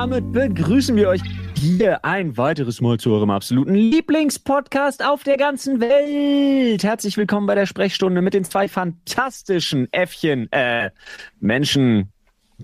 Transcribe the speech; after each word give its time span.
damit 0.00 0.32
begrüßen 0.32 0.96
wir 0.96 1.10
euch 1.10 1.20
hier 1.58 2.02
ein 2.06 2.38
weiteres 2.38 2.80
Mal 2.80 2.96
zu 2.96 3.12
eurem 3.12 3.28
absoluten 3.28 3.74
Lieblingspodcast 3.74 5.04
auf 5.04 5.24
der 5.24 5.36
ganzen 5.36 5.78
Welt. 5.78 6.82
Herzlich 6.82 7.18
willkommen 7.18 7.46
bei 7.46 7.54
der 7.54 7.66
Sprechstunde 7.66 8.22
mit 8.22 8.32
den 8.32 8.44
zwei 8.44 8.66
fantastischen 8.66 9.92
Äffchen, 9.92 10.50
äh, 10.52 10.90
Menschen. 11.38 12.10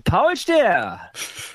Paul 0.03 0.35
Stehr. 0.35 1.11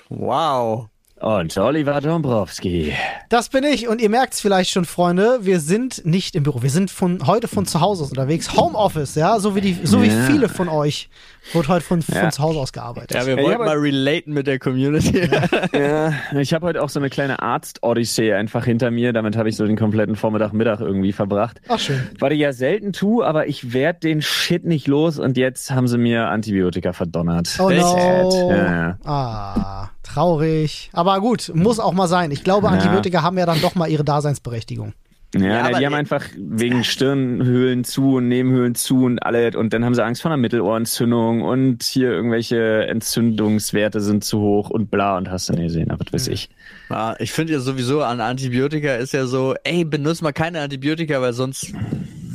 Wow. 0.09 0.88
Und 1.23 1.57
Oliver 1.57 2.00
Dombrowski. 2.00 2.93
Das 3.29 3.48
bin 3.48 3.62
ich 3.62 3.86
und 3.86 4.00
ihr 4.00 4.11
merkt 4.11 4.34
es 4.34 4.41
vielleicht 4.41 4.70
schon, 4.73 4.84
Freunde, 4.84 5.38
wir 5.43 5.61
sind 5.61 6.05
nicht 6.05 6.34
im 6.34 6.43
Büro, 6.43 6.62
wir 6.62 6.70
sind 6.70 6.91
von 6.91 7.25
heute 7.29 7.46
von 7.46 7.65
zu 7.65 7.80
Hause 7.80 8.02
aus 8.02 8.10
unterwegs. 8.10 8.56
Homeoffice, 8.56 9.15
ja, 9.15 9.38
so 9.38 9.55
wie 9.55 9.60
die, 9.60 9.79
so 9.84 9.98
Ja. 9.98 10.02
wie 10.02 10.32
viele 10.32 10.48
von 10.48 10.69
euch 10.69 11.09
wird 11.52 11.69
heute 11.69 11.84
von, 11.84 12.01
Ja. 12.12 12.23
von 12.23 12.32
zu 12.32 12.43
Hause 12.43 12.59
aus 12.59 12.73
gearbeitet. 12.73 13.12
Ja, 13.15 13.24
wir 13.24 13.37
wollten 13.38 13.60
mal 13.65 13.77
relaten 13.79 14.32
mit 14.32 14.48
der 14.48 14.59
Community. 14.59 15.29
Ja, 15.73 16.12
ich 16.41 16.52
habe 16.55 16.66
heute 16.66 16.82
auch 16.82 16.88
so 16.88 16.98
eine 16.98 17.09
kleine 17.09 17.41
Arzt-Odyssee 17.41 18.32
einfach 18.32 18.65
hinter 18.65 18.91
mir. 18.91 19.12
Damit 19.12 19.37
habe 19.37 19.48
ich 19.48 19.54
so 19.57 19.65
den 19.65 19.77
kompletten 19.77 20.16
Vormittag, 20.16 20.52
Mittag 20.52 20.80
irgendwie 20.80 21.12
verbracht. 21.12 21.60
Ach 21.68 21.79
schön. 21.79 22.01
Was 22.18 22.32
ich 22.32 22.41
ja 22.41 22.52
selten 22.52 22.93
tue, 22.93 23.24
aber 23.24 23.46
ich 23.46 23.73
werd 23.73 24.02
den 24.02 24.23
Shit 24.23 24.65
nicht 24.65 24.88
los 24.88 25.20
und 25.20 25.37
jetzt 25.37 25.70
haben 25.70 25.87
sie 25.87 25.98
mir 25.98 26.27
Antibiotika 26.29 26.93
verdonnert. 26.93 27.57
Oh 27.60 27.70
no. 27.70 27.91
Sad. 27.91 28.51
Ja, 28.51 28.57
ja. 28.57 28.98
Ah, 29.04 29.88
traurig. 30.02 30.91
Aber 30.92 31.20
gut, 31.20 31.51
muss 31.55 31.79
auch 31.80 31.92
mal 31.92 32.09
sein. 32.09 32.30
Ich 32.30 32.45
glaube, 32.45 32.66
Ja. 32.66 32.73
Antibiotika 32.74 33.23
haben 33.23 33.38
ja 33.38 33.47
dann 33.47 33.60
doch 33.60 33.74
mal 33.74 33.88
ihre 33.88 34.05
Daseinsberechtigung. 34.05 34.93
Ja, 35.34 35.41
Ja, 35.41 35.69
na, 35.70 35.79
die 35.79 35.87
haben 35.87 35.95
ey- 35.95 35.98
einfach 36.01 36.24
wegen 36.37 36.84
Stirnhöhlen 36.84 37.84
zu 37.84 38.16
und 38.16 38.29
Nebenhöhlen 38.29 38.74
zu 38.74 39.05
und 39.07 39.19
alles 39.20 39.57
und 39.57 39.73
dann 39.73 39.82
haben 39.82 39.95
sie 39.95 40.04
Angst 40.04 40.21
vor 40.21 40.30
einer 40.30 40.37
Mittelohrentzündung 40.37 41.41
und 41.41 41.82
hier 41.85 42.10
irgendwelche 42.10 42.85
Entzündungswerte 42.87 44.01
sind 44.02 44.24
zu 44.24 44.41
hoch 44.41 44.68
und 44.68 44.91
bla 44.91 45.16
und 45.16 45.30
hast 45.30 45.49
du 45.49 45.54
nicht 45.54 45.63
gesehen, 45.68 45.91
aber 45.91 46.04
was 46.04 46.13
weiß 46.13 46.29
ich. 46.29 46.51
Ja, 46.91 47.16
ich 47.19 47.32
finde 47.32 47.54
ja 47.54 47.60
sowieso 47.60 48.02
an 48.02 48.21
Antibiotika 48.21 48.96
ist 48.96 49.15
ja 49.15 49.24
so, 49.24 49.54
ey, 49.65 49.85
benutzt 49.87 50.21
mal 50.23 50.32
keine 50.32 50.60
Antibiotika, 50.60 51.23
weil 51.23 51.32
sonst 51.32 51.73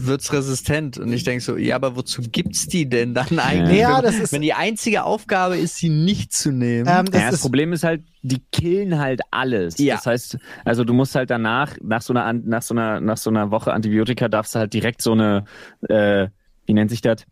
wird's 0.06 0.32
resistent. 0.32 0.98
Und 0.98 1.12
ich 1.12 1.24
denk 1.24 1.42
so, 1.42 1.58
ja, 1.58 1.76
aber 1.76 1.96
wozu 1.96 2.22
gibt's 2.22 2.68
die 2.68 2.88
denn 2.88 3.14
dann 3.14 3.40
eigentlich? 3.40 3.80
Ja, 3.80 3.98
wenn, 3.98 4.04
das 4.04 4.16
ist- 4.20 4.34
wenn 4.34 4.42
die 4.42 4.54
einzige 4.54 5.04
Aufgabe 5.04 5.58
ist, 5.58 5.78
sie 5.78 5.90
nicht 5.90 6.34
zu 6.34 6.52
nehmen. 6.52 6.88
Ähm, 6.88 7.06
das 7.06 7.22
ja, 7.22 7.26
das 7.28 7.36
ist, 7.36 7.42
Problem 7.42 7.74
ist 7.74 7.84
halt, 7.84 8.04
die 8.22 8.42
killen 8.52 9.00
halt 9.00 9.22
alles. 9.32 9.78
Ja. 9.78 9.96
Das 9.96 10.06
heißt, 10.06 10.38
also 10.66 10.84
du 10.84 10.94
musst 10.94 11.16
halt 11.16 11.30
danach, 11.30 11.76
nach 11.82 12.02
so 12.02 12.14
einer, 12.14 12.32
nach 12.34 12.62
so 12.62 12.74
einer, 12.74 13.00
nach 13.00 13.18
so 13.18 13.30
einer 13.30 13.52
Woche 13.52 13.74
Antibiotika 13.74 14.28
darfst 14.28 14.54
du 14.56 14.60
halt 14.60 14.74
direkt 14.74 15.02
so 15.02 15.14
eine, 15.14 15.46
äh, 15.90 16.28
wie 16.66 16.74
nennt 16.74 16.90
sich 16.92 17.02
das? 17.02 17.26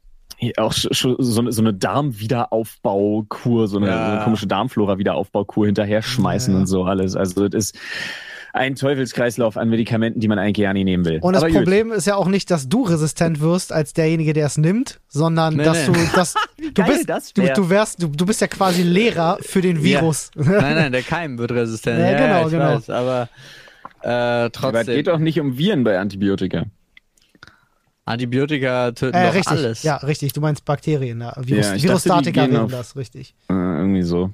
Auch 0.57 0.73
so 0.73 1.39
eine, 1.41 1.51
so 1.51 1.61
eine 1.61 1.73
Darmwiederaufbaukur, 1.73 3.67
so 3.67 3.77
eine, 3.77 3.87
Ja. 3.87 4.05
so 4.05 4.11
eine 4.15 4.23
komische 4.23 4.47
Darmflora-Wiederaufbaukur 4.47 5.65
hinterher 5.65 6.01
schmeißen 6.01 6.53
Ja. 6.53 6.59
und 6.59 6.67
so 6.67 6.83
alles. 6.83 7.15
Also 7.15 7.47
das 7.47 7.69
ist 7.69 7.79
ein 8.55 8.75
Teufelskreislauf 8.75 9.57
an 9.57 9.69
Medikamenten, 9.69 10.19
die 10.21 10.27
man 10.27 10.39
eigentlich 10.39 10.63
gar 10.65 10.73
nicht 10.73 10.85
nehmen 10.85 11.03
will. 11.05 11.19
und 11.21 11.33
das 11.33 11.43
Aber 11.43 11.51
gut. 11.51 11.59
Problem 11.63 11.91
ist 11.91 12.07
ja 12.07 12.15
auch 12.15 12.27
nicht, 12.27 12.49
dass 12.49 12.69
du 12.69 12.83
resistent 12.83 13.41
wirst 13.41 13.73
als 13.73 13.91
derjenige, 13.93 14.31
der 14.33 14.45
es 14.45 14.57
nimmt, 14.57 15.01
sondern 15.09 15.57
Nee, 15.57 15.63
dass 15.63 15.87
nee. 15.87 15.93
du, 15.93 16.15
dass 16.15 16.33
du 16.73 16.83
bist, 16.85 17.09
das 17.09 17.33
du, 17.33 17.41
du 17.53 17.69
wärst, 17.69 18.01
du, 18.01 18.07
du 18.07 18.25
bist 18.25 18.39
ja 18.41 18.47
quasi 18.47 18.81
Lehrer 18.81 19.37
für 19.41 19.61
den 19.61 19.75
Ja. 19.77 19.83
Virus. 19.83 20.31
nein, 20.35 20.75
nein, 20.75 20.91
der 20.93 21.01
Keim 21.03 21.37
wird 21.37 21.51
resistent. 21.51 21.99
Ja, 21.99 22.11
Ja, 22.11 22.17
genau, 22.27 22.45
ich 22.45 22.51
genau. 22.53 22.75
weiß, 22.77 22.89
aber 22.89 23.29
äh, 24.01 24.07
Aber 24.07 24.45
es 24.45 24.51
trotzdem. 24.53 24.95
geht 24.95 25.07
doch 25.07 25.19
nicht 25.19 25.39
um 25.39 25.57
Viren 25.57 25.83
bei 25.83 25.99
Antibiotika. 25.99 26.63
Antibiotika 28.05 28.91
töten 28.91 29.17
Äh, 29.17 29.27
doch 29.27 29.33
richtig, 29.33 29.57
alles. 29.57 29.83
ja, 29.83 29.97
richtig. 29.97 30.33
Du 30.33 30.41
meinst 30.41 30.63
Bakterien, 30.63 31.21
ja. 31.21 31.33
Virus, 31.37 31.65
Ja, 31.67 31.73
ich 31.75 31.83
dachte, 31.85 32.35
wären 32.35 32.69
das, 32.69 32.95
richtig. 32.95 33.33
Äh, 33.49 33.53
irgendwie 33.53 34.03
so. 34.03 34.31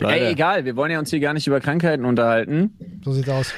Ey, 0.00 0.32
egal, 0.32 0.64
wir 0.64 0.76
wollen 0.76 0.90
ja 0.90 0.98
uns 0.98 1.10
hier 1.10 1.20
gar 1.20 1.34
nicht 1.34 1.46
über 1.46 1.60
Krankheiten 1.60 2.04
unterhalten. 2.04 3.00
So 3.04 3.12
sieht's 3.12 3.28
aus. 3.28 3.52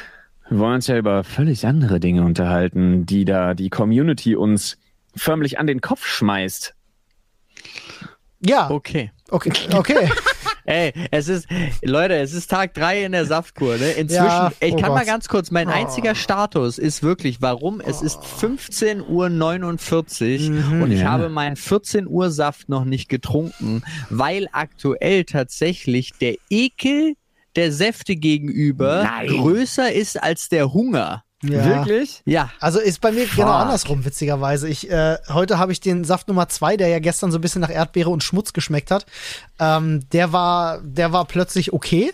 Wir 0.48 0.58
wollen 0.58 0.74
uns 0.76 0.86
ja 0.86 0.96
über 0.96 1.24
völlig 1.24 1.66
andere 1.66 1.98
Dinge 1.98 2.22
unterhalten, 2.22 3.06
die 3.06 3.24
da 3.24 3.54
die 3.54 3.70
Community 3.70 4.36
uns 4.36 4.78
förmlich 5.16 5.58
an 5.58 5.66
den 5.66 5.80
Kopf 5.80 6.06
schmeißt. 6.06 6.74
Ja, 8.40 8.70
Okay. 8.70 9.10
okay, 9.30 9.52
okay. 9.74 10.10
Ey, 10.66 10.92
es 11.10 11.28
ist, 11.28 11.46
Leute, 11.82 12.16
es 12.16 12.32
ist 12.32 12.50
Tag 12.50 12.74
drei 12.74 13.04
in 13.04 13.12
der 13.12 13.24
Saftkur, 13.24 13.78
ne? 13.78 13.92
Inzwischen, 13.92 14.24
Ja, 14.26 14.50
ich 14.60 14.74
oh 14.74 14.76
kann 14.76 14.92
mal 14.92 14.98
Gott. 15.00 15.06
ganz 15.06 15.28
kurz, 15.28 15.50
mein 15.50 15.68
einziger 15.68 16.14
Status 16.14 16.78
ist 16.78 17.02
wirklich, 17.02 17.40
warum? 17.40 17.80
Es 17.80 18.02
ist 18.02 18.22
15.49 18.24 20.50
Uhr 20.50 20.82
und 20.82 20.90
ich 20.90 21.00
Ja. 21.00 21.10
habe 21.10 21.28
meinen 21.28 21.56
14 21.56 22.06
Uhr 22.06 22.30
Saft 22.30 22.68
noch 22.68 22.84
nicht 22.84 23.08
getrunken, 23.08 23.82
weil 24.10 24.48
aktuell 24.52 25.24
tatsächlich 25.24 26.16
der 26.18 26.36
Ekel 26.50 27.14
der 27.54 27.72
Säfte 27.72 28.16
gegenüber 28.16 29.04
Nein. 29.04 29.28
größer 29.28 29.92
ist 29.92 30.22
als 30.22 30.48
der 30.48 30.72
Hunger. 30.72 31.22
Ja. 31.42 31.64
Wirklich? 31.64 32.22
Ja. 32.24 32.50
Also 32.60 32.78
ist 32.80 33.00
bei 33.00 33.12
mir 33.12 33.26
genau 33.26 33.52
Fuck. 33.52 33.60
andersrum, 33.60 34.04
witzigerweise. 34.04 34.68
Ich, 34.68 34.90
äh, 34.90 35.18
heute 35.28 35.58
habe 35.58 35.72
ich 35.72 35.80
den 35.80 36.04
Saft 36.04 36.28
Nummer 36.28 36.48
zwei, 36.48 36.76
der 36.76 36.88
ja 36.88 36.98
gestern 36.98 37.30
so 37.30 37.38
ein 37.38 37.42
bisschen 37.42 37.60
nach 37.60 37.70
Erdbeere 37.70 38.10
und 38.10 38.24
Schmutz 38.24 38.52
geschmeckt 38.52 38.90
hat. 38.90 39.06
Ähm, 39.58 40.08
der 40.12 40.32
war, 40.32 40.80
der 40.82 41.12
war 41.12 41.26
plötzlich 41.26 41.72
okay. 41.72 42.12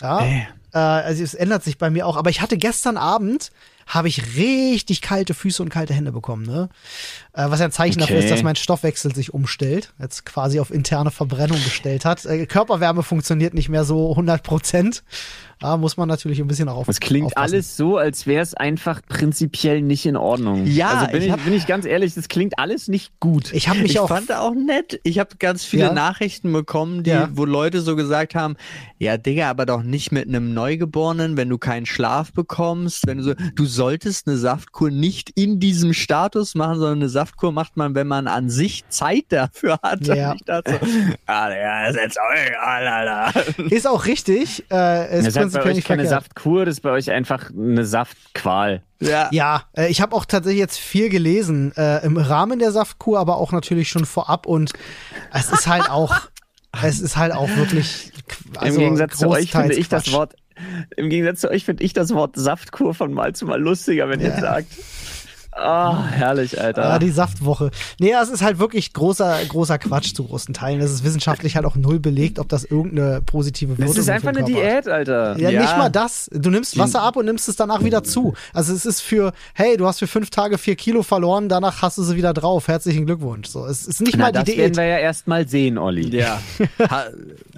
Ja. 0.00 0.20
Ey. 0.20 0.48
Äh, 0.72 0.78
also 0.78 1.22
es 1.22 1.34
ändert 1.34 1.62
sich 1.62 1.78
bei 1.78 1.88
mir 1.90 2.06
auch. 2.06 2.16
Aber 2.16 2.30
ich 2.30 2.40
hatte 2.40 2.58
gestern 2.58 2.96
Abend 2.96 3.52
habe 3.86 4.08
ich 4.08 4.36
richtig 4.36 5.02
kalte 5.02 5.34
Füße 5.34 5.62
und 5.62 5.68
kalte 5.68 5.92
Hände 5.92 6.10
bekommen, 6.10 6.46
ne? 6.46 6.70
Äh, 7.34 7.50
was 7.50 7.60
ja 7.60 7.66
ein 7.66 7.72
Zeichen 7.72 8.00
dafür 8.00 8.16
Okay. 8.16 8.24
ist, 8.24 8.30
dass 8.32 8.42
mein 8.42 8.56
Stoffwechsel 8.56 9.14
sich 9.14 9.34
umstellt, 9.34 9.92
jetzt 10.00 10.24
quasi 10.24 10.58
auf 10.58 10.70
interne 10.70 11.10
Verbrennung 11.10 11.62
gestellt 11.62 12.06
hat. 12.06 12.24
Äh, 12.24 12.46
Körperwärme 12.46 13.02
funktioniert 13.02 13.52
nicht 13.52 13.68
mehr 13.68 13.84
so 13.84 14.10
100 14.10 14.42
Prozent. 14.42 15.04
Da 15.64 15.78
muss 15.78 15.96
man 15.96 16.08
natürlich 16.08 16.40
ein 16.40 16.46
bisschen 16.46 16.68
auch 16.68 16.76
auf. 16.76 16.88
Es 16.88 17.00
klingt 17.00 17.28
aufpassen. 17.28 17.54
alles 17.54 17.76
so, 17.76 17.96
als 17.96 18.26
wäre 18.26 18.42
es 18.42 18.52
einfach 18.54 19.00
prinzipiell 19.08 19.80
nicht 19.80 20.04
in 20.04 20.14
Ordnung. 20.16 20.66
Ja, 20.66 20.88
also 20.90 21.06
bin 21.12 21.20
ich 21.22 21.26
ich, 21.26 21.32
hab- 21.32 21.44
bin 21.44 21.52
ich 21.54 21.66
ganz 21.66 21.86
ehrlich, 21.86 22.12
das 22.14 22.28
klingt 22.28 22.58
alles 22.58 22.88
nicht 22.88 23.18
gut. 23.18 23.50
Ich 23.54 23.68
habe 23.70 23.80
mich 23.80 23.92
ich 23.92 23.98
auch 23.98 24.08
fand 24.08 24.30
auch 24.30 24.52
nett. 24.54 25.00
Ich 25.04 25.18
habe 25.18 25.36
ganz 25.38 25.64
viele 25.64 25.84
Ja. 25.84 25.92
Nachrichten 25.94 26.52
bekommen, 26.52 27.02
die, 27.02 27.10
Ja. 27.10 27.30
wo 27.32 27.46
Leute 27.46 27.80
so 27.80 27.96
gesagt 27.96 28.34
haben, 28.34 28.56
ja, 28.98 29.16
Digga, 29.16 29.48
aber 29.48 29.64
doch 29.64 29.82
nicht 29.82 30.12
mit 30.12 30.28
einem 30.28 30.52
Neugeborenen, 30.52 31.36
wenn 31.38 31.48
du 31.48 31.56
keinen 31.56 31.86
Schlaf 31.86 32.32
bekommst, 32.32 33.06
wenn 33.06 33.18
du 33.18 33.24
so, 33.24 33.34
du 33.54 33.64
solltest 33.64 34.28
eine 34.28 34.36
Saftkur 34.36 34.90
nicht 34.90 35.30
in 35.34 35.60
diesem 35.60 35.94
Status 35.94 36.54
machen, 36.54 36.74
sondern 36.78 36.98
eine 36.98 37.08
Saftkur 37.08 37.52
macht 37.52 37.78
man, 37.78 37.94
wenn 37.94 38.06
man 38.06 38.26
an 38.28 38.50
sich 38.50 38.84
Zeit 38.90 39.24
dafür 39.30 39.78
hat. 39.82 40.06
Ja. 40.06 40.32
Und 40.32 40.36
ich 40.40 40.44
dachte 40.44 40.78
so, 40.82 40.86
ah, 41.26 41.86
ist 41.88 41.96
jetzt 41.96 42.18
auch 42.20 42.48
egal, 42.48 42.86
Alter. 42.86 43.40
Ist 43.70 43.86
auch 43.86 44.04
richtig. 44.04 44.62
Äh, 44.70 45.18
ist 45.20 45.26
Das 45.28 45.34
ist 45.56 45.64
bei 45.64 45.70
euch 45.70 45.84
keine 45.84 46.02
verkehrt. 46.02 46.08
Saftkur, 46.24 46.64
das 46.64 46.74
ist 46.76 46.80
bei 46.80 46.90
euch 46.90 47.10
einfach 47.10 47.50
eine 47.50 47.84
Saftqual. 47.84 48.82
Ja. 49.00 49.28
Ja, 49.32 49.64
äh, 49.76 49.88
ich 49.88 50.00
habe 50.00 50.14
auch 50.14 50.24
tatsächlich 50.24 50.60
jetzt 50.60 50.78
viel 50.78 51.08
gelesen 51.08 51.72
äh, 51.76 52.04
im 52.04 52.16
Rahmen 52.16 52.58
der 52.58 52.72
Saftkur, 52.72 53.18
aber 53.18 53.36
auch 53.36 53.52
natürlich 53.52 53.88
schon 53.88 54.04
vorab 54.06 54.46
und 54.46 54.72
es 55.32 55.50
ist 55.50 55.66
halt 55.66 55.90
auch, 55.90 56.14
es 56.82 57.00
ist 57.00 57.16
halt 57.16 57.32
auch 57.32 57.48
wirklich. 57.56 58.12
Also 58.56 58.76
Im 58.76 58.84
Gegensatz 58.84 59.18
zu 59.18 59.28
euch 59.28 59.50
finde 59.52 59.74
ich 59.74 59.88
das 59.88 60.04
Großteils 60.04 60.16
Wort, 60.18 60.34
im 60.96 61.10
Gegensatz 61.10 61.40
zu 61.40 61.50
euch 61.50 61.64
finde 61.64 61.82
ich 61.84 61.92
das 61.92 62.14
Wort 62.14 62.36
Saftkur 62.36 62.94
von 62.94 63.12
mal 63.12 63.34
zu 63.34 63.46
mal 63.46 63.60
lustiger, 63.60 64.08
wenn 64.08 64.20
ihr 64.20 64.28
Ja. 64.28 64.34
es 64.34 64.40
sagt. 64.40 64.68
Ah, 65.56 66.04
herrlich, 66.10 66.60
Alter. 66.60 66.84
Ah, 66.84 66.98
die 66.98 67.10
Saftwoche. 67.10 67.70
Nee, 68.00 68.12
es 68.20 68.28
ist 68.28 68.42
halt 68.42 68.58
wirklich 68.58 68.92
großer, 68.92 69.38
großer 69.48 69.78
Quatsch 69.78 70.12
zu 70.14 70.24
großen 70.24 70.52
Teilen. 70.52 70.80
Es 70.80 70.90
ist 70.90 71.04
wissenschaftlich 71.04 71.54
halt 71.54 71.64
auch 71.64 71.76
null 71.76 72.00
belegt, 72.00 72.40
ob 72.40 72.48
das 72.48 72.64
irgendeine 72.64 73.20
positive 73.24 73.78
Wirkung 73.78 73.94
das 73.94 73.98
ist 74.04 74.10
einfach 74.10 74.30
eine 74.30 74.40
Körper 74.44 74.54
hat. 74.54 74.84
Diät, 74.84 74.88
Alter. 74.88 75.38
Ja, 75.38 75.50
Ja. 75.50 75.60
nicht 75.62 75.76
mal 75.78 75.88
das. 75.90 76.28
Du 76.32 76.50
nimmst 76.50 76.76
Wasser 76.76 77.02
ab 77.02 77.16
und 77.16 77.26
nimmst 77.26 77.48
es 77.48 77.54
danach 77.56 77.84
wieder 77.84 78.02
zu. 78.02 78.34
Also 78.52 78.72
es 78.74 78.84
ist 78.84 79.00
für, 79.00 79.32
hey, 79.54 79.76
du 79.76 79.86
hast 79.86 80.00
für 80.00 80.08
fünf 80.08 80.30
Tage 80.30 80.58
vier 80.58 80.74
Kilo 80.74 81.02
verloren, 81.04 81.48
danach 81.48 81.82
hast 81.82 81.98
du 81.98 82.02
sie 82.02 82.16
wieder 82.16 82.32
drauf. 82.34 82.66
Herzlichen 82.66 83.06
Glückwunsch. 83.06 83.48
So, 83.48 83.64
es 83.66 83.86
ist 83.86 84.00
nicht 84.00 84.16
Na, 84.16 84.24
mal 84.24 84.32
die 84.32 84.38
das 84.38 84.44
Diät. 84.46 84.58
werden 84.58 84.76
wir 84.76 84.86
ja 84.86 84.98
erst 84.98 85.28
mal 85.28 85.46
sehen, 85.46 85.78
Olli. 85.78 86.08
Ja. 86.16 86.40
Ha, 86.90 87.04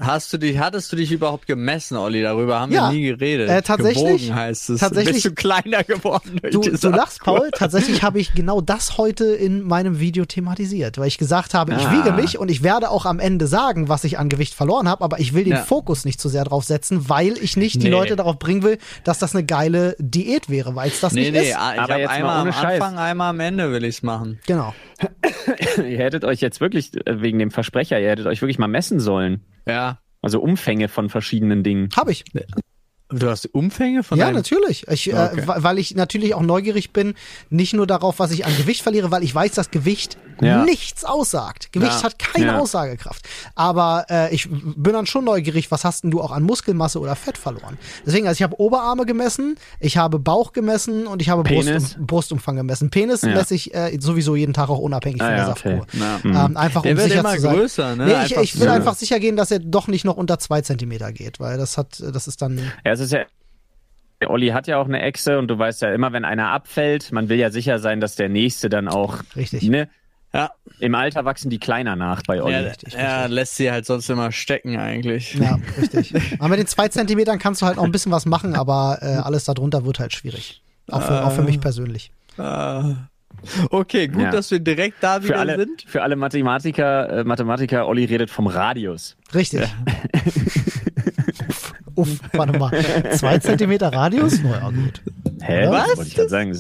hast 0.01 0.33
du 0.33 0.39
dich, 0.39 0.59
hattest 0.59 0.93
du 0.93 0.97
dich 0.97 1.11
überhaupt 1.11 1.47
gemessen, 1.47 1.97
Olli? 1.97 2.23
Darüber 2.23 2.61
haben 2.61 2.73
Ja. 2.73 2.91
wir 2.91 2.95
nie 2.95 3.03
geredet. 3.07 3.49
Äh, 3.49 3.63
tatsächlich- 3.63 4.05
Gewogen 4.27 4.35
heißt 4.35 4.71
es. 4.71 4.81
tatsächlich- 4.81 5.15
Bist 5.15 5.25
du 5.27 5.35
kleiner 5.35 5.83
geworden? 5.85 6.39
durch 6.43 6.53
Du, 6.55 6.61
du 6.77 6.89
lachst? 6.91 7.21
Paul. 7.23 7.51
Tatsächlich 7.53 7.86
habe 8.03 8.19
ich 8.21 8.35
genau 8.35 8.61
das 8.61 8.99
heute 8.99 9.25
in 9.27 9.63
meinem 9.63 9.99
Video 10.01 10.25
thematisiert, 10.25 10.99
weil 10.99 11.09
ich 11.09 11.19
gesagt 11.19 11.55
habe, 11.55 11.73
ich 11.75 11.87
Ah. 11.87 11.93
wiege 11.93 12.13
mich 12.13 12.39
und 12.39 12.51
ich 12.51 12.63
werde 12.63 12.91
auch 12.91 13.07
am 13.07 13.19
Ende 13.19 13.47
sagen, 13.47 13.89
was 13.89 14.05
ich 14.05 14.19
an 14.19 14.29
Gewicht 14.29 14.55
verloren 14.55 14.89
habe, 14.89 15.03
aber 15.05 15.19
ich 15.21 15.35
will 15.35 15.45
den 15.45 15.55
Ja. 15.55 15.63
Fokus 15.63 16.05
nicht 16.05 16.21
zu 16.21 16.29
sehr 16.29 16.45
drauf 16.45 16.65
setzen, 16.65 17.09
weil 17.09 17.37
ich 17.39 17.57
nicht 17.57 17.77
die 17.83 17.87
Nee. 17.87 17.91
Leute 17.91 18.17
darauf 18.17 18.39
bringen 18.39 18.63
will, 18.63 18.79
dass 19.05 19.19
das 19.19 19.35
eine 19.35 19.45
geile 19.45 19.97
Diät 19.99 20.49
wäre, 20.51 20.75
weil 20.75 20.89
es 20.89 21.01
das 21.01 21.13
Nee, 21.13 21.31
nicht 21.31 21.33
nee, 21.33 21.49
ist. 21.51 21.57
ah, 21.57 21.75
ich 21.75 21.81
Aber 21.81 21.93
habe 21.95 22.01
jetzt 22.03 22.09
mal 22.11 22.15
einmal 22.17 22.37
am 22.37 22.43
ohne 22.43 22.53
Scheiß. 22.53 22.81
Anfang, 22.83 22.99
einmal 22.99 23.31
am 23.31 23.41
Ende 23.41 23.71
will 23.73 23.85
ich's 23.85 24.03
machen. 24.03 24.39
Genau. 24.47 24.75
Ihr 25.79 25.99
hättet 25.99 26.25
euch 26.25 26.41
jetzt 26.41 26.61
wirklich, 26.61 26.91
äh, 27.07 27.21
wegen 27.23 27.39
dem 27.39 27.51
Versprecher, 27.51 28.01
ihr 28.01 28.09
hättet 28.11 28.27
euch 28.27 28.41
wirklich 28.43 28.59
mal 28.59 28.67
messen 28.69 29.01
sollen. 29.01 29.43
Ja. 29.67 29.99
Also 30.23 30.41
Umfänge 30.41 30.89
von 30.89 31.09
verschiedenen 31.09 31.63
Dingen. 31.63 31.89
Habe 31.97 32.13
ich. 32.13 32.25
Du 33.09 33.29
hast 33.29 33.47
Umfänge 33.55 34.03
von 34.03 34.19
Ja, 34.19 34.33
natürlich. 34.33 34.87
Ich, 34.89 35.13
Okay. 35.15 35.41
äh, 35.41 35.47
weil 35.47 35.79
ich 35.79 35.95
natürlich 35.95 36.35
auch 36.35 36.43
neugierig 36.43 36.93
bin, 36.93 37.15
nicht 37.51 37.73
nur 37.73 37.87
darauf, 37.87 38.19
was 38.19 38.33
ich 38.33 38.45
an 38.47 38.57
Gewicht 38.57 38.83
verliere, 38.83 39.11
weil 39.13 39.23
ich 39.23 39.33
weiß, 39.35 39.53
dass 39.53 39.71
Gewicht 39.71 40.17
Ja. 40.41 40.65
nichts 40.65 41.05
aussagt. 41.05 41.73
Gewicht 41.73 41.93
Ja. 41.93 42.03
hat 42.03 42.19
keine 42.19 42.47
Ja. 42.47 42.59
Aussagekraft. 42.59 43.27
Aber 43.55 44.07
äh, 44.11 44.35
ich 44.35 44.49
bin 44.51 44.93
dann 44.93 45.07
schon 45.07 45.25
neugierig, 45.25 45.71
was 45.71 45.85
hast 45.85 46.05
denn 46.05 46.11
du 46.11 46.21
auch 46.21 46.31
an 46.33 46.43
Muskelmasse 46.43 47.01
oder 47.01 47.17
Fett 47.17 47.39
verloren? 47.39 47.79
Deswegen, 48.05 48.27
also 48.27 48.37
ich 48.39 48.43
habe 48.43 48.61
Oberarme 48.61 49.07
gemessen, 49.07 49.57
ich 49.81 49.97
habe 49.97 50.19
Bauch 50.19 50.53
gemessen 50.53 51.07
und 51.07 51.23
ich 51.23 51.29
habe? 51.31 51.43
Brustum, 51.43 52.07
Brustumfang 52.07 52.57
gemessen. 52.57 52.91
Penis 52.91 53.23
Ja. 53.23 53.31
messe 53.31 53.55
ich 53.55 53.75
äh, 53.75 53.97
sowieso 54.01 54.37
jeden 54.37 54.53
Tag 54.55 54.69
auch 54.69 54.79
unabhängig 54.79 55.21
Ah, 55.23 55.27
von 55.27 55.35
der 55.37 55.45
ja, 55.45 55.51
okay. 55.51 55.77
Saftkur. 55.79 56.33
Ja. 56.33 56.45
Ähm, 56.47 56.57
einfach 56.57 56.83
Der 56.83 56.93
um 56.93 56.99
wird 56.99 57.09
sicher 57.09 57.21
immer 57.21 57.35
zu 57.35 57.41
sein. 57.41 57.55
größer, 57.57 57.97
ne? 57.97 58.07
Nee, 58.07 58.25
ich, 58.27 58.37
ich 58.37 58.61
will 58.61 58.69
einfach 58.69 58.95
sicher 58.95 59.19
gehen, 59.21 59.37
dass 59.37 59.51
er 59.51 59.59
doch 59.61 59.89
nicht 59.89 60.05
noch 60.05 60.17
unter 60.17 60.39
zwei 60.39 60.61
Zentimeter 60.61 61.13
geht, 61.13 61.41
weil 61.41 61.57
das 61.59 61.79
hat, 61.79 62.03
das 62.13 62.27
ist 62.29 62.43
dann. 62.43 62.59
Ja, 62.85 62.93
es 62.93 63.01
ist 63.01 63.13
ja. 63.13 63.21
der 64.21 64.31
Olli 64.31 64.49
hat 64.49 64.67
ja 64.67 64.79
auch 64.79 64.87
eine 64.87 65.03
Echse 65.03 65.39
und 65.39 65.49
du 65.49 65.59
weißt 65.59 65.83
ja 65.83 65.93
immer, 65.93 66.13
wenn 66.13 66.25
einer 66.25 66.51
abfällt, 66.51 67.13
man 67.13 67.29
will 67.29 67.39
ja 67.39 67.51
sicher 67.51 67.79
sein, 67.79 68.01
dass 68.01 68.17
der 68.17 68.29
nächste 68.29 68.69
dann 68.69 68.89
auch. 68.89 69.19
Richtig. 69.37 69.63
Ne? 69.65 69.89
Ja, 70.37 70.51
Im 70.81 70.95
Alter 70.95 71.25
wachsen 71.25 71.51
die 71.51 71.59
kleiner 71.59 71.97
nach 71.97 72.23
bei 72.27 72.43
Olli. 72.43 72.55
ja, 72.55 72.61
richtig, 72.61 72.93
ja 72.95 73.27
lässt 73.27 73.57
sie 73.57 73.71
halt 73.71 73.87
sonst 73.87 74.09
immer 74.11 74.31
stecken 74.33 74.77
eigentlich. 74.79 75.35
Ja, 75.35 75.59
richtig. 75.81 76.15
Aber 76.39 76.49
mit 76.49 76.59
den 76.59 76.67
zwei 76.67 76.89
Zentimetern 76.89 77.39
kannst 77.39 77.63
du 77.63 77.67
halt 77.67 77.77
noch 77.77 77.85
ein 77.85 77.93
bisschen 77.93 78.13
was 78.13 78.27
machen, 78.27 78.55
aber 78.55 78.99
äh, 79.01 79.07
alles 79.17 79.45
darunter 79.45 79.85
wird 79.87 79.99
halt 80.01 80.13
schwierig. 80.13 80.63
Auch 80.91 81.03
für, 81.03 81.25
auch 81.25 81.33
für 81.33 81.43
mich 81.43 81.61
persönlich. 81.61 82.13
Ah. 82.39 82.95
Okay, 83.71 84.09
gut, 84.09 84.23
Ja. 84.23 84.31
dass 84.31 84.51
wir 84.51 84.61
direkt 84.61 84.97
da 85.03 85.21
Für 85.21 85.29
wieder 85.29 85.39
alle, 85.41 85.57
sind. 85.57 85.85
für 85.87 86.03
alle 86.03 86.17
Mathematiker, 86.17 87.21
äh, 87.21 87.25
Mathematiker, 87.25 87.87
Olli 87.87 88.05
redet 88.05 88.31
vom 88.31 88.47
Radius. 88.47 89.17
Richtig. 89.35 89.61
uff, 91.43 91.73
uff, 91.95 92.21
warte 92.33 92.59
mal. 92.59 92.71
Zwei 93.13 93.39
Zentimeter 93.39 93.93
Radius? 93.93 94.41
Na 94.43 94.51
ja, 94.61 94.71
gut. 94.71 95.03
Hä? 95.43 95.65
Ja. 95.65 95.71
Was? 95.71 95.89
Was? 95.91 95.97
Wollte 95.99 96.09
ich 96.11 96.15
gerade 96.17 96.29
sagen. 96.29 96.59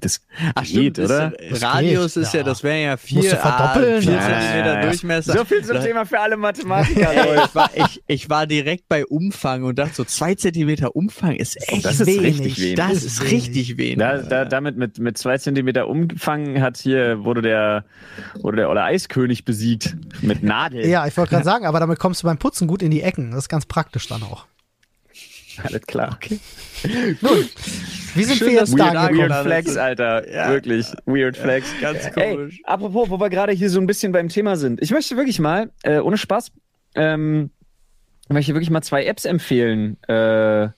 Das, 0.00 0.20
das 0.20 0.52
Ach, 0.54 0.62
geht, 0.62 0.70
stimmt, 0.70 0.98
oder? 0.98 1.40
Ist, 1.40 1.62
Radius 1.62 2.14
geht, 2.14 2.22
ist 2.24 2.34
ja, 2.34 2.40
ja. 2.40 2.44
das 2.44 2.62
wären 2.62 2.82
ja 2.82 2.96
vier, 2.96 3.36
verdoppeln, 3.36 3.98
ah, 3.98 4.00
vier 4.00 4.12
ja. 4.12 4.20
Zentimeter 4.20 4.80
Durchmesser. 4.82 5.32
So 5.32 5.44
viel 5.44 5.64
zum 5.64 5.80
Thema 5.80 6.04
für 6.04 6.20
alle 6.20 6.36
Mathematiker, 6.36 7.44
ich, 7.44 7.54
war, 7.54 7.70
ich, 7.74 8.02
ich 8.06 8.30
war 8.30 8.46
direkt 8.46 8.88
bei 8.88 9.06
Umfang 9.06 9.64
und 9.64 9.78
dachte 9.78 9.94
so, 9.94 10.04
zwei 10.04 10.34
Zentimeter 10.34 10.94
Umfang 10.94 11.36
ist 11.36 11.56
echt 11.68 11.84
Das 11.84 12.00
ist 12.00 12.06
wenig. 12.06 12.40
richtig 12.40 12.60
wenig. 12.60 12.76
Das 12.76 13.02
ist 13.02 13.22
richtig 13.22 13.76
wenig. 13.78 13.98
Da, 13.98 14.18
da, 14.18 14.44
damit 14.44 14.76
mit, 14.76 14.98
mit 14.98 15.18
zwei 15.18 15.38
Zentimeter 15.38 15.88
Umfang 15.88 16.60
hat 16.60 16.76
hier, 16.76 17.24
wurde 17.24 17.42
der, 17.42 17.84
wurde 18.40 18.58
der 18.58 18.68
Olle 18.70 18.82
Eiskönig 18.82 19.44
besiegt. 19.44 19.96
Mit 20.22 20.42
Nadel. 20.42 20.86
Ja, 20.86 21.06
ich 21.06 21.16
wollte 21.16 21.30
gerade 21.30 21.44
sagen, 21.44 21.66
aber 21.66 21.80
damit 21.80 21.98
kommst 21.98 22.22
du 22.22 22.26
beim 22.26 22.38
Putzen 22.38 22.66
gut 22.66 22.82
in 22.82 22.90
die 22.90 23.02
Ecken. 23.02 23.30
Das 23.30 23.44
ist 23.44 23.48
ganz 23.48 23.66
praktisch 23.66 24.06
dann 24.08 24.22
auch. 24.22 24.46
Alles 25.62 25.82
klar. 25.82 26.18
Wie 28.14 28.24
sind 28.24 28.36
Schön, 28.36 28.48
wir 28.48 28.54
jetzt 28.54 28.76
wir 28.76 28.92
da 28.92 29.10
Weird 29.12 29.32
Flex. 29.44 29.76
Alter. 29.76 30.30
Ja. 30.32 30.50
Wirklich. 30.50 30.86
Weird 31.04 31.36
Flex. 31.36 31.68
Ganz 31.80 32.06
Ey, 32.16 32.34
komisch. 32.34 32.60
apropos, 32.64 33.10
wo 33.10 33.20
wir 33.20 33.28
gerade 33.30 33.52
hier 33.52 33.70
so 33.70 33.80
ein 33.80 33.86
bisschen 33.86 34.12
beim 34.12 34.28
Thema 34.28 34.56
sind. 34.56 34.80
Ich 34.82 34.90
möchte 34.90 35.16
wirklich 35.16 35.38
mal, 35.38 35.70
äh, 35.82 35.98
ohne 35.98 36.16
Spaß, 36.16 36.52
ähm, 36.94 37.50
möchte 38.28 38.54
wirklich 38.54 38.70
mal 38.70 38.82
zwei 38.82 39.04
Apps 39.04 39.24
empfehlen, 39.24 40.02
äh, 40.04 40.68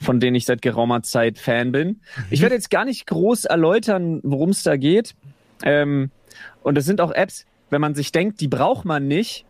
von 0.00 0.20
denen 0.20 0.34
ich 0.34 0.44
seit 0.44 0.62
geraumer 0.62 1.02
Zeit 1.02 1.38
Fan 1.38 1.72
bin. 1.72 2.00
Ich 2.30 2.42
werde 2.42 2.54
jetzt 2.54 2.70
gar 2.70 2.84
nicht 2.84 3.06
groß 3.06 3.44
erläutern, 3.46 4.20
worum 4.22 4.50
es 4.50 4.62
da 4.62 4.76
geht. 4.76 5.14
Ähm, 5.62 6.10
und 6.62 6.76
es 6.76 6.84
sind 6.84 7.00
auch 7.00 7.12
Apps, 7.12 7.46
wenn 7.70 7.80
man 7.80 7.94
sich 7.94 8.12
denkt, 8.12 8.40
die 8.40 8.48
braucht 8.48 8.84
man 8.84 9.06
nicht. 9.06 9.46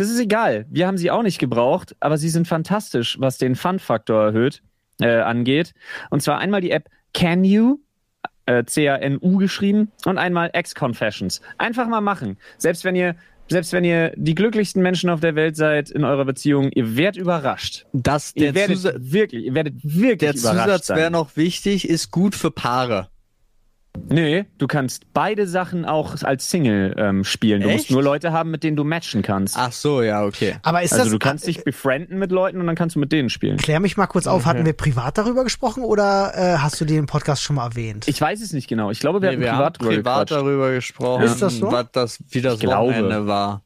Das 0.00 0.08
ist 0.08 0.18
egal. 0.18 0.64
Wir 0.70 0.86
haben 0.86 0.96
sie 0.96 1.10
auch 1.10 1.22
nicht 1.22 1.38
gebraucht, 1.38 1.94
aber 2.00 2.16
sie 2.16 2.30
sind 2.30 2.48
fantastisch, 2.48 3.18
was 3.20 3.36
den 3.36 3.54
Fun-Faktor 3.54 4.24
erhöht, 4.28 4.62
äh, 4.98 5.18
angeht. 5.18 5.74
Und 6.08 6.22
zwar 6.22 6.38
einmal 6.38 6.62
die 6.62 6.70
App 6.70 6.88
Can 7.12 7.44
You, 7.44 7.80
äh, 8.46 8.64
C-A-N-U 8.64 9.36
geschrieben, 9.36 9.92
und 10.06 10.16
einmal 10.16 10.52
X-Confessions. 10.54 11.42
Einfach 11.58 11.86
mal 11.86 12.00
machen. 12.00 12.38
Selbst 12.56 12.82
wenn 12.84 12.96
ihr, 12.96 13.14
selbst 13.50 13.74
wenn 13.74 13.84
ihr 13.84 14.14
die 14.16 14.34
glücklichsten 14.34 14.82
Menschen 14.82 15.10
auf 15.10 15.20
der 15.20 15.34
Welt 15.34 15.56
seid 15.56 15.90
in 15.90 16.04
eurer 16.04 16.24
Beziehung, 16.24 16.70
ihr 16.72 16.96
werdet 16.96 17.20
überrascht. 17.20 17.84
Das, 17.92 18.32
der 18.32 18.48
Ihr 18.48 18.54
werdet 18.54 19.12
wirklich, 19.12 19.44
ihr 19.44 19.54
werdet 19.54 19.74
wirklich 19.84 20.16
der 20.16 20.34
überrascht 20.34 20.64
Zusatz 20.64 20.86
sein. 20.86 20.96
wäre 20.96 21.10
noch 21.10 21.36
wichtig, 21.36 21.86
ist 21.86 22.10
gut 22.10 22.34
für 22.34 22.50
Paare. 22.50 23.10
Nee, 24.08 24.44
du 24.58 24.66
kannst 24.66 25.12
beide 25.12 25.46
Sachen 25.46 25.84
auch 25.84 26.14
als 26.22 26.48
Single 26.50 26.94
ähm, 26.96 27.24
spielen. 27.24 27.60
Du 27.60 27.68
musst 27.68 27.84
Echt? 27.84 27.90
nur 27.90 28.02
Leute 28.02 28.32
haben, 28.32 28.50
mit 28.50 28.62
denen 28.62 28.76
du 28.76 28.84
matchen 28.84 29.22
kannst. 29.22 29.56
Ach 29.58 29.72
so, 29.72 30.02
ja, 30.02 30.24
okay. 30.24 30.56
Aber 30.62 30.82
ist 30.82 30.92
also 30.92 31.04
das, 31.04 31.12
du 31.12 31.18
kannst 31.18 31.46
dich 31.46 31.64
befrienden 31.64 32.18
mit 32.18 32.30
Leuten 32.32 32.60
und 32.60 32.66
dann 32.66 32.76
kannst 32.76 32.96
du 32.96 33.00
mit 33.00 33.10
denen 33.12 33.30
spielen. 33.30 33.56
klär 33.56 33.80
mich 33.80 33.96
mal 33.96 34.06
kurz 34.06 34.26
auf, 34.26 34.46
hatten 34.46 34.64
wir 34.64 34.72
privat 34.72 35.18
darüber 35.18 35.44
gesprochen 35.44 35.82
oder 35.84 36.32
äh, 36.34 36.58
hast 36.58 36.80
du 36.80 36.84
den 36.84 36.98
im 36.98 37.06
Podcast 37.06 37.42
schon 37.42 37.56
mal 37.56 37.66
erwähnt? 37.66 38.06
Ich 38.08 38.20
weiß 38.20 38.40
es 38.40 38.52
nicht 38.52 38.68
genau. 38.68 38.90
Ich 38.90 39.00
glaube, 39.00 39.20
wir 39.22 39.28
Nee, 39.30 39.34
hatten 39.36 39.42
wir 39.42 39.50
privat 39.50 39.78
haben 39.80 39.86
privat 39.88 40.30
darüber 40.30 40.70
gesprochen, 40.72 41.22
Ist 41.24 41.42
das 41.42 41.56
so? 41.56 41.70
was 41.70 41.86
das, 41.92 42.18
wie 42.30 42.40
das 42.40 42.54
Ich 42.54 42.60
glaube. 42.60 42.90
Wochenende 42.92 43.26
war. 43.26 43.62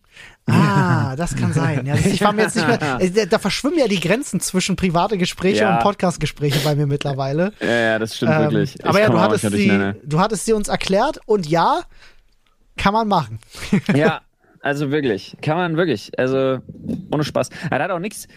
Ah, 0.47 1.17
das 1.17 1.35
kann 1.37 1.53
sein. 1.55 1.87
Ja, 1.87 1.95
ich 1.95 2.21
war 2.23 2.33
mir 2.33 2.43
jetzt 2.43 2.57
nicht 2.57 2.67
mehr, 2.69 3.01
äh, 3.01 3.27
da- 3.27 3.39
verschwimmen 3.39 3.79
ja 3.79 3.89
die 3.89 4.01
Grenzen 4.01 4.41
zwischen 4.41 4.77
private 4.77 5.17
Gespräche 5.17 5.61
Ja. 5.63 5.77
und 5.77 5.83
Podcastgespräche 5.83 6.61
bei 6.65 6.75
mir 6.75 6.87
mittlerweile. 6.87 7.53
Ja, 7.61 7.67
ja, 7.69 7.99
das 7.99 8.17
stimmt 8.17 8.33
Ähm, 8.33 8.41
wirklich. 8.43 8.77
Ich 8.79 8.87
aber 8.87 9.01
ja, 9.01 9.09
du 9.09 9.21
hattest, 9.21 9.51
sie, 9.51 9.93
du 10.03 10.21
hattest 10.21 10.45
sie 10.45 10.53
uns 10.53 10.69
erklärt 10.69 11.19
und 11.27 11.47
ja, 11.47 11.81
kann 12.77 12.93
man 12.93 13.09
machen. 13.09 13.39
Ja, 13.95 14.21
also 14.65 14.91
wirklich. 14.91 15.37
Kann 15.43 15.59
man 15.59 15.77
wirklich. 15.77 16.19
Also 16.19 16.59
ohne 17.13 17.23
Spaß. 17.23 17.51
Er 17.71 17.81
hat 17.81 17.91
auch 17.91 17.99
nichts. 17.99 18.29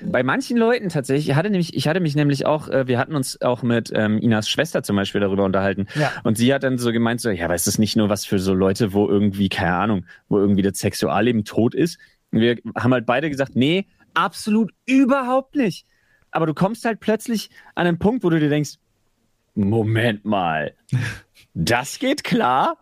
Bei 0.00 0.22
manchen 0.22 0.56
Leuten 0.56 0.90
tatsächlich, 0.90 1.30
ich 1.30 1.34
hatte, 1.34 1.50
nämlich, 1.50 1.74
ich 1.74 1.88
hatte 1.88 1.98
mich 1.98 2.14
nämlich 2.14 2.46
auch, 2.46 2.68
äh, 2.68 2.86
wir 2.86 3.00
hatten 3.00 3.16
uns 3.16 3.42
auch 3.42 3.64
mit 3.64 3.90
ähm, 3.92 4.18
Inas 4.18 4.48
Schwester 4.48 4.84
zum 4.84 4.94
Beispiel 4.94 5.20
darüber 5.20 5.42
unterhalten. 5.44 5.88
Ja. 5.96 6.12
Und 6.22 6.38
sie 6.38 6.54
hat 6.54 6.62
dann 6.62 6.78
so 6.78 6.92
gemeint, 6.92 7.20
so, 7.20 7.30
ja, 7.30 7.46
aber 7.46 7.56
ist 7.56 7.66
das 7.66 7.78
nicht 7.80 7.96
nur 7.96 8.08
was 8.08 8.24
für 8.24 8.38
so 8.38 8.54
Leute, 8.54 8.92
wo 8.92 9.08
irgendwie, 9.08 9.48
keine 9.48 9.74
Ahnung, 9.74 10.06
wo 10.28 10.38
irgendwie 10.38 10.62
das 10.62 10.78
Sexualleben 10.78 11.44
tot 11.44 11.74
ist? 11.74 11.98
Und 12.30 12.38
wir 12.42 12.58
haben 12.76 12.92
halt 12.92 13.04
beide 13.04 13.28
gesagt, 13.28 13.56
nee, 13.56 13.88
absolut 14.14 14.70
überhaupt 14.86 15.56
nicht. 15.56 15.84
Aber 16.30 16.46
du 16.46 16.54
kommst 16.54 16.84
halt 16.84 17.00
plötzlich 17.00 17.50
an 17.74 17.88
einen 17.88 17.98
Punkt, 17.98 18.22
wo 18.22 18.30
du 18.30 18.38
dir 18.38 18.50
denkst, 18.50 18.74
Moment 19.56 20.24
mal, 20.24 20.74
das 21.54 21.98
geht 21.98 22.22
klar? 22.22 22.78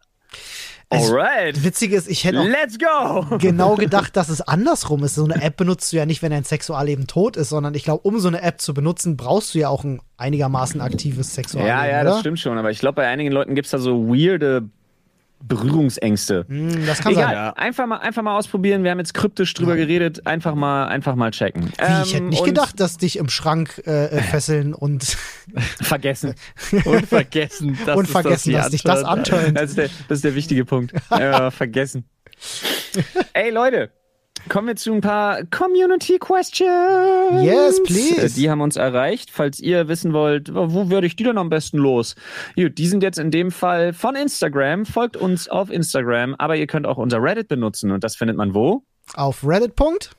Also, 0.92 1.14
Alright. 1.14 1.62
Witzig 1.62 1.92
ist, 1.92 2.08
ich 2.08 2.24
hätte 2.24 2.42
Let's 2.42 2.76
go! 2.76 3.24
genau 3.38 3.74
gedacht, 3.76 4.16
dass 4.16 4.28
es 4.28 4.40
andersrum 4.40 5.04
ist. 5.04 5.14
So 5.14 5.24
eine 5.24 5.40
App 5.40 5.56
benutzt 5.56 5.92
du 5.92 5.96
ja 5.96 6.04
nicht, 6.04 6.20
wenn 6.20 6.32
dein 6.32 6.42
Sexualleben 6.42 7.06
tot 7.06 7.36
ist, 7.36 7.50
sondern 7.50 7.74
ich 7.74 7.84
glaube, 7.84 8.00
um 8.02 8.18
so 8.18 8.26
eine 8.26 8.42
App 8.42 8.60
zu 8.60 8.74
benutzen, 8.74 9.16
brauchst 9.16 9.54
du 9.54 9.60
ja 9.60 9.68
auch 9.68 9.84
ein 9.84 10.02
einigermaßen 10.16 10.80
aktives 10.80 11.32
Sexualleben. 11.34 11.68
Ja, 11.68 11.86
ja, 11.86 12.00
oder? 12.00 12.10
das 12.10 12.20
stimmt 12.20 12.40
schon. 12.40 12.58
Aber 12.58 12.72
ich 12.72 12.80
glaube, 12.80 12.96
bei 12.96 13.06
einigen 13.06 13.30
Leuten 13.30 13.54
gibt's 13.54 13.70
da 13.70 13.78
so 13.78 14.08
weirde 14.08 14.68
Berührungsängste. 15.42 16.44
Hm, 16.48 16.86
das 16.86 17.00
kann 17.00 17.12
Egal, 17.12 17.24
sein. 17.24 17.34
Ja. 17.34 17.50
einfach 17.54 17.86
mal, 17.86 17.96
einfach 17.98 18.22
mal 18.22 18.36
ausprobieren. 18.36 18.84
Wir 18.84 18.90
haben 18.90 18.98
jetzt 18.98 19.14
kryptisch 19.14 19.52
drüber 19.54 19.76
geredet. 19.76 20.26
Einfach 20.26 20.54
mal, 20.54 20.86
einfach 20.86 21.14
mal 21.16 21.30
checken. 21.30 21.64
Wie, 21.64 22.02
ich 22.04 22.14
hätte 22.14 22.24
Ähm, 22.24 22.28
nicht 22.28 22.44
gedacht, 22.44 22.78
dass 22.78 22.98
dich 22.98 23.16
im 23.16 23.28
Schrank 23.28 23.82
äh, 23.86 24.06
äh, 24.06 24.22
fesseln 24.22 24.74
und, 24.74 25.16
Vergessen. 25.80 26.34
Und 26.84 27.06
vergessen, 27.06 27.78
dass, 27.84 27.96
und 27.96 28.04
es 28.04 28.10
vergessen, 28.10 28.52
das 28.52 28.62
dass 28.62 28.70
dich 28.70 28.82
das 28.82 29.02
antört. 29.04 29.56
Das 29.56 29.70
ist 29.70 29.78
der, 29.78 29.88
das 30.08 30.18
ist 30.18 30.24
der 30.24 30.34
wichtige 30.34 30.64
Punkt. 30.64 30.92
Äh, 31.10 31.50
vergessen. 31.50 32.04
Ey, 33.32 33.50
Leute. 33.50 33.90
Kommen 34.48 34.68
wir 34.68 34.76
zu 34.76 34.92
ein 34.92 35.00
paar 35.00 35.44
Community 35.46 36.18
Questions. 36.18 37.42
Yes, 37.44 37.82
please. 37.82 38.20
Äh, 38.22 38.28
Die 38.30 38.50
haben 38.50 38.60
uns 38.60 38.76
erreicht. 38.76 39.30
Falls 39.30 39.60
ihr 39.60 39.88
wissen 39.88 40.12
wollt, 40.12 40.52
wo 40.54 40.90
würde 40.90 41.06
ich 41.06 41.16
die 41.16 41.24
denn 41.24 41.38
am 41.38 41.50
besten 41.50 41.78
los? 41.78 42.14
Gut, 42.56 42.78
die 42.78 42.86
sind 42.86 43.02
jetzt 43.02 43.18
in 43.18 43.30
dem 43.30 43.50
Fall 43.50 43.92
von 43.92 44.16
Instagram. 44.16 44.86
Folgt 44.86 45.16
uns 45.16 45.48
auf 45.48 45.70
Instagram, 45.70 46.34
aber 46.38 46.56
ihr 46.56 46.66
könnt 46.66 46.86
auch 46.86 46.96
unser 46.96 47.22
Reddit 47.22 47.48
benutzen 47.48 47.90
und 47.92 48.02
das 48.02 48.16
findet 48.16 48.36
man 48.36 48.54
wo? 48.54 48.82
Auf 49.14 49.44
Reddit. 49.46 49.76
Punkt. 49.76 50.10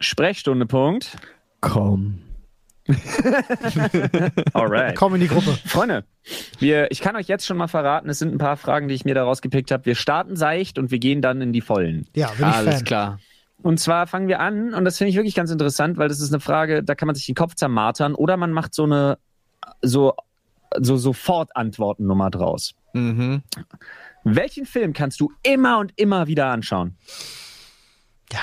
Sprechstunde. 0.00 0.66
Punkt. 0.66 1.16
Komm. 1.60 2.18
Alright. 4.52 4.96
Komm 4.96 5.14
in 5.14 5.20
die 5.20 5.28
Gruppe. 5.28 5.56
Freunde, 5.66 6.04
wir, 6.58 6.90
ich 6.90 7.00
kann 7.00 7.14
euch 7.16 7.28
jetzt 7.28 7.46
schon 7.46 7.56
mal 7.56 7.68
verraten, 7.68 8.08
es 8.08 8.18
sind 8.18 8.34
ein 8.34 8.38
paar 8.38 8.56
Fragen, 8.56 8.88
die 8.88 8.94
ich 8.94 9.04
mir 9.04 9.14
da 9.14 9.22
rausgepickt 9.24 9.70
habe. 9.70 9.86
Wir 9.86 9.94
starten 9.94 10.34
seicht 10.36 10.78
und 10.78 10.90
wir 10.90 10.98
gehen 10.98 11.22
dann 11.22 11.40
in 11.40 11.52
die 11.52 11.60
Vollen. 11.60 12.06
Ja, 12.16 12.28
bin 12.36 12.48
ich 12.48 12.54
Alles 12.54 12.74
Fan. 12.76 12.84
klar. 12.84 13.18
Und 13.62 13.78
zwar 13.78 14.06
fangen 14.06 14.28
wir 14.28 14.40
an, 14.40 14.74
und 14.74 14.84
das 14.84 14.98
finde 14.98 15.10
ich 15.10 15.16
wirklich 15.16 15.34
ganz 15.34 15.50
interessant, 15.50 15.96
weil 15.96 16.08
das 16.08 16.20
ist 16.20 16.32
eine 16.32 16.40
Frage, 16.40 16.82
da 16.82 16.94
kann 16.94 17.06
man 17.06 17.14
sich 17.14 17.26
den 17.26 17.34
Kopf 17.34 17.54
zermartern 17.54 18.14
oder 18.14 18.36
man 18.36 18.52
macht 18.52 18.74
so 18.74 18.84
eine 18.84 19.18
so, 19.82 20.14
so 20.78 20.96
Sofort-Antworten-Nummer 20.96 22.30
draus. 22.30 22.74
Mhm. 22.92 23.42
Welchen 24.24 24.66
Film 24.66 24.92
kannst 24.92 25.20
du 25.20 25.32
immer 25.42 25.78
und 25.78 25.92
immer 25.96 26.26
wieder 26.26 26.46
anschauen? 26.46 26.96
Ja. 28.32 28.40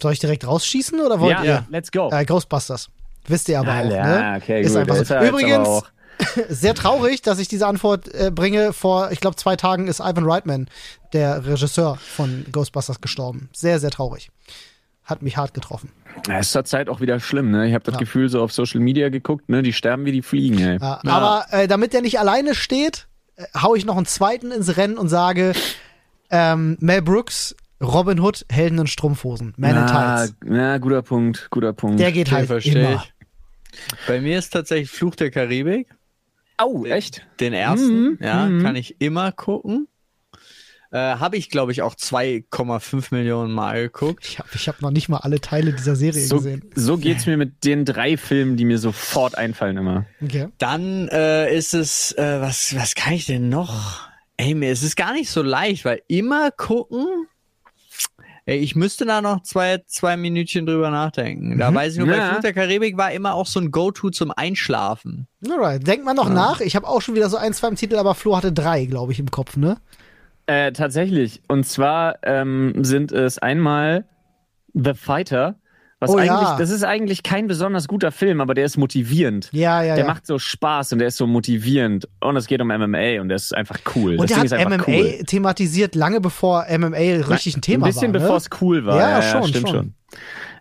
Soll 0.00 0.12
ich 0.12 0.18
direkt 0.18 0.46
rausschießen 0.46 1.00
oder 1.00 1.18
wollt 1.20 1.38
ja, 1.38 1.44
ihr? 1.44 1.66
let's 1.70 1.90
go. 1.90 2.08
Äh, 2.12 2.24
Ghostbusters. 2.24 2.88
Wisst 3.26 3.48
ihr 3.48 3.58
aber 3.60 3.72
Ah, 3.72 3.80
auch, 3.80 3.90
ja, 3.90 4.32
ne? 4.32 4.38
okay, 4.40 4.62
Ist 4.62 4.72
gut. 4.72 4.88
einfach 4.90 5.04
so. 5.04 5.16
Übrigens, 5.26 5.68
auch- 5.68 5.86
sehr 6.48 6.74
traurig, 6.74 7.22
dass 7.22 7.38
ich 7.38 7.48
diese 7.48 7.66
Antwort 7.66 8.12
äh, 8.14 8.30
bringe. 8.34 8.72
Vor, 8.72 9.10
ich 9.12 9.20
glaube, 9.20 9.36
zwei 9.36 9.56
Tagen 9.56 9.88
ist 9.88 10.00
Ivan 10.00 10.24
Reitman, 10.28 10.68
der 11.12 11.46
Regisseur 11.46 11.96
von 11.96 12.44
Ghostbusters, 12.52 13.00
gestorben. 13.00 13.48
Sehr, 13.52 13.78
sehr 13.78 13.90
traurig. 13.90 14.30
Hat 15.04 15.22
mich 15.22 15.36
hart 15.36 15.54
getroffen. 15.54 15.90
Ja, 16.26 16.38
ist 16.38 16.52
zur 16.52 16.64
Zeit 16.64 16.88
auch 16.88 17.00
wieder 17.00 17.18
schlimm, 17.20 17.50
ne? 17.50 17.66
Ich 17.68 17.74
habe 17.74 17.84
das 17.84 17.94
Ja. 17.94 18.00
Gefühl, 18.00 18.28
so 18.28 18.42
auf 18.42 18.52
Social 18.52 18.80
Media 18.80 19.08
geguckt, 19.08 19.48
ne? 19.48 19.62
Die 19.62 19.72
sterben 19.72 20.04
wie 20.04 20.12
die 20.12 20.22
Fliegen, 20.22 20.58
ey. 20.58 20.78
Ja, 20.80 21.00
Aber 21.06 21.46
äh, 21.50 21.68
damit 21.68 21.92
der 21.92 22.02
nicht 22.02 22.18
alleine 22.18 22.54
steht, 22.54 23.06
äh, 23.36 23.44
hau 23.62 23.74
ich 23.74 23.84
noch 23.86 23.96
einen 23.96 24.06
zweiten 24.06 24.50
ins 24.50 24.76
Rennen 24.76 24.98
und 24.98 25.08
sage, 25.08 25.52
ähm, 26.30 26.76
Mel 26.80 27.00
Brooks, 27.02 27.54
Robin 27.80 28.20
Hood, 28.20 28.44
Helden 28.50 28.80
in 28.80 28.86
Strumpfhosen, 28.88 29.54
Man 29.56 29.70
in 29.70 29.76
na, 29.76 29.86
Tights. 30.16 30.34
na, 30.44 30.78
guter 30.78 31.00
Punkt, 31.02 31.46
guter 31.50 31.72
Punkt. 31.72 32.00
Der 32.00 32.10
geht 32.12 32.30
halt 32.32 32.48
verstehe 32.48 32.74
immer. 32.90 33.02
ich. 33.04 33.12
Bei 34.08 34.20
mir 34.20 34.38
ist 34.38 34.50
tatsächlich 34.50 34.90
Fluch 34.90 35.14
der 35.14 35.30
Karibik. 35.30 35.88
Oh, 36.62 36.84
echt? 36.86 37.26
Den 37.40 37.52
ersten, 37.52 38.10
Mhm, 38.12 38.18
ja, 38.20 38.46
mhm. 38.46 38.62
kann 38.62 38.76
ich 38.76 39.00
immer 39.00 39.32
gucken. 39.32 39.88
Äh, 40.90 40.96
Habe 40.98 41.36
ich, 41.36 41.50
glaube 41.50 41.70
ich, 41.72 41.82
auch 41.82 41.94
2,5 41.94 43.08
Millionen 43.14 43.52
Mal 43.52 43.82
geguckt. 43.82 44.24
Ich 44.26 44.38
habe 44.38 44.48
ich 44.54 44.68
hab 44.68 44.80
noch 44.80 44.90
nicht 44.90 45.10
mal 45.10 45.18
alle 45.18 45.38
Teile 45.40 45.72
dieser 45.74 45.96
Serie 45.96 46.22
So, 46.22 46.36
gesehen. 46.36 46.62
so 46.74 46.96
geht's 46.96 47.26
mir 47.26 47.36
mit 47.36 47.62
den 47.64 47.84
drei 47.84 48.16
Filmen, 48.16 48.56
die 48.56 48.64
mir 48.64 48.78
sofort 48.78 49.36
einfallen 49.36 49.76
immer. 49.76 50.06
Okay. 50.22 50.48
Dann 50.56 51.08
äh, 51.08 51.54
ist 51.54 51.74
es, 51.74 52.12
äh, 52.12 52.40
was, 52.40 52.74
was 52.74 52.94
kann 52.94 53.12
ich 53.12 53.26
denn 53.26 53.50
noch? 53.50 54.08
Ey, 54.38 54.54
mir 54.54 54.72
ist 54.72 54.82
es 54.82 54.96
gar 54.96 55.12
nicht 55.12 55.28
so 55.30 55.42
leicht, 55.42 55.84
weil 55.84 56.00
immer 56.08 56.50
gucken. 56.52 57.06
Ich 58.50 58.74
müsste 58.74 59.04
da 59.04 59.20
noch 59.20 59.42
zwei, 59.42 59.82
zwei 59.86 60.16
Minütchen 60.16 60.64
drüber 60.64 60.90
nachdenken. 60.90 61.58
Da 61.58 61.70
Mhm. 61.70 61.74
weiß 61.74 61.92
ich 61.92 61.98
nur, 61.98 62.08
bei 62.08 62.16
Ja. 62.16 62.30
Fluch 62.30 62.40
der 62.40 62.54
Karibik 62.54 62.96
war 62.96 63.12
immer 63.12 63.34
auch 63.34 63.46
so 63.46 63.60
ein 63.60 63.70
Go-To 63.70 64.08
zum 64.08 64.30
Einschlafen. 64.34 65.28
Alright, 65.46 65.86
denkt 65.86 66.06
man 66.06 66.16
noch 66.16 66.30
nach. 66.30 66.60
Ich 66.60 66.74
habe 66.74 66.88
auch 66.88 67.02
schon 67.02 67.14
wieder 67.14 67.28
so 67.28 67.36
ein, 67.36 67.52
zwei 67.52 67.68
im 67.68 67.76
Titel, 67.76 67.96
aber 67.96 68.14
Flo 68.14 68.36
hatte 68.36 68.50
drei, 68.50 68.86
glaube 68.86 69.12
ich, 69.12 69.18
im 69.20 69.30
Kopf, 69.30 69.56
ne? 69.58 69.76
Äh, 70.46 70.72
tatsächlich. 70.72 71.42
Und 71.46 71.64
zwar 71.66 72.16
ähm, 72.22 72.72
sind 72.82 73.12
es 73.12 73.38
einmal 73.38 74.06
The 74.72 74.94
Fighter. 74.94 75.56
Was 76.00 76.10
Oh 76.10 76.16
eigentlich, 76.16 76.28
ja. 76.30 76.56
das 76.56 76.70
ist 76.70 76.84
eigentlich 76.84 77.24
kein 77.24 77.48
besonders 77.48 77.88
guter 77.88 78.12
Film, 78.12 78.40
aber 78.40 78.54
der 78.54 78.64
ist 78.66 78.76
motivierend. 78.76 79.48
Ja, 79.52 79.82
ja, 79.82 79.96
Der 79.96 80.04
ja. 80.04 80.10
macht 80.10 80.26
so 80.26 80.38
Spaß 80.38 80.92
und 80.92 81.00
der 81.00 81.08
ist 81.08 81.16
so 81.16 81.26
motivierend. 81.26 82.08
Und 82.20 82.36
es 82.36 82.46
geht 82.46 82.60
um 82.60 82.68
MMA 82.68 83.20
und 83.20 83.28
der 83.28 83.36
ist 83.36 83.52
einfach 83.52 83.78
cool. 83.96 84.12
und 84.16 84.30
das 84.30 84.38
der 84.48 84.58
Ding 84.58 84.72
hat 84.72 84.78
MMA 84.78 84.84
cool. 84.86 85.24
thematisiert, 85.26 85.96
lange 85.96 86.20
bevor 86.20 86.66
MMA 86.70 86.96
richtig 87.28 87.56
ein 87.56 87.62
Thema 87.62 87.86
Ein 87.86 87.92
bisschen 87.92 88.14
war. 88.14 88.20
bevor 88.20 88.30
ne? 88.32 88.36
es 88.36 88.48
cool 88.60 88.86
war. 88.86 88.96
Ja, 88.96 89.10
Ja, 89.10 89.22
schon, 89.22 89.48
stimmt 89.48 89.68
schon. 89.68 89.76
schon. 89.76 89.94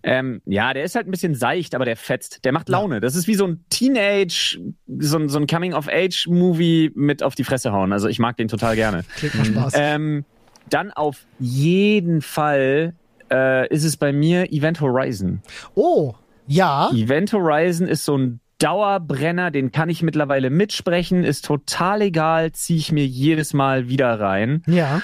Ähm, 0.04 0.42
ja, 0.46 0.74
der 0.74 0.84
ist 0.84 0.96
halt 0.96 1.08
ein 1.08 1.12
bisschen 1.12 1.36
seicht, 1.36 1.76
aber 1.76 1.86
der 1.86 1.98
fetzt. 1.98 2.44
Der 2.46 2.52
macht 2.52 2.70
Laune. 2.70 3.00
Das 3.00 3.16
ist 3.16 3.28
wie 3.28 3.36
so 3.36 3.46
ein 3.46 3.64
Teenage, 3.70 4.60
so 5.00 5.18
ein, 5.18 5.30
so 5.30 5.38
ein 5.40 5.48
Coming-of-Age-Movie 5.48 6.92
mit 6.96 7.24
auf 7.24 7.36
die 7.36 7.44
Fresse 7.44 7.72
hauen. 7.72 7.94
Also 7.94 8.08
ich 8.08 8.20
mag 8.20 8.38
den 8.38 8.48
total 8.48 8.76
gerne. 8.76 9.04
Klingt 9.18 9.36
mal 9.36 9.46
Spaß. 9.46 9.74
Ähm, 9.76 10.26
dann 10.70 10.92
auf 10.92 11.26
jeden 11.40 12.22
Fall 12.22 12.94
äh, 13.32 13.68
ist 13.74 13.84
es 13.84 13.98
bei 13.98 14.14
mir 14.14 14.52
Event 14.52 14.82
Horizon. 14.82 15.42
oh, 15.76 16.14
ja. 16.48 16.90
Event 16.92 17.34
Horizon 17.34 17.88
ist 17.88 18.06
so 18.06 18.18
ein 18.18 18.40
Dauerbrenner, 18.60 19.52
den 19.52 19.72
kann 19.72 19.90
ich 19.90 20.02
mittlerweile 20.02 20.50
mitsprechen, 20.50 21.24
ist 21.24 21.46
total 21.46 22.02
egal, 22.02 22.52
ziehe 22.54 22.80
ich 22.80 22.92
mir 22.92 23.06
jedes 23.06 23.54
Mal 23.54 23.88
wieder 23.88 24.20
rein. 24.20 24.64
Ja. 24.66 25.02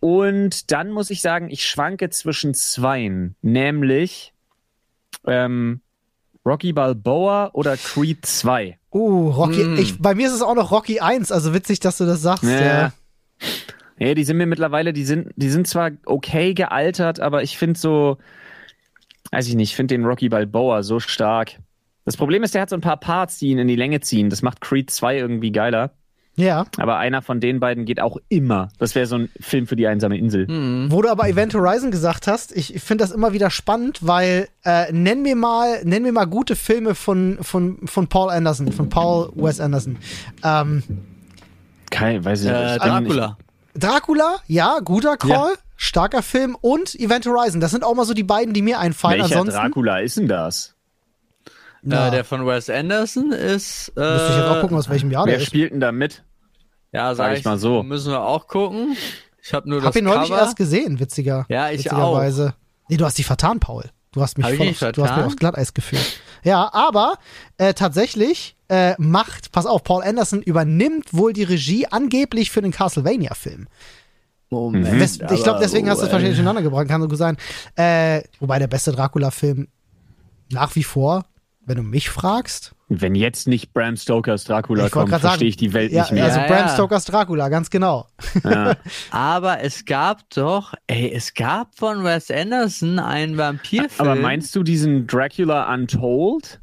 Und 0.00 0.70
dann 0.70 0.90
muss 0.90 1.10
ich 1.10 1.20
sagen, 1.20 1.50
ich 1.50 1.66
schwanke 1.66 2.10
zwischen 2.10 2.54
zweien, 2.54 3.36
nämlich 3.42 4.32
ähm, 5.26 5.80
Rocky 6.44 6.72
Balboa 6.72 7.50
oder 7.52 7.76
Creed 7.76 8.24
2. 8.24 8.78
Uh, 8.92 9.30
Rocky. 9.30 9.62
Mm. 9.62 9.76
Ich, 9.78 10.00
bei 10.00 10.14
mir 10.14 10.26
ist 10.26 10.32
es 10.32 10.42
auch 10.42 10.54
noch 10.54 10.70
Rocky 10.70 11.00
1, 11.00 11.30
also 11.30 11.54
witzig, 11.54 11.80
dass 11.80 11.98
du 11.98 12.06
das 12.06 12.22
sagst. 12.22 12.44
Ja. 12.44 12.60
Ja, 12.60 12.92
die 14.00 14.24
sind 14.24 14.38
mir 14.38 14.46
mittlerweile, 14.46 14.92
die 14.92 15.04
sind, 15.04 15.28
die 15.36 15.50
sind 15.50 15.66
zwar 15.66 15.90
okay 16.06 16.54
gealtert, 16.54 17.20
aber 17.20 17.42
ich 17.42 17.58
finde 17.58 17.78
so, 17.78 18.16
weiß 19.30 19.46
ich 19.48 19.54
nicht, 19.54 19.70
ich 19.70 19.76
finde 19.76 19.94
den 19.94 20.04
Rocky 20.04 20.28
Balboa 20.28 20.82
so 20.82 21.00
stark. 21.00 21.58
Das 22.06 22.16
Problem 22.16 22.42
ist, 22.42 22.54
der 22.54 22.62
hat 22.62 22.70
so 22.70 22.76
ein 22.76 22.80
paar 22.80 22.96
Parts, 22.96 23.38
die 23.38 23.48
ihn 23.48 23.58
in 23.58 23.68
die 23.68 23.76
Länge 23.76 24.00
ziehen. 24.00 24.30
Das 24.30 24.40
macht 24.42 24.60
Creed 24.62 24.90
2 24.90 25.18
irgendwie 25.18 25.52
geiler. 25.52 25.90
ja. 26.34 26.64
Aber 26.78 26.96
einer 26.96 27.20
von 27.20 27.40
den 27.40 27.60
beiden 27.60 27.84
geht 27.84 28.00
auch 28.00 28.16
immer. 28.30 28.68
Das 28.78 28.94
wäre 28.94 29.04
so 29.06 29.16
ein 29.16 29.28
Film 29.38 29.66
für 29.66 29.76
die 29.76 29.86
einsame 29.86 30.16
Insel. 30.16 30.48
Wo 30.90 31.02
du 31.02 31.10
aber 31.10 31.28
Event 31.28 31.52
Horizon 31.54 31.90
gesagt 31.90 32.26
hast, 32.26 32.56
ich 32.56 32.80
finde 32.80 33.04
das 33.04 33.10
immer 33.12 33.34
wieder 33.34 33.50
spannend, 33.50 33.98
weil 34.00 34.48
äh, 34.64 34.90
nenn 34.92 35.20
mir 35.22 35.36
mal, 35.36 35.84
nenn 35.84 36.02
mir 36.02 36.12
mal 36.12 36.24
gute 36.24 36.56
Filme 36.56 36.94
von, 36.94 37.36
von, 37.42 37.86
von 37.86 38.08
Paul 38.08 38.30
Anderson, 38.30 38.72
von 38.72 38.88
Paul 38.88 39.30
Wes 39.34 39.60
Anderson. 39.60 39.98
Ähm, 40.42 40.82
Kein, 41.90 42.24
weiß 42.24 42.40
ich 42.44 42.48
nicht. 42.48 42.56
Äh, 42.56 42.76
Ich 42.76 42.82
bin 42.82 42.90
Dracula. 43.80 44.36
Ja, 44.46 44.78
guter 44.84 45.16
Call, 45.16 45.52
Ja. 45.52 45.58
starker 45.76 46.22
Film 46.22 46.56
und 46.60 46.94
Event 46.94 47.26
Horizon. 47.26 47.60
Das 47.60 47.70
sind 47.72 47.84
auch 47.84 47.94
mal 47.94 48.04
so 48.04 48.14
die 48.14 48.22
beiden, 48.22 48.54
die 48.54 48.62
mir 48.62 48.78
einfallen. 48.78 49.20
Welcher 49.20 49.36
Ansonsten 49.40 49.60
Dracula 49.60 49.98
ist 50.00 50.16
denn 50.16 50.28
das? 50.28 50.74
Ja. 51.82 52.08
Äh, 52.08 52.10
der 52.10 52.24
von 52.24 52.46
Wes 52.46 52.68
Anderson 52.68 53.32
ist. 53.32 53.92
Äh, 53.96 54.00
müsste 54.00 54.28
ich 54.30 54.36
jetzt 54.36 54.48
auch 54.48 54.60
gucken, 54.60 54.76
aus 54.76 54.88
welchem 54.90 55.10
Jahr 55.10 55.24
Wer 55.24 55.32
der 55.34 55.40
ist. 55.42 55.46
spielt 55.46 55.72
denn 55.72 55.80
da 55.80 55.92
mit? 55.92 56.22
Ja, 56.92 57.14
Sag 57.14 57.30
sag 57.30 57.38
ich 57.38 57.44
mal 57.44 57.58
so. 57.58 57.82
Müssen 57.82 58.10
wir 58.12 58.20
auch 58.20 58.46
gucken. 58.48 58.96
Ich 59.42 59.54
habe 59.54 59.68
nur 59.68 59.78
Hab 59.80 59.86
das 59.92 59.96
ihn 59.96 60.04
neulich 60.04 60.28
Cover. 60.28 60.40
erst 60.40 60.56
gesehen, 60.56 61.00
witziger. 61.00 61.46
Ja, 61.48 61.70
ich 61.70 61.78
witzigerweise. 61.84 62.54
Nee, 62.88 62.98
du 62.98 63.04
hast 63.06 63.16
dich 63.16 63.24
vertan, 63.26 63.60
Paul. 63.60 63.84
Du 64.12 64.20
hast 64.20 64.36
mich 64.36 64.44
Hab 64.44 64.52
ich 64.52 64.58
voll 64.58 64.66
nicht 64.66 64.82
aufs, 64.84 64.92
du 64.96 65.02
hast 65.02 65.08
vertan? 65.10 65.24
aufs 65.26 65.36
Glatteis 65.36 65.72
geführt. 65.72 66.04
Ja, 66.42 66.68
aber 66.74 67.14
äh, 67.56 67.72
tatsächlich 67.72 68.56
äh, 68.70 68.94
macht, 68.98 69.52
pass 69.52 69.66
auf, 69.66 69.82
Paul 69.84 70.02
Anderson 70.02 70.40
übernimmt 70.42 71.12
wohl 71.12 71.32
die 71.32 71.42
Regie 71.42 71.86
angeblich 71.86 72.50
für 72.50 72.62
den 72.62 72.70
Castlevania-Film. 72.70 73.66
Moment. 74.48 75.00
Wes- 75.00 75.20
ich 75.32 75.42
glaube, 75.42 75.60
deswegen 75.62 75.88
hast 75.90 75.98
du 75.98 76.04
es 76.04 76.08
äh, 76.08 76.12
wahrscheinlich 76.12 76.36
durcheinander 76.36 76.62
gebracht, 76.62 76.88
kann 76.88 77.02
so 77.02 77.08
gut 77.08 77.18
sein. 77.18 77.36
Äh, 77.76 78.22
wobei 78.40 78.58
der 78.58 78.66
beste 78.66 78.92
Dracula-Film 78.92 79.68
nach 80.50 80.74
wie 80.74 80.82
vor, 80.82 81.24
wenn 81.64 81.76
du 81.76 81.82
mich 81.84 82.10
fragst, 82.10 82.74
Wenn 82.88 83.14
jetzt 83.14 83.46
nicht 83.46 83.72
Bram 83.72 83.96
Stokers 83.96 84.42
Dracula 84.44 84.86
ich 84.86 84.90
kommt, 84.90 85.10
verstehe 85.10 85.46
ich 85.48 85.56
die 85.56 85.72
Welt 85.72 85.92
ja, 85.92 86.02
nicht 86.02 86.12
mehr. 86.12 86.24
Also 86.24 86.40
Ja, 86.40 86.46
Bram 86.48 86.66
ja. 86.66 86.68
Stokers 86.74 87.04
Dracula, 87.04 87.48
ganz 87.48 87.70
genau. 87.70 88.06
Ja. 88.42 88.74
Aber 89.12 89.60
es 89.62 89.84
gab 89.84 90.28
doch, 90.30 90.74
ey, 90.88 91.12
es 91.12 91.34
gab 91.34 91.76
von 91.76 92.02
Wes 92.02 92.30
Anderson 92.30 92.98
einen 92.98 93.36
Vampirfilm. 93.36 93.90
Aber 93.98 94.16
meinst 94.16 94.56
du 94.56 94.64
diesen 94.64 95.06
Dracula 95.06 95.72
Untold? 95.72 96.60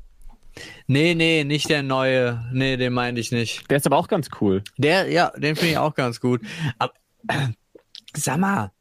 Nee, 0.87 1.15
nee, 1.15 1.43
nicht 1.43 1.69
der 1.69 1.83
neue. 1.83 2.45
Nee, 2.53 2.77
den 2.77 2.93
meinte 2.93 3.21
ich 3.21 3.31
nicht. 3.31 3.69
Der 3.69 3.77
ist 3.77 3.85
aber 3.85 3.97
auch 3.97 4.07
ganz 4.07 4.29
cool. 4.41 4.63
Der, 4.77 5.09
ja, 5.09 5.31
den 5.37 5.55
finde 5.55 5.71
ich 5.71 5.77
auch 5.77 5.93
ganz 5.95 6.19
gut. 6.19 6.41
Aber, 6.79 6.93
äh, 7.27 7.47
sag 8.15 8.37
mal, 8.37 8.71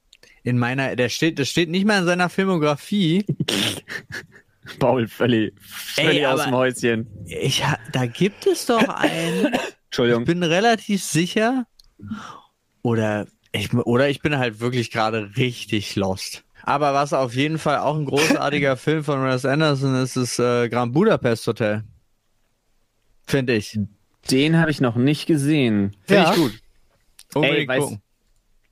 in 0.42 0.58
meiner, 0.58 0.94
der 0.96 1.08
steht, 1.08 1.38
das 1.38 1.48
steht 1.48 1.68
nicht 1.68 1.84
mal 1.86 2.00
in 2.00 2.06
seiner 2.06 2.28
Filmografie. 2.28 3.24
Paul, 4.78 5.06
völlig, 5.08 5.54
völlig 5.60 6.18
Ey, 6.18 6.26
aus 6.26 6.44
dem 6.44 6.54
Häuschen. 6.54 7.06
Ich, 7.26 7.62
da 7.92 8.06
gibt 8.06 8.46
es 8.46 8.66
doch 8.66 8.88
einen. 8.88 9.54
Ich 9.88 9.98
Entschuldigung. 9.98 10.24
bin 10.26 10.42
relativ 10.42 11.02
sicher. 11.02 11.66
Oder 12.82 13.26
ich, 13.52 13.72
oder 13.72 14.10
ich 14.10 14.20
bin 14.20 14.36
halt 14.36 14.60
wirklich 14.60 14.90
gerade 14.90 15.30
richtig 15.36 15.96
lost. 15.96 16.44
Aber 16.68 16.92
was 16.94 17.12
auf 17.12 17.34
jeden 17.34 17.58
Fall 17.58 17.78
auch 17.78 17.96
ein 17.96 18.04
großartiger 18.06 18.76
Film 18.76 19.04
von 19.04 19.22
Wes 19.24 19.44
Anderson 19.44 19.94
ist, 19.94 20.16
ist 20.16 20.38
äh, 20.40 20.68
Grand 20.68 20.92
Budapest 20.92 21.46
Hotel. 21.46 21.84
Finde 23.26 23.54
ich. 23.54 23.78
Den 24.30 24.58
habe 24.58 24.70
ich 24.72 24.80
noch 24.80 24.96
nicht 24.96 25.26
gesehen. 25.26 25.96
Finde 26.06 26.22
Ja. 26.24 26.30
ich 26.32 26.36
gut. 26.36 26.52
Unbedingt 27.34 27.58
Ey, 27.60 27.68
weißt, 27.68 27.80
gucken. 27.82 28.02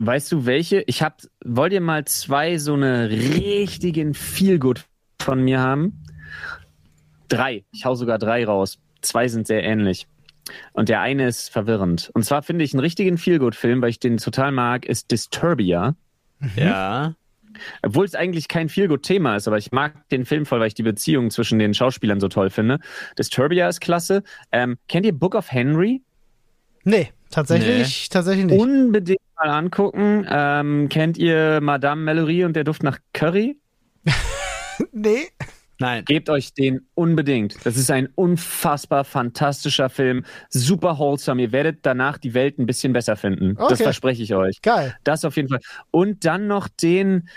weißt 0.00 0.32
du 0.32 0.44
welche? 0.46 0.82
Ich 0.86 1.02
hab, 1.02 1.22
wollt 1.44 1.72
ihr 1.72 1.80
mal 1.80 2.04
zwei 2.04 2.58
so 2.58 2.74
eine 2.74 3.08
richtigen 3.10 4.14
Feelgood 4.14 4.84
von 5.20 5.40
mir 5.42 5.60
haben? 5.60 6.04
Drei. 7.28 7.64
Ich 7.72 7.84
hau 7.84 7.94
sogar 7.94 8.18
drei 8.18 8.44
raus. 8.44 8.78
Zwei 9.02 9.28
sind 9.28 9.46
sehr 9.46 9.62
ähnlich. 9.62 10.06
Und 10.72 10.88
der 10.88 11.00
eine 11.00 11.26
ist 11.28 11.48
verwirrend. 11.50 12.10
Und 12.14 12.24
zwar 12.24 12.42
finde 12.42 12.64
ich 12.64 12.74
einen 12.74 12.80
richtigen 12.80 13.18
Feelgood-Film, 13.18 13.80
weil 13.82 13.90
ich 13.90 14.00
den 14.00 14.16
total 14.18 14.50
mag, 14.52 14.84
ist 14.84 15.10
Disturbia. 15.10 15.94
Ja. 16.56 17.14
Obwohl 17.82 18.04
es 18.04 18.14
eigentlich 18.14 18.48
kein 18.48 18.68
Feelgood-Thema 18.68 19.36
ist, 19.36 19.46
aber 19.46 19.58
ich 19.58 19.72
mag 19.72 20.08
den 20.10 20.24
Film 20.24 20.46
voll, 20.46 20.60
weil 20.60 20.68
ich 20.68 20.74
die 20.74 20.82
Beziehung 20.82 21.30
zwischen 21.30 21.58
den 21.58 21.74
Schauspielern 21.74 22.20
so 22.20 22.28
toll 22.28 22.50
finde. 22.50 22.78
Disturbia 23.18 23.68
ist 23.68 23.80
klasse. 23.80 24.22
Ähm, 24.52 24.76
kennt 24.88 25.06
ihr 25.06 25.12
Book 25.12 25.34
of 25.34 25.50
Henry? 25.50 26.02
Nee, 26.84 27.12
tatsächlich, 27.30 28.08
tatsächlich 28.10 28.46
nicht. 28.46 28.60
Unbedingt 28.60 29.20
mal 29.36 29.50
angucken. 29.50 30.26
Ähm, 30.28 30.88
kennt 30.88 31.16
ihr 31.16 31.60
Madame 31.62 32.02
Mallory 32.02 32.44
und 32.44 32.54
der 32.54 32.64
Duft 32.64 32.82
nach 32.82 32.98
Curry? 33.12 33.58
nee. 34.92 35.28
Nein. 35.80 36.04
Gebt 36.04 36.30
euch 36.30 36.54
den 36.54 36.86
unbedingt. 36.94 37.56
Das 37.66 37.76
ist 37.76 37.90
ein 37.90 38.08
unfassbar 38.14 39.04
fantastischer 39.04 39.88
Film. 39.90 40.24
Super 40.48 40.98
wholesome. 40.98 41.42
Ihr 41.42 41.52
werdet 41.52 41.80
danach 41.82 42.18
die 42.18 42.32
Welt 42.34 42.58
ein 42.58 42.66
bisschen 42.66 42.92
besser 42.92 43.16
finden. 43.16 43.56
Das 43.56 43.72
Okay. 43.72 43.82
verspreche 43.84 44.22
ich 44.22 44.34
euch. 44.34 44.62
Geil. 44.62 44.94
Das 45.04 45.24
auf 45.24 45.36
jeden 45.36 45.48
Fall. 45.48 45.60
Und 45.90 46.24
dann 46.24 46.46
noch 46.46 46.68
den, 46.68 47.28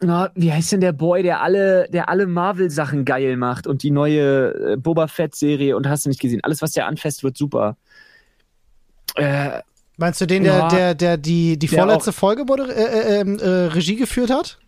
na, 0.00 0.30
wie 0.34 0.52
heißt 0.52 0.72
denn 0.72 0.80
der 0.80 0.92
Boy, 0.92 1.22
der 1.22 1.42
alle, 1.42 1.88
der 1.90 2.08
alle 2.08 2.26
Marvel-Sachen 2.26 3.04
geil 3.04 3.36
macht 3.36 3.66
und 3.68 3.82
die 3.84 3.90
neue 3.92 4.72
äh, 4.72 4.76
Boba 4.76 5.06
Fett-Serie 5.06 5.76
und 5.76 5.88
hast 5.88 6.06
du 6.06 6.08
nicht 6.08 6.20
gesehen. 6.20 6.40
Alles, 6.42 6.62
was 6.62 6.72
der 6.72 6.86
anfasst, 6.86 7.22
wird 7.22 7.36
super. 7.36 7.76
Äh, 9.16 9.60
Meinst 9.96 10.20
du 10.20 10.26
den, 10.26 10.44
der, 10.44 10.54
Ja. 10.54 10.68
der, 10.68 10.94
der 10.94 11.16
die, 11.18 11.58
die 11.58 11.66
Der 11.66 11.78
vorletzte 11.84 12.12
Folge 12.12 12.42
äh, 12.50 12.72
äh, 12.72 13.20
ähm, 13.20 13.38
äh, 13.38 13.46
Regie 13.66 13.96
geführt 13.96 14.30
hat? 14.30 14.58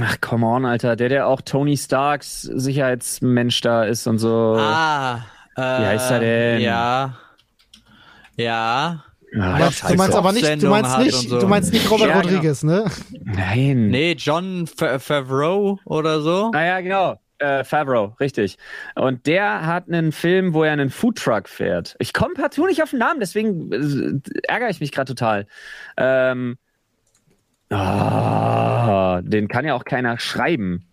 Ach, 0.00 0.20
come 0.20 0.44
on, 0.46 0.64
Alter. 0.64 0.96
Der, 0.96 1.08
der 1.08 1.26
auch 1.26 1.40
Tony 1.40 1.76
Starks 1.76 2.42
Sicherheitsmensch 2.42 3.60
da 3.60 3.84
ist 3.84 4.06
und 4.06 4.18
so. 4.18 4.56
Ah. 4.58 5.24
Äh, 5.56 5.60
Wie 5.60 5.86
heißt 5.86 6.10
er 6.10 6.20
denn? 6.20 6.60
Ja. 6.60 7.14
Ja. 8.36 9.04
Ah, 9.38 9.58
Du 9.58 9.58
meinst, 9.58 9.90
du 9.90 9.94
meinst 9.96 10.16
aber 10.16 10.32
nicht, 10.32 10.62
du 10.62 10.68
meinst 10.68 10.98
nicht, 11.00 11.28
so. 11.28 11.38
du 11.38 11.46
meinst 11.48 11.72
nicht 11.72 11.90
Robert 11.90 12.08
Ja, 12.08 12.20
genau. 12.22 12.28
Rodriguez, 12.34 12.62
ne? 12.62 12.86
Nein. 13.24 13.88
Nee, 13.88 14.12
John 14.18 14.66
Fa- 14.66 14.98
Favreau 14.98 15.78
oder 15.84 16.22
so. 16.22 16.50
Ah 16.54 16.64
ja, 16.64 16.80
genau. 16.80 17.20
Äh, 17.38 17.62
Favreau, 17.62 18.16
richtig. 18.20 18.56
Und 18.94 19.26
der 19.26 19.66
hat 19.66 19.86
einen 19.88 20.12
Film, 20.12 20.54
wo 20.54 20.64
er 20.64 20.72
einen 20.72 20.88
Foodtruck 20.88 21.48
fährt. 21.48 21.94
Ich 21.98 22.12
komme 22.14 22.34
partout 22.34 22.66
nicht 22.66 22.82
auf 22.82 22.90
den 22.90 23.00
Namen, 23.00 23.20
deswegen 23.20 23.70
äh, 23.70 24.40
ärgere 24.50 24.70
ich 24.70 24.80
mich 24.80 24.92
gerade 24.92 25.14
total. 25.14 25.46
Ähm, 25.98 26.56
ah, 27.70 29.20
den 29.22 29.48
kann 29.48 29.64
ja 29.64 29.74
auch 29.74 29.84
keiner 29.84 30.18
schreiben. 30.18 30.84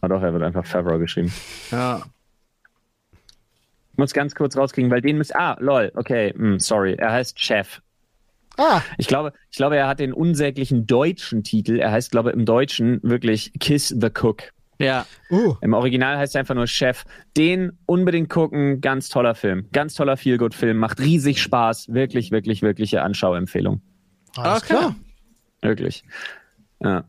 Ah 0.00 0.08
doch, 0.08 0.22
er 0.22 0.32
wird 0.32 0.42
einfach 0.42 0.64
Favreau 0.64 0.98
geschrieben. 0.98 1.32
Ja. 1.70 2.02
Ich 3.92 3.98
muss 3.98 4.12
ganz 4.12 4.34
kurz 4.34 4.56
rauskriegen, 4.56 4.90
weil 4.90 5.00
den 5.00 5.18
müsst. 5.18 5.34
Ah, 5.34 5.56
lol, 5.60 5.90
okay, 5.96 6.32
hm, 6.36 6.60
sorry. 6.60 6.94
Er 6.94 7.12
heißt 7.12 7.38
Chef. 7.40 7.80
Ah, 8.56 8.80
Ich 8.96 9.06
glaube, 9.08 9.32
ich 9.50 9.56
glaube, 9.56 9.76
er 9.76 9.86
hat 9.88 10.00
den 10.00 10.12
unsäglichen 10.12 10.86
deutschen 10.86 11.42
Titel. 11.44 11.78
Er 11.78 11.92
heißt, 11.92 12.10
glaube 12.10 12.30
im 12.30 12.44
Deutschen 12.44 13.00
wirklich 13.02 13.52
Kiss 13.60 13.88
the 13.88 14.08
Cook. 14.08 14.44
Ja. 14.80 15.06
uh. 15.30 15.56
Im 15.60 15.74
Original 15.74 16.16
heißt 16.18 16.36
er 16.36 16.40
einfach 16.40 16.54
nur 16.54 16.68
Chef. 16.68 17.04
Den 17.36 17.72
unbedingt 17.86 18.30
gucken. 18.30 18.80
Ganz 18.80 19.08
toller 19.08 19.34
Film. 19.34 19.66
Ganz 19.72 19.94
toller 19.94 20.16
Feelgood-Film. 20.16 20.76
Macht 20.76 21.00
riesig 21.00 21.42
Spaß. 21.42 21.88
Wirklich, 21.92 22.30
wirklich, 22.30 22.62
wirkliche 22.62 23.02
Anschauempfehlung. 23.02 23.80
Alles 24.36 24.62
Okay. 24.62 24.74
klar. 24.74 24.94
Wirklich. 25.62 26.04
Ja. 26.80 27.04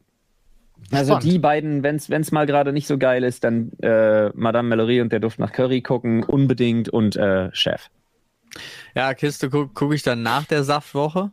Also 0.91 1.13
Spannend. 1.13 1.31
die 1.31 1.39
beiden, 1.39 1.83
wenn 1.83 1.95
es 1.95 2.31
mal 2.31 2.45
gerade 2.45 2.73
nicht 2.73 2.87
so 2.87 2.97
geil 2.97 3.23
ist, 3.23 3.43
dann 3.43 3.71
äh, 3.81 4.29
Madame 4.33 4.69
Mallory 4.69 5.01
und 5.01 5.11
der 5.11 5.19
Duft 5.19 5.39
nach 5.39 5.51
Curry 5.51 5.81
gucken. 5.81 6.23
Unbedingt 6.23 6.89
und 6.89 7.15
äh, 7.15 7.49
Chef. 7.53 7.89
Ja, 8.95 9.13
Kiste 9.13 9.49
gucke 9.49 9.69
guck 9.73 9.93
ich 9.93 10.01
dann 10.01 10.23
nach 10.23 10.45
der 10.45 10.63
Saftwoche. 10.63 11.31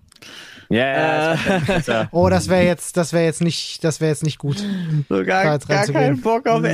Ja, 0.68 1.30
wahrscheinlich 1.30 1.66
besser. 1.66 2.08
Oh, 2.12 2.28
das 2.28 2.48
wäre 2.48 2.64
jetzt, 2.64 2.96
das 2.96 3.12
wäre 3.12 3.24
jetzt 3.24 3.40
nicht, 3.40 3.84
das 3.84 4.00
wäre 4.00 4.10
jetzt 4.10 4.24
nicht 4.24 4.38
gut. 4.38 4.62
So 5.08 5.24
gar, 5.24 5.58
gar 5.58 5.86
keinen 5.86 6.20
Bock 6.20 6.46
auf. 6.46 6.62
Mm. 6.62 6.66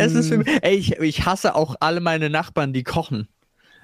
Ey, 0.63 0.75
ich, 0.75 0.99
ich 0.99 1.27
hasse 1.27 1.55
auch 1.55 1.77
alle 1.81 2.01
meine 2.01 2.31
Nachbarn, 2.31 2.73
die 2.73 2.85
kochen. 2.85 3.29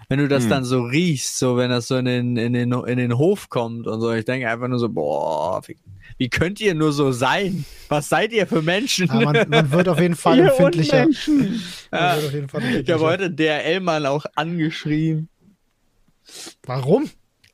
Wenn 0.08 0.20
du 0.20 0.28
das 0.28 0.44
Hm. 0.44 0.50
dann 0.50 0.64
so 0.64 0.82
riechst, 0.82 1.38
so 1.38 1.56
wenn 1.58 1.68
das 1.70 1.86
so 1.88 1.96
in 1.96 2.06
den, 2.06 2.36
in 2.36 2.52
den, 2.54 2.72
in 2.72 2.96
den 2.96 3.18
Hof 3.18 3.50
kommt 3.50 3.86
und 3.86 4.00
so, 4.00 4.10
ich 4.12 4.24
denke 4.24 4.48
einfach 4.48 4.68
nur 4.68 4.78
so, 4.78 4.88
boah, 4.88 5.60
wie, 5.66 5.76
wie 6.16 6.30
könnt 6.30 6.60
ihr 6.60 6.74
nur 6.74 6.92
so 6.92 7.12
sein? 7.12 7.66
Was 7.88 8.08
seid 8.08 8.32
ihr 8.32 8.46
für 8.46 8.62
Menschen? 8.62 9.10
Aber 9.10 9.24
man, 9.32 9.48
man 9.48 9.70
wird 9.70 9.88
auf 9.88 10.00
jeden 10.00 10.16
Fall 10.16 10.40
empfindlicher. 10.40 11.02
Unmenschen. 11.02 11.62
Man 11.90 12.16
wird 12.16 12.26
auf 12.26 12.32
jeden 12.32 12.48
Fall 12.48 12.62
ich 12.62 12.90
habe 12.90 13.02
heute 13.02 13.30
DRL-Mann 13.30 14.06
auch 14.06 14.24
angeschrien. 14.34 15.28
Warum? 16.62 17.10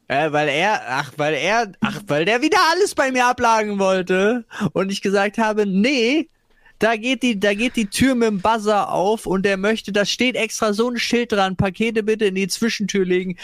Äh, 0.07 0.33
weil 0.33 0.49
er, 0.49 0.83
ach, 0.89 1.13
weil 1.17 1.35
er, 1.35 1.73
ach, 1.81 2.03
weil 2.07 2.25
der 2.25 2.43
wieder 2.43 2.59
alles 2.73 2.95
bei 2.95 3.11
mir 3.11 3.27
ablagen 3.27 3.79
wollte 3.79 4.45
und 4.73 4.93
ich 4.93 5.01
gesagt 5.01 5.39
habe, 5.39 5.67
nee, 5.67 6.29
da 6.85 6.97
geht 6.97 7.23
die, 7.23 7.41
da 7.41 7.55
geht 7.55 7.77
die 7.77 7.87
Tür 7.87 8.15
mit 8.15 8.29
dem 8.29 8.41
Buzzer 8.43 8.93
auf 8.93 9.25
und 9.25 9.47
der 9.47 9.57
möchte, 9.57 9.91
da 9.91 10.05
steht 10.05 10.37
extra 10.37 10.75
so 10.75 10.91
ein 10.91 10.99
Schild 10.99 11.33
dran, 11.33 11.57
Pakete 11.57 12.03
bitte 12.03 12.27
in 12.27 12.35
die 12.35 12.47
Zwischentür 12.47 13.07
legen. 13.07 13.39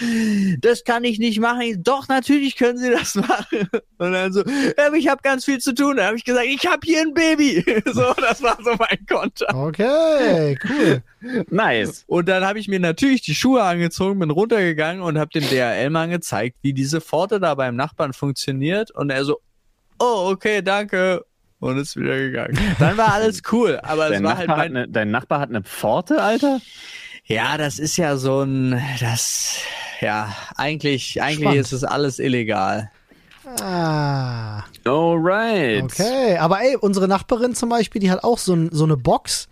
Das 0.60 0.84
kann 0.84 1.04
ich 1.04 1.18
nicht 1.18 1.40
machen. 1.40 1.62
Ich, 1.62 1.76
Doch, 1.78 2.06
natürlich 2.06 2.56
können 2.56 2.76
Sie 2.76 2.90
das 2.90 3.14
machen. 3.14 3.70
Und 3.96 4.12
dann 4.12 4.34
so, 4.34 4.42
ja, 4.44 4.92
ich 4.92 5.08
habe 5.08 5.22
ganz 5.22 5.46
viel 5.46 5.58
zu 5.58 5.74
tun. 5.74 5.96
Da 5.96 6.08
habe 6.08 6.18
ich 6.18 6.24
gesagt, 6.24 6.48
ich 6.50 6.66
habe 6.66 6.80
hier 6.84 7.00
ein 7.00 7.14
Baby. 7.14 7.64
So, 7.92 8.12
das 8.18 8.42
war 8.42 8.58
so 8.62 8.74
mein 8.78 9.06
Konter. 9.08 9.46
Okay, 9.54 10.56
cool. 10.68 11.02
Nice. 11.48 12.04
Und 12.06 12.28
dann 12.28 12.44
habe 12.44 12.58
ich 12.58 12.68
mir 12.68 12.78
natürlich 12.78 13.22
die 13.22 13.34
Schuhe 13.34 13.62
angezogen, 13.62 14.20
bin 14.20 14.30
runtergegangen 14.30 15.02
und 15.02 15.18
habe 15.18 15.30
dem 15.30 15.48
DHL-Mann 15.48 16.10
gezeigt, 16.10 16.58
wie 16.60 16.74
diese 16.74 17.00
Pforte 17.00 17.40
da 17.40 17.54
beim 17.54 17.74
Nachbarn 17.74 18.12
funktioniert. 18.12 18.90
Und 18.90 19.10
er 19.10 19.24
so, 19.24 19.40
oh, 19.98 20.30
okay, 20.30 20.62
danke. 20.62 21.24
Und 21.60 21.78
ist 21.78 21.96
wieder 21.96 22.16
gegangen. 22.16 22.58
Dann 22.78 22.96
war 22.96 23.12
alles 23.12 23.42
cool. 23.52 23.78
Aber 23.82 24.06
es 24.06 24.12
Dein 24.12 24.24
war 24.24 24.30
Nachbar, 24.34 24.38
halt 24.38 24.48
hat 24.48 24.56
mein, 24.72 24.76
eine, 24.76 24.88
dein 24.88 25.10
Nachbar 25.10 25.40
hat 25.40 25.50
eine 25.50 25.62
Pforte, 25.62 26.22
Alter? 26.22 26.60
Ja, 27.26 27.58
das 27.58 27.78
ist 27.78 27.96
ja 27.96 28.16
so 28.16 28.40
ein, 28.42 28.80
das, 28.98 29.58
ja, 30.00 30.34
eigentlich, 30.56 31.22
eigentlich 31.22 31.40
Spannend. 31.40 31.60
ist 31.60 31.72
es 31.72 31.84
alles 31.84 32.18
illegal. 32.18 32.90
Ah, 33.60 34.64
Alright. 34.84 35.82
okay. 35.84 36.36
Aber 36.38 36.60
ey, 36.62 36.76
unsere 36.76 37.08
Nachbarin 37.08 37.54
zum 37.54 37.68
Beispiel, 37.68 38.00
die 38.00 38.10
hat 38.10 38.24
auch 38.24 38.38
so, 38.38 38.54
ein, 38.54 38.70
so 38.72 38.84
eine 38.84 38.96
Box. 38.96 39.48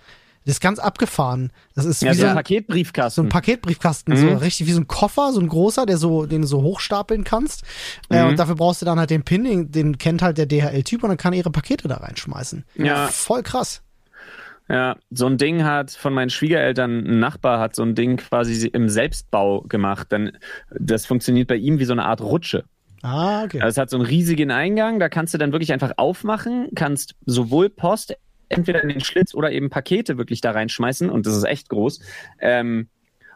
Das 0.49 0.55
ist 0.57 0.61
ganz 0.63 0.79
abgefahren. 0.79 1.53
Das 1.75 1.85
ist 1.85 2.01
Ja, 2.01 2.11
wie 2.13 2.15
so 2.17 2.27
ein 2.27 2.35
Paketbriefkasten. 2.35 3.23
so 3.23 3.27
ein 3.27 3.29
Paketbriefkasten, 3.29 4.17
so 4.17 4.29
richtig 4.37 4.67
wie 4.67 4.73
so 4.73 4.81
ein 4.81 4.87
Koffer, 4.87 5.31
so 5.35 5.41
ein 5.41 5.49
großer, 5.49 5.85
der 5.85 5.99
so, 5.99 6.25
den 6.25 6.41
du 6.41 6.47
so 6.47 6.63
hochstapeln 6.63 7.23
kannst. 7.23 7.65
Äh, 8.09 8.25
und 8.25 8.39
dafür 8.39 8.55
brauchst 8.55 8.81
du 8.81 8.87
dann 8.87 8.99
halt 8.99 9.11
den 9.11 9.25
Pin, 9.25 9.45
den, 9.45 9.71
den 9.71 9.99
kennt 9.99 10.23
halt 10.23 10.39
der 10.39 10.47
DHL-Typ 10.47 11.03
und 11.03 11.11
dann 11.11 11.19
kann 11.19 11.35
er 11.35 11.41
ihre 11.41 11.51
Pakete 11.51 11.87
da 11.87 11.99
reinschmeißen. 11.99 12.65
Ja. 12.77 13.09
Voll 13.09 13.43
krass. 13.43 13.83
Ja, 14.71 14.97
so 15.11 15.27
ein 15.27 15.37
Ding 15.37 15.65
hat 15.65 15.91
von 15.91 16.15
meinen 16.15 16.31
Schwiegereltern, 16.31 17.05
ein 17.07 17.19
Nachbar 17.21 17.61
hat 17.61 17.77
so 17.77 17.83
ein 17.83 17.95
Ding 17.95 18.17
quasi 18.17 18.69
im 18.69 18.89
Selbstbau 18.89 19.61
gemacht. 19.69 20.07
Dann, 20.09 20.33
das 20.71 21.05
funktioniert 21.05 21.49
bei 21.49 21.57
ihm 21.57 21.79
wie 21.79 21.85
so 21.85 21.93
eine 21.93 22.07
Art 22.07 22.23
Rutsche. 22.23 22.65
Ah, 23.03 23.45
okay. 23.45 23.61
Also 23.61 23.69
es 23.75 23.77
hat 23.77 23.91
so 23.91 23.99
einen 23.99 24.07
riesigen 24.07 24.51
Eingang, 24.51 24.99
da 24.99 25.11
kannst 25.11 25.35
du 25.35 25.39
dann 25.39 25.53
wirklich 25.53 25.75
einfach 25.75 25.93
aufmachen, 25.99 26.69
kannst 26.75 27.17
sowohl 27.27 27.69
Post 27.69 28.17
entweder 28.49 28.83
in 28.83 28.89
den 28.89 29.01
Schlitz 29.01 29.35
oder 29.35 29.53
eben 29.53 29.71
Pakete 29.71 30.19
wirklich 30.19 30.41
da 30.41 30.51
reinschmeißen 30.53 31.11
und 31.11 31.27
das 31.27 31.37
ist 31.37 31.45
echt 31.45 31.69
groß. 31.69 32.01
Ähm, 32.41 32.89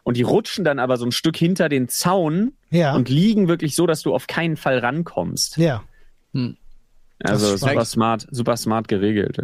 und 0.04 0.16
die 0.16 0.22
rutschen 0.22 0.64
dann 0.64 0.78
aber 0.80 0.96
so 0.96 1.04
ein 1.04 1.12
Stück 1.12 1.36
hinter 1.36 1.68
den 1.68 1.88
Zaun 1.88 2.52
ja. 2.70 2.94
und 2.94 3.08
liegen 3.08 3.46
wirklich 3.48 3.76
so, 3.76 3.86
dass 3.86 4.02
du 4.02 4.12
auf 4.14 4.26
keinen 4.26 4.56
Fall 4.56 4.78
rankommst. 4.78 5.56
ja. 5.58 5.82
Also 7.24 7.54
ist 7.54 7.60
super 7.60 7.84
smart, 7.84 8.26
super 8.32 8.56
smart 8.56 8.88
geregelt. 8.88 9.38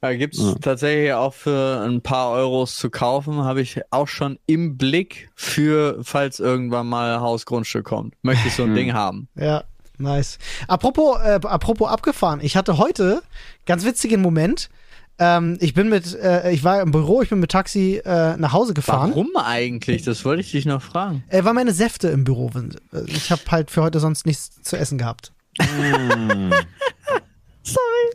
Da 0.00 0.14
gibt's 0.14 0.38
Ja. 0.38 0.54
tatsächlich 0.60 1.12
auch 1.14 1.34
für 1.34 1.82
ein 1.84 2.00
paar 2.00 2.30
Euros 2.30 2.76
zu 2.76 2.90
kaufen, 2.90 3.38
habe 3.42 3.60
ich 3.60 3.80
auch 3.90 4.06
schon 4.06 4.38
im 4.46 4.76
Blick 4.78 5.30
für, 5.34 5.98
falls 6.04 6.38
irgendwann 6.38 6.86
mal 6.86 7.18
Hausgrundstück 7.20 7.84
kommt. 7.86 8.14
Möchte 8.22 8.46
ich 8.46 8.54
so 8.54 8.62
ein 8.62 8.68
Hm. 8.68 8.74
Ding 8.76 8.92
haben. 8.92 9.26
Ja, 9.34 9.64
nice. 9.98 10.38
Apropos, 10.68 11.18
äh, 11.24 11.40
apropos 11.42 11.88
abgefahren. 11.88 12.38
Ich 12.40 12.56
hatte 12.56 12.78
heute 12.78 13.20
ganz 13.66 13.84
witzigen 13.84 14.22
Moment. 14.22 14.70
Ähm, 15.18 15.56
ich 15.60 15.74
bin 15.74 15.88
mit, 15.88 16.14
äh, 16.14 16.50
ich 16.52 16.64
war 16.64 16.80
im 16.82 16.90
Büro, 16.90 17.22
ich 17.22 17.28
bin 17.30 17.38
mit 17.38 17.50
Taxi 17.52 18.00
äh, 18.04 18.36
nach 18.36 18.52
Hause 18.52 18.74
gefahren. 18.74 19.10
Warum 19.10 19.30
eigentlich? 19.36 20.02
Das 20.02 20.24
wollte 20.24 20.40
ich 20.40 20.50
dich 20.50 20.66
noch 20.66 20.82
fragen. 20.82 21.22
Äh, 21.28 21.44
weil 21.44 21.54
meine 21.54 21.72
Säfte 21.72 22.08
im 22.08 22.24
Büro 22.24 22.50
sind. 22.52 22.76
Äh, 22.92 23.02
Ich 23.06 23.30
habe 23.30 23.42
halt 23.48 23.70
für 23.70 23.82
heute 23.82 24.00
sonst 24.00 24.26
nichts 24.26 24.60
zu 24.62 24.76
essen 24.76 24.98
gehabt. 24.98 25.32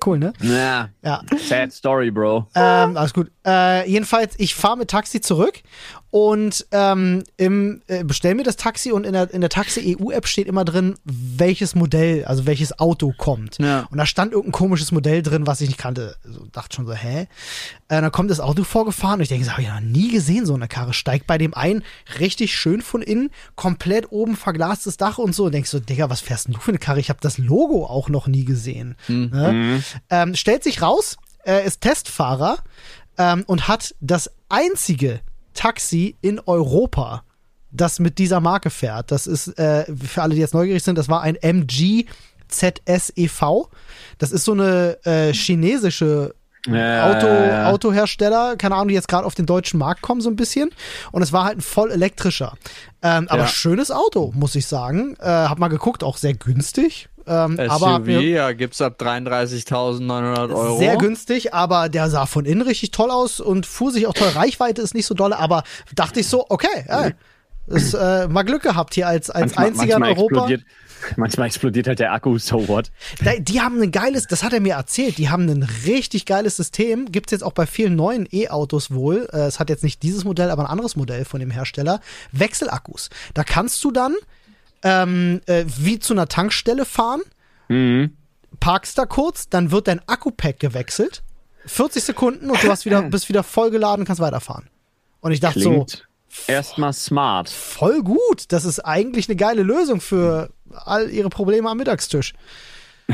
Cool, 0.05 0.19
ne? 0.19 0.31
Ja, 0.41 0.89
Ja. 1.03 1.21
sad 1.47 1.73
story, 1.73 2.09
Bro. 2.11 2.47
Ähm, 2.55 2.95
alles 2.95 3.13
gut. 3.13 3.29
Äh, 3.45 3.89
jedenfalls, 3.89 4.35
ich 4.37 4.55
fahre 4.55 4.77
mit 4.77 4.89
Taxi 4.89 5.19
zurück 5.19 5.61
und 6.11 6.65
ähm, 6.71 7.23
im, 7.37 7.81
äh, 7.87 8.03
bestell 8.03 8.33
mir 8.33 8.43
das 8.43 8.55
Taxi 8.55 8.91
und 8.91 9.05
in 9.05 9.13
der, 9.13 9.31
in 9.31 9.41
der 9.41 9.49
Taxi-EU-App 9.49 10.27
steht 10.27 10.47
immer 10.47 10.65
drin, 10.65 10.95
welches 11.03 11.75
Modell, 11.75 12.25
also 12.25 12.47
welches 12.47 12.79
Auto 12.79 13.13
kommt. 13.15 13.59
Ja. 13.59 13.87
Und 13.91 13.99
da 13.99 14.07
stand 14.07 14.31
irgendein 14.31 14.53
komisches 14.53 14.91
Modell 14.91 15.21
drin, 15.21 15.45
was 15.45 15.61
ich 15.61 15.67
nicht 15.67 15.77
kannte. 15.77 16.15
Also, 16.25 16.47
dachte 16.51 16.75
schon 16.75 16.87
so, 16.87 16.93
hä? 16.93 17.27
Äh, 17.89 18.01
dann 18.01 18.11
kommt 18.11 18.31
das 18.31 18.39
Auto 18.39 18.63
vorgefahren 18.63 19.15
und 19.19 19.21
ich 19.21 19.29
denke, 19.29 19.45
das 19.45 19.53
habe 19.53 19.61
ich 19.61 19.69
noch 19.69 19.81
nie 19.81 20.11
gesehen, 20.11 20.47
so 20.47 20.55
eine 20.55 20.67
Karre. 20.67 20.93
Steigt 20.93 21.27
bei 21.27 21.37
dem 21.37 21.53
ein, 21.53 21.83
richtig 22.19 22.55
schön 22.55 22.81
von 22.81 23.03
innen, 23.03 23.29
komplett 23.55 24.11
oben 24.11 24.35
verglastes 24.35 24.97
Dach 24.97 25.19
und 25.19 25.35
so. 25.35 25.45
Und 25.45 25.53
denkst 25.53 25.69
so, 25.69 25.79
Digga, 25.79 26.09
was 26.09 26.21
fährst 26.21 26.47
denn 26.47 26.55
du 26.55 26.59
für 26.59 26.71
eine 26.71 26.79
Karre? 26.79 26.99
Ich 26.99 27.09
habe 27.09 27.19
das 27.21 27.37
Logo 27.37 27.85
auch 27.85 28.09
noch 28.09 28.27
nie 28.27 28.45
gesehen. 28.45 28.95
Ne? 29.07 29.83
Ähm, 30.09 30.35
stellt 30.35 30.63
sich 30.63 30.81
raus, 30.81 31.17
er 31.43 31.63
ist 31.63 31.81
Testfahrer 31.81 32.57
ähm, 33.17 33.43
und 33.45 33.67
hat 33.67 33.95
das 34.01 34.31
einzige 34.49 35.19
Taxi 35.53 36.15
in 36.21 36.39
Europa, 36.39 37.23
das 37.71 37.99
mit 37.99 38.17
dieser 38.17 38.39
Marke 38.39 38.69
fährt. 38.69 39.11
Das 39.11 39.27
ist, 39.27 39.47
äh, 39.59 39.85
für 39.95 40.21
alle, 40.21 40.35
die 40.35 40.41
jetzt 40.41 40.53
neugierig 40.53 40.83
sind, 40.83 40.97
das 40.97 41.09
war 41.09 41.21
ein 41.21 41.35
MG 41.35 42.05
ZSEV. 42.47 43.69
Das 44.17 44.31
ist 44.31 44.45
so 44.45 44.53
eine 44.53 44.97
äh, 45.05 45.33
chinesische 45.33 46.33
Ja, 46.67 47.11
Auto, 47.11 47.27
ja, 47.27 47.47
ja. 47.47 47.69
Autohersteller, 47.69 48.55
keine 48.57 48.75
Ahnung, 48.75 48.89
die 48.89 48.95
jetzt 48.95 49.07
gerade 49.07 49.25
auf 49.25 49.35
den 49.35 49.45
deutschen 49.45 49.79
Markt 49.79 50.01
kommen, 50.01 50.21
so 50.21 50.29
ein 50.29 50.35
bisschen. 50.35 50.71
Und 51.11 51.21
es 51.21 51.31
war 51.31 51.45
halt 51.45 51.59
ein 51.59 51.61
voll 51.61 51.91
elektrischer. 51.91 52.53
Ähm, 53.01 53.27
aber 53.29 53.47
schönes 53.47 53.91
Auto, 53.91 54.31
muss 54.35 54.55
ich 54.55 54.65
sagen. 54.65 55.15
Äh, 55.19 55.25
hab 55.25 55.59
mal 55.59 55.69
geguckt, 55.69 56.03
auch 56.03 56.17
sehr 56.17 56.33
günstig. 56.33 57.08
Ähm, 57.29 57.59
aber 57.69 57.97
SUV, 57.97 58.05
mir- 58.05 58.21
ja, 58.21 58.51
gibt's 58.53 58.81
ab 58.81 58.95
33.900 58.99 60.53
Euro. 60.53 60.79
sehr 60.79 60.97
günstig, 60.97 61.53
aber 61.53 61.89
der 61.89 62.09
sah 62.09 62.25
von 62.25 62.45
innen 62.45 62.61
richtig 62.61 62.91
toll 62.91 63.11
aus 63.11 63.39
und 63.39 63.65
fuhr 63.65 63.91
sich 63.91 64.07
auch 64.07 64.13
toll. 64.13 64.29
Reichweite 64.29 64.81
ist 64.81 64.93
nicht 64.95 65.05
so 65.05 65.13
dolle, 65.13 65.37
aber 65.37 65.63
dachte 65.95 66.19
ich 66.21 66.27
so, 66.27 66.45
okay, 66.49 66.67
ey, 66.87 67.13
ist, 67.67 67.93
äh, 67.93 68.27
mal 68.27 68.43
Glück 68.43 68.63
gehabt 68.63 68.95
hier 68.95 69.07
als, 69.07 69.29
als 69.29 69.55
Manchmal- 69.55 69.65
einziger 69.67 69.93
in 69.95 69.99
manchmal 69.99 70.17
Europa. 70.17 70.35
Explodiert, 70.35 70.63
manchmal 71.17 71.47
explodiert 71.47 71.87
halt 71.87 71.99
der 71.99 72.11
Akku, 72.13 72.37
so 72.39 72.67
what? 72.67 72.91
Da, 73.23 73.33
die 73.37 73.61
haben 73.61 73.79
ein 73.81 73.91
geiles, 73.91 74.25
das 74.25 74.43
hat 74.43 74.53
er 74.53 74.59
mir 74.59 74.73
erzählt, 74.73 75.17
die 75.19 75.29
haben 75.29 75.47
ein 75.47 75.63
richtig 75.85 76.25
geiles 76.25 76.57
System, 76.57 77.11
gibt's 77.11 77.31
jetzt 77.31 77.43
auch 77.43 77.53
bei 77.53 77.67
vielen 77.67 77.95
neuen 77.95 78.27
E-Autos 78.31 78.91
wohl. 78.91 79.27
Äh, 79.31 79.41
Es 79.41 79.59
hat 79.59 79.69
jetzt 79.69 79.83
nicht 79.83 80.01
dieses 80.01 80.23
Modell, 80.23 80.49
aber 80.49 80.63
ein 80.63 80.69
anderes 80.71 80.95
Modell 80.95 81.25
von 81.25 81.39
dem 81.39 81.51
Hersteller. 81.51 81.99
Wechselakkus. 82.31 83.09
Da 83.35 83.43
kannst 83.43 83.83
du 83.83 83.91
dann 83.91 84.15
ähm, 84.83 85.41
äh, 85.45 85.65
wie 85.77 85.99
zu 85.99 86.13
einer 86.13 86.27
Tankstelle 86.27 86.85
fahren, 86.85 87.21
Mhm. 87.67 88.15
parkst 88.59 88.97
da 88.97 89.05
kurz, 89.05 89.47
dann 89.49 89.71
wird 89.71 89.87
dein 89.87 90.01
Akku-Pack 90.07 90.59
gewechselt. 90.59 91.21
40 91.65 92.03
Sekunden 92.03 92.49
und 92.49 92.63
du 92.63 92.69
hast 92.69 92.85
wieder, 92.85 93.01
bist 93.09 93.29
wieder 93.29 93.43
vollgeladen, 93.43 94.05
kannst 94.05 94.21
weiterfahren. 94.21 94.69
Und 95.21 95.31
ich 95.33 95.39
dachte 95.39 95.59
so, 95.59 95.69
Klingt 95.69 96.07
erstmal 96.47 96.93
smart. 96.93 97.49
voll 97.49 98.01
gut. 98.01 98.45
Das 98.49 98.65
ist 98.65 98.79
eigentlich 98.79 99.27
eine 99.29 99.35
geile 99.35 99.61
Lösung 99.63 100.01
für 100.01 100.49
all 100.71 101.09
ihre 101.11 101.29
Probleme 101.29 101.69
am 101.69 101.77
Mittagstisch. 101.77 102.33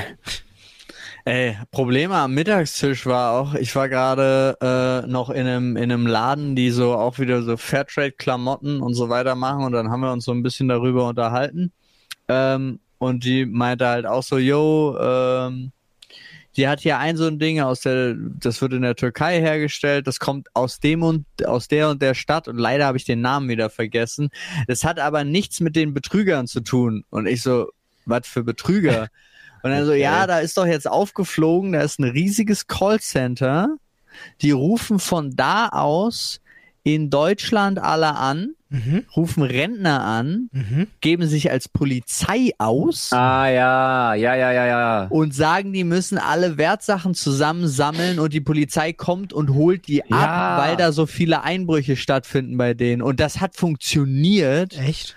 Ey, 1.27 1.57
Probleme 1.71 2.13
am 2.17 2.35
Mittagstisch 2.35 3.07
war 3.07 3.31
auch, 3.31 3.55
ich 3.55 3.75
war 3.75 3.89
gerade 3.89 4.57
äh, 4.61 5.07
noch 5.09 5.31
in 5.31 5.47
einem, 5.47 5.75
in 5.75 5.91
einem 5.91 6.05
Laden, 6.05 6.55
die 6.55 6.69
so 6.69 6.93
auch 6.93 7.17
wieder 7.17 7.41
so 7.41 7.57
Fairtrade-Klamotten 7.57 8.79
und 8.79 8.93
so 8.93 9.09
weiter 9.09 9.33
machen 9.33 9.63
und 9.63 9.71
dann 9.71 9.89
haben 9.89 10.01
wir 10.01 10.11
uns 10.11 10.25
so 10.25 10.31
ein 10.31 10.43
bisschen 10.43 10.67
darüber 10.67 11.07
unterhalten. 11.07 11.71
Ähm, 12.27 12.79
und 12.99 13.23
die 13.23 13.47
meinte 13.47 13.87
halt 13.87 14.05
auch 14.05 14.21
so, 14.21 14.37
yo, 14.37 14.95
ähm, 14.99 15.71
die 16.57 16.67
hat 16.67 16.81
hier 16.81 16.99
ein 16.99 17.17
so 17.17 17.25
ein 17.25 17.39
Ding 17.39 17.59
aus 17.59 17.81
der, 17.81 18.13
das 18.15 18.61
wird 18.61 18.73
in 18.73 18.83
der 18.83 18.95
Türkei 18.95 19.41
hergestellt, 19.41 20.05
das 20.05 20.19
kommt 20.19 20.49
aus 20.53 20.79
dem 20.79 21.01
und 21.01 21.25
aus 21.43 21.67
der 21.67 21.89
und 21.89 22.03
der 22.03 22.13
Stadt 22.13 22.47
und 22.47 22.59
leider 22.59 22.85
habe 22.85 22.99
ich 22.99 23.03
den 23.03 23.21
Namen 23.21 23.49
wieder 23.49 23.71
vergessen. 23.71 24.29
Das 24.67 24.83
hat 24.83 24.99
aber 24.99 25.23
nichts 25.23 25.59
mit 25.59 25.75
den 25.75 25.95
Betrügern 25.95 26.45
zu 26.45 26.61
tun. 26.61 27.03
Und 27.09 27.25
ich 27.25 27.41
so, 27.41 27.71
was 28.05 28.27
für 28.27 28.43
Betrüger? 28.43 29.07
Und 29.65 29.71
dann 29.71 29.85
so, 29.85 29.91
Okay. 29.91 30.01
ja, 30.01 30.27
da 30.27 30.39
ist 30.39 30.57
doch 30.57 30.67
jetzt 30.67 30.87
aufgeflogen, 30.87 31.71
da 31.73 31.81
ist 31.81 31.99
ein 31.99 32.03
riesiges 32.03 32.67
Callcenter. 32.67 33.75
Die 34.41 34.51
rufen 34.51 34.99
von 34.99 35.35
da 35.35 35.69
aus 35.69 36.39
in 36.83 37.09
Deutschland 37.09 37.79
alle 37.79 38.15
an, 38.15 38.51
Mhm, 38.69 39.05
rufen 39.15 39.43
Rentner 39.43 40.01
an, 40.01 40.49
mhm. 40.51 40.87
geben 40.99 41.27
sich 41.27 41.49
als 41.49 41.69
Polizei 41.69 42.51
aus 42.57 43.13
Ah 43.13 43.47
ja, 43.47 44.13
ja, 44.15 44.35
ja, 44.35 44.51
ja, 44.51 44.65
ja. 44.65 45.07
und 45.09 45.33
sagen, 45.33 45.71
die 45.71 45.83
müssen 45.83 46.17
alle 46.17 46.57
Wertsachen 46.57 47.13
zusammensammeln 47.13 48.19
und 48.19 48.33
die 48.33 48.41
Polizei 48.41 48.91
kommt 48.91 49.33
und 49.33 49.51
holt 49.53 49.87
die 49.87 50.03
Ja. 50.09 50.17
ab, 50.57 50.59
weil 50.67 50.75
da 50.77 50.91
so 50.91 51.05
viele 51.05 51.43
Einbrüche 51.43 51.95
stattfinden 51.95 52.57
bei 52.57 52.73
denen. 52.73 53.01
Und 53.01 53.19
das 53.19 53.39
hat 53.39 53.55
funktioniert. 53.55 54.77
Echt? 54.77 55.15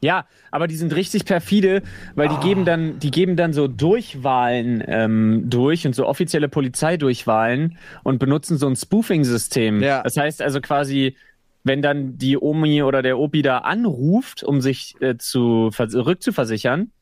Ja, 0.00 0.26
aber 0.52 0.68
die 0.68 0.76
sind 0.76 0.94
richtig 0.94 1.24
perfide, 1.24 1.82
weil 2.14 2.28
die 2.28 2.36
Ah. 2.36 2.40
geben 2.40 2.64
dann, 2.64 2.98
die 3.00 3.10
geben 3.10 3.34
dann 3.36 3.52
so 3.52 3.66
Durchwahlen 3.66 4.82
ähm, 4.86 5.44
durch 5.50 5.86
und 5.86 5.94
so 5.94 6.06
offizielle 6.06 6.48
Polizeidurchwahlen 6.48 7.76
und 8.04 8.18
benutzen 8.20 8.58
so 8.58 8.68
ein 8.68 8.76
Spoofing-System. 8.76 9.82
Ja. 9.82 10.02
Das 10.04 10.16
heißt 10.16 10.40
also 10.40 10.60
quasi, 10.60 11.16
wenn 11.64 11.82
dann 11.82 12.16
die 12.16 12.38
Omi 12.38 12.82
oder 12.84 13.02
der 13.02 13.18
Opi 13.18 13.42
da 13.42 13.58
anruft, 13.58 14.44
um 14.44 14.60
sich 14.60 14.94
äh, 15.00 15.16
zu 15.18 15.70
vers- 15.72 15.94
rückzuversichern, 15.96 16.92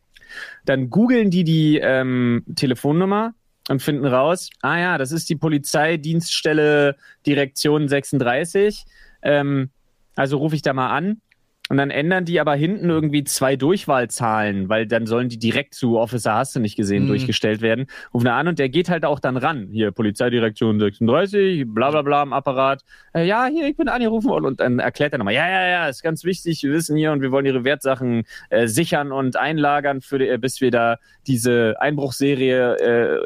dann 0.64 0.88
googeln 0.88 1.30
die 1.30 1.44
die 1.44 1.78
ähm, 1.82 2.44
Telefonnummer 2.56 3.34
und 3.68 3.82
finden 3.82 4.06
raus, 4.06 4.48
ah 4.62 4.78
ja, 4.78 4.96
das 4.98 5.12
ist 5.12 5.28
die 5.28 5.36
Polizeidienststelle 5.36 6.96
Direktion 7.26 7.88
36. 7.88 8.84
Ähm, 9.22 9.70
also 10.14 10.38
rufe 10.38 10.54
ich 10.56 10.62
da 10.62 10.72
mal 10.72 10.90
an. 10.96 11.20
Und 11.68 11.78
dann 11.78 11.90
ändern 11.90 12.24
die 12.24 12.38
aber 12.38 12.54
hinten 12.54 12.88
irgendwie 12.90 13.24
zwei 13.24 13.56
Durchwahlzahlen, 13.56 14.68
weil 14.68 14.86
dann 14.86 15.06
sollen 15.06 15.28
die 15.28 15.38
direkt 15.38 15.74
zu 15.74 15.98
Officer 15.98 16.34
hast 16.34 16.54
du 16.54 16.60
nicht 16.60 16.76
gesehen 16.76 17.02
Mhm. 17.04 17.08
durchgestellt 17.08 17.60
werden. 17.60 17.86
Rufen 18.14 18.26
da 18.26 18.38
an 18.38 18.46
und 18.46 18.60
der 18.60 18.68
geht 18.68 18.88
halt 18.88 19.04
auch 19.04 19.18
dann 19.18 19.36
ran. 19.36 19.68
Hier, 19.72 19.90
Polizeidirektion 19.90 20.78
36, 20.78 21.64
bla 21.66 21.90
bla 21.90 22.02
bla 22.02 22.22
im 22.22 22.32
Apparat. 22.32 22.82
Äh, 23.14 23.26
ja, 23.26 23.46
hier, 23.46 23.66
ich 23.66 23.76
bin 23.76 23.88
angerufen 23.88 24.28
worden. 24.28 24.44
Und 24.44 24.60
dann 24.60 24.78
erklärt 24.78 25.12
er 25.12 25.18
nochmal, 25.18 25.34
ja, 25.34 25.48
ja, 25.48 25.66
ja, 25.66 25.88
ist 25.88 26.02
ganz 26.04 26.22
wichtig, 26.22 26.62
wir 26.62 26.70
wissen 26.72 26.96
hier 26.96 27.10
und 27.10 27.20
wir 27.20 27.32
wollen 27.32 27.46
ihre 27.46 27.64
Wertsachen 27.64 28.22
äh, 28.50 28.68
sichern 28.68 29.10
und 29.10 29.36
einlagern, 29.36 30.02
für 30.02 30.20
die, 30.20 30.28
äh, 30.28 30.38
bis 30.38 30.60
wir 30.60 30.70
da 30.70 30.98
diese 31.26 31.74
Einbruchserie 31.80 32.76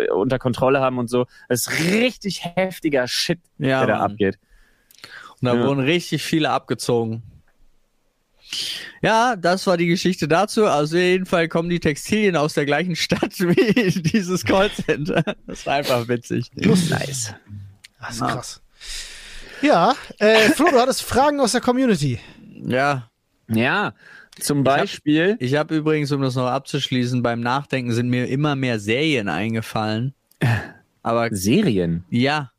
äh, 0.07 0.11
unter 0.13 0.39
Kontrolle 0.39 0.81
haben 0.81 0.97
und 0.99 1.11
so. 1.11 1.27
Das 1.51 1.67
ist 1.67 1.81
richtig 1.93 2.43
heftiger 2.57 3.07
Shit, 3.07 3.41
Ja, 3.59 3.81
der 3.81 3.87
da 3.87 3.99
Mann. 3.99 4.13
abgeht. 4.13 4.39
Und 5.43 5.47
da 5.47 5.55
Ja. 5.57 5.63
wurden 5.67 5.81
richtig 5.81 6.23
viele 6.23 6.49
abgezogen. 6.51 7.23
Ja, 9.03 9.37
das 9.37 9.67
war 9.67 9.77
die 9.77 9.87
Geschichte 9.87 10.29
dazu. 10.29 10.67
Also 10.67 10.97
auf 10.97 11.03
jeden 11.03 11.27
Fall 11.27 11.49
kommen 11.49 11.69
die 11.71 11.81
Textilien 11.81 12.37
aus 12.37 12.55
der 12.55 12.67
gleichen 12.67 12.97
Stadt 12.97 13.33
wie 13.39 13.91
dieses 14.03 14.45
Callcenter. 14.45 15.23
Das 15.47 15.65
war 15.67 15.75
einfach 15.75 16.09
witzig. 16.09 16.51
Nice. 16.55 17.35
Das 18.01 18.15
ist 18.17 18.21
krass. 18.21 18.63
Ja, 19.63 19.95
äh, 20.19 20.49
Flo, 20.51 20.71
du 20.71 20.81
hattest 20.81 21.03
Fragen 21.03 21.39
aus 21.41 21.53
der 21.53 21.61
Community. 21.61 22.19
Ja, 22.67 23.09
Ja, 23.49 23.93
zum 24.41 24.59
hab- 24.59 24.65
Beispiel. 24.79 25.37
ich 25.39 25.55
habe 25.57 25.77
übrigens, 25.77 26.11
um 26.13 26.23
das 26.23 26.35
noch 26.35 26.47
abzuschließen, 26.47 27.23
beim 27.23 27.41
Nachdenken 27.41 27.93
sind 27.93 28.09
mir 28.09 28.27
immer 28.29 28.57
mehr 28.57 28.79
Serien 28.81 29.29
eingefallen. 29.29 30.15
Aber 31.03 31.29
Serien. 31.31 32.05
ja, 32.11 32.51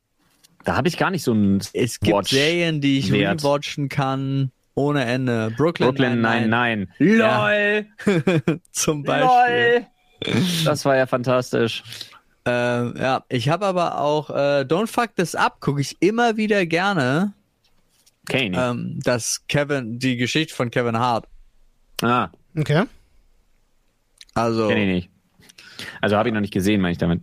Da 0.64 0.76
habe 0.76 0.88
ich 0.88 0.98
gar 0.98 1.10
nicht 1.10 1.24
so 1.24 1.34
ein 1.34 1.60
es 1.74 2.00
gibt 2.00 2.16
Watch 2.16 2.30
Serien, 2.32 2.82
die 2.82 3.00
ich 3.00 3.12
rewatchen 3.12 3.90
kann 3.90 4.52
ohne 4.76 5.06
Ende. 5.06 5.52
Brooklyn, 5.58 5.88
Brooklyn 5.90 6.22
Nein, 6.22 6.50
nein. 6.50 6.92
Ja. 7.00 7.50
LOL. 7.50 7.86
zum 8.72 9.04
Beispiel. 9.04 9.86
LOL. 10.26 10.36
Das 10.66 10.86
war 10.86 10.96
ja 10.96 11.06
fantastisch. 11.08 11.84
Äh, 12.48 13.00
ja, 13.00 13.24
ich 13.30 13.50
habe 13.50 13.66
aber 13.66 14.00
auch 14.00 14.30
äh, 14.30 14.62
Don't 14.68 14.88
Fuck 14.88 15.16
This 15.16 15.36
Up, 15.36 15.60
gucke 15.62 15.82
ich 15.82 16.02
immer 16.02 16.38
wieder 16.38 16.66
gerne. 16.66 17.34
Kenny. 18.28 18.56
Ähm, 18.58 19.00
das 19.04 19.46
Kevin, 19.48 20.00
die 20.00 20.18
Geschichte 20.18 20.54
von 20.56 20.70
Kevin 20.72 20.98
Hart. 20.98 21.28
ah, 22.02 22.30
Okay. 22.58 22.84
Also, 24.34 24.68
kenn 24.70 24.78
ich 24.78 24.88
nicht. 24.96 25.10
Also 26.00 26.16
habe 26.18 26.30
ich 26.30 26.34
noch 26.34 26.42
nicht 26.42 26.54
gesehen, 26.54 26.82
meine 26.82 26.94
ich 26.94 26.98
damit. 26.98 27.22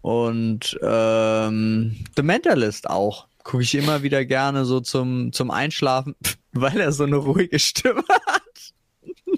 und 0.00 0.76
ähm, 0.82 1.96
The 2.16 2.22
Mentalist 2.22 2.90
auch. 2.90 3.28
Gucke 3.44 3.62
ich 3.62 3.74
immer 3.74 4.02
wieder 4.02 4.24
gerne 4.24 4.64
so 4.64 4.80
zum, 4.80 5.32
zum 5.32 5.50
Einschlafen, 5.50 6.14
weil 6.52 6.80
er 6.80 6.92
so 6.92 7.04
eine 7.04 7.16
ruhige 7.16 7.58
Stimme 7.58 8.02
hat. 8.26 8.42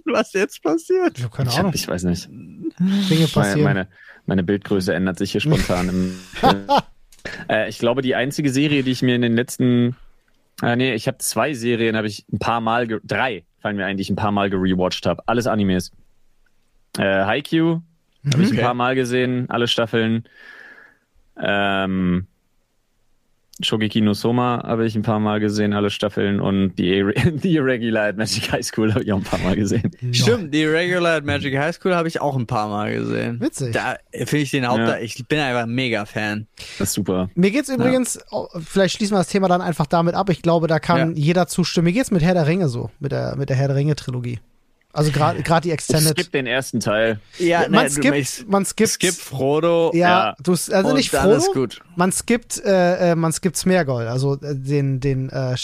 Was 0.07 0.33
jetzt 0.35 0.63
passiert? 0.63 1.17
Ich 1.19 1.25
habe 1.25 1.35
keine 1.35 1.49
Ich, 1.49 1.55
Ahnung. 1.57 1.69
hab, 1.69 1.75
ich 1.75 1.89
weiß 1.89 2.05
nicht. 2.05 2.29
Dinge 2.29 2.71
Meine, 2.79 3.29
passieren. 3.29 3.63
meine, 3.63 3.89
meine 4.27 4.43
Bildgröße 4.43 4.95
ändert 4.95 5.19
sich 5.19 5.33
hier 5.33 5.41
spontan. 5.41 5.89
Im, 5.89 6.19
äh, 7.49 7.69
ich 7.69 7.79
glaube, 7.79 8.03
die 8.03 8.15
einzige 8.15 8.51
Serie, 8.51 8.83
die 8.83 8.91
ich 8.91 9.03
mir 9.03 9.15
in 9.17 9.23
den 9.23 9.35
letzten. 9.35 9.97
Äh, 10.63 10.77
nee, 10.77 10.95
ich 10.95 11.09
habe 11.09 11.19
zwei 11.19 11.55
Serien, 11.55 11.97
habe 11.97 12.07
ich 12.07 12.27
ein 12.33 12.39
paar 12.39 12.61
Mal. 12.61 12.87
ge- 12.87 13.01
Drei 13.03 13.45
fallen 13.61 13.77
mir 13.77 13.87
ein, 13.87 13.97
die 13.97 14.03
ich 14.03 14.11
ein 14.11 14.17
paar 14.17 14.31
Mal 14.33 14.51
gerewatcht 14.51 15.07
habe. 15.07 15.23
Alles 15.27 15.47
Animes. 15.47 15.91
Äh, 16.99 17.03
Haikyuu 17.25 17.81
habe 18.33 18.43
ich 18.43 18.51
ein 18.51 18.55
Okay. 18.55 18.61
paar 18.63 18.75
Mal 18.75 18.95
gesehen, 18.95 19.49
alle 19.51 19.67
Staffeln. 19.69 20.25
Ähm, 21.41 22.27
Shogeki 23.63 24.01
no 24.01 24.15
Soma 24.15 24.63
habe 24.67 24.85
ich 24.85 24.97
ein 24.97 25.03
paar 25.03 25.21
Mal 25.21 25.39
gesehen, 25.39 25.73
alle 25.75 25.91
Staffeln. 25.91 26.41
Und 26.41 26.75
die, 26.77 26.93
Irre- 26.93 27.31
die 27.41 27.55
Irregular 27.55 28.09
at 28.09 28.17
Magic 28.17 28.51
High 28.51 28.65
School 28.65 28.93
habe 28.93 29.05
ich 29.05 29.13
auch 29.13 29.19
ein 29.19 29.23
paar 29.25 29.39
Mal 29.39 29.55
gesehen. 29.55 29.91
Stimmt, 30.13 30.53
die 30.53 30.65
Regular 30.65 31.17
at 31.19 31.25
Magic 31.25 31.57
High 31.57 31.75
School 31.75 31.95
habe 31.95 32.09
ich 32.09 32.21
auch 32.21 32.37
ein 32.37 32.47
paar 32.47 32.69
Mal 32.69 32.93
gesehen. 32.93 33.41
Witzig. 33.41 33.73
Da 33.73 33.97
finde 34.13 34.39
ich 34.39 34.51
den 34.51 34.67
Haupt, 34.67 34.79
Ja. 34.81 34.99
ich 34.99 35.25
bin 35.29 35.39
einfach 35.39 35.63
ein 35.63 35.71
Mega-Fan. 35.75 36.47
Das 36.79 36.89
ist 36.89 36.95
super. 36.95 37.31
Mir 37.35 37.51
geht's 37.53 37.69
übrigens, 37.69 38.19
oh, 38.31 38.49
vielleicht 38.59 38.97
schließen 38.97 39.15
wir 39.15 39.19
das 39.19 39.29
Thema 39.29 39.47
dann 39.49 39.61
einfach 39.61 39.87
damit 39.87 40.15
ab. 40.15 40.31
Ich 40.31 40.43
glaube, 40.43 40.67
da 40.67 40.79
kann 40.81 41.15
jeder 41.15 41.47
zustimmen. 41.47 41.85
Mir 41.87 41.93
geht's 41.93 42.11
mit 42.11 42.23
Herr 42.23 42.35
der 42.35 42.47
Ringe 42.47 42.69
so, 42.69 42.91
mit 42.99 43.13
der, 43.13 43.37
mit 43.37 43.51
der 43.51 43.57
Herr 43.57 43.69
der 43.69 43.77
Ringe 43.77 43.95
Trilogie. 43.95 44.41
Also 44.95 45.11
gerade 45.11 45.43
gerade 45.43 45.63
die 45.69 45.73
Extended. 45.73 46.17
skip 46.19 46.31
den 46.33 46.47
ersten 46.47 46.79
Teil. 46.81 47.19
Ja, 47.39 47.63
man 47.69 47.71
ne, 47.71 47.85
du- 47.85 47.91
skippt, 47.91 48.49
man 48.49 48.65
skippt, 48.65 48.91
Skip 48.91 49.15
Frodo. 49.15 49.91
ja, 49.93 50.09
ja. 50.29 50.37
du, 50.43 50.53
also 50.53 50.73
und 50.89 50.95
nicht 50.95 51.11
Frodo, 51.11 51.35
ist 51.35 51.53
gut. 51.53 51.81
man 51.97 52.13
skippt, 52.13 52.65
äh, 52.65 53.11
äh, 53.11 53.15
man 53.17 53.33
skippt 53.33 53.57
Smeargol, 53.57 54.07
also 54.07 54.35
äh, 54.35 54.55
den, 54.55 55.01
den, 55.01 55.29
äh, 55.31 55.55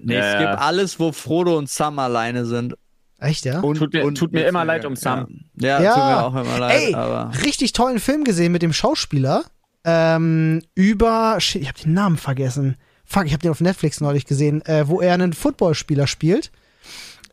Nee, 0.00 0.14
Ja, 0.16 0.30
skip 0.32 0.40
ja. 0.42 0.54
alles, 0.54 0.98
wo 0.98 1.12
Frodo 1.12 1.58
und 1.58 1.68
Sam 1.68 1.98
alleine 1.98 2.46
sind. 2.46 2.74
echt, 3.20 3.44
ja? 3.44 3.60
Und, 3.60 3.76
Tut 3.76 3.92
mir- 3.92 4.04
und 4.04 4.16
tut 4.16 4.32
mir 4.32 4.46
immer 4.46 4.64
leid 4.64 4.84
um 4.86 4.96
Sam. 4.96 5.26
Ja, 5.60 5.80
ja, 5.80 5.82
Ja. 5.82 5.94
tut 5.94 6.04
mir 6.04 6.24
auch 6.24 6.34
immer 6.46 6.58
leid. 6.58 6.80
Ey, 6.88 6.94
aber 6.94 7.30
richtig 7.44 7.72
tollen 7.72 7.98
Film 8.00 8.24
gesehen 8.24 8.50
mit 8.52 8.62
dem 8.62 8.72
Schauspieler, 8.72 9.44
ähm, 9.84 10.62
über, 10.74 11.36
shit, 11.40 11.62
ich 11.62 11.68
habe 11.68 11.78
den 11.78 11.92
Namen 11.92 12.16
vergessen. 12.16 12.76
Fuck, 13.04 13.26
ich 13.26 13.32
habe 13.32 13.42
den 13.42 13.50
auf 13.50 13.60
Netflix 13.60 14.00
neulich 14.00 14.24
gesehen, 14.26 14.64
äh, 14.64 14.88
wo 14.88 15.00
er 15.00 15.12
einen 15.14 15.32
Footballspieler 15.34 16.06
spielt. 16.06 16.50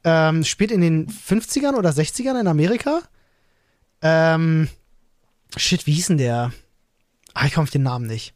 Ähm, 0.04 0.44
spielt 0.44 0.72
in 0.72 0.82
den 0.82 1.08
50ern 1.10 1.76
oder 1.76 1.90
60ern 1.90 2.40
in 2.40 2.48
Amerika. 2.48 3.02
Ähm, 4.02 4.70
shit, 5.58 5.86
wie 5.88 5.94
hieß 5.94 6.08
denn 6.08 6.18
der? 6.18 6.52
Ah, 7.34 7.46
ich 7.46 7.54
komme 7.54 7.64
auf 7.64 7.70
den 7.70 7.84
Namen 7.84 8.08
nicht. 8.08 8.34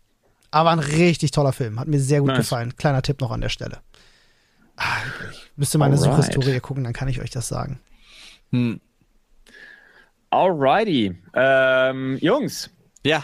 Aber 0.51 0.71
ein 0.71 0.79
richtig 0.79 1.31
toller 1.31 1.53
Film. 1.53 1.79
Hat 1.79 1.87
mir 1.87 1.99
sehr 1.99 2.19
gut 2.19 2.27
Nice. 2.29 2.37
gefallen. 2.39 2.75
Kleiner 2.75 3.01
Tipp 3.01 3.21
noch 3.21 3.31
an 3.31 3.41
der 3.41 3.49
Stelle. 3.49 3.79
Ah, 4.75 4.97
ich 5.31 5.51
müsste 5.55 5.77
meine 5.77 5.95
Alright. 5.95 6.11
Suchhistorie 6.15 6.59
gucken, 6.59 6.83
dann 6.83 6.93
kann 6.93 7.07
ich 7.07 7.21
euch 7.21 7.29
das 7.31 7.47
sagen. 7.47 7.79
hm. 8.51 8.79
Alrighty. 10.31 11.15
Ähm, 11.35 12.17
Jungs, 12.19 12.71
ja, 13.05 13.23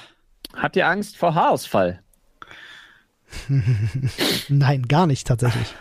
habt 0.56 0.76
ihr 0.76 0.88
Angst 0.88 1.18
vor 1.18 1.34
Haarausfall? 1.34 2.04
Nein, 4.50 4.84
gar 4.88 5.08
nicht 5.08 5.26
tatsächlich. 5.28 5.74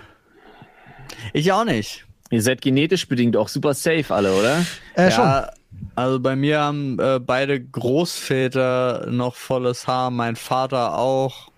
ich 1.35 1.53
auch 1.53 1.65
nicht. 1.65 2.07
Ihr 2.31 2.43
seid 2.43 2.61
genetisch 2.61 3.09
bedingt 3.09 3.37
auch 3.37 3.49
super 3.49 3.75
safe 3.75 4.15
alle, 4.15 4.35
oder? 4.35 4.65
Äh, 4.95 5.11
schon. 5.11 5.25
Ja, 5.25 5.51
also 5.95 6.21
bei 6.21 6.37
mir 6.37 6.61
haben 6.61 6.99
äh, 6.99 7.19
beide 7.21 7.61
Großväter 7.61 9.07
noch 9.11 9.35
volles 9.35 9.87
Haar, 9.87 10.11
mein 10.11 10.37
Vater 10.37 10.99
auch. 10.99 11.51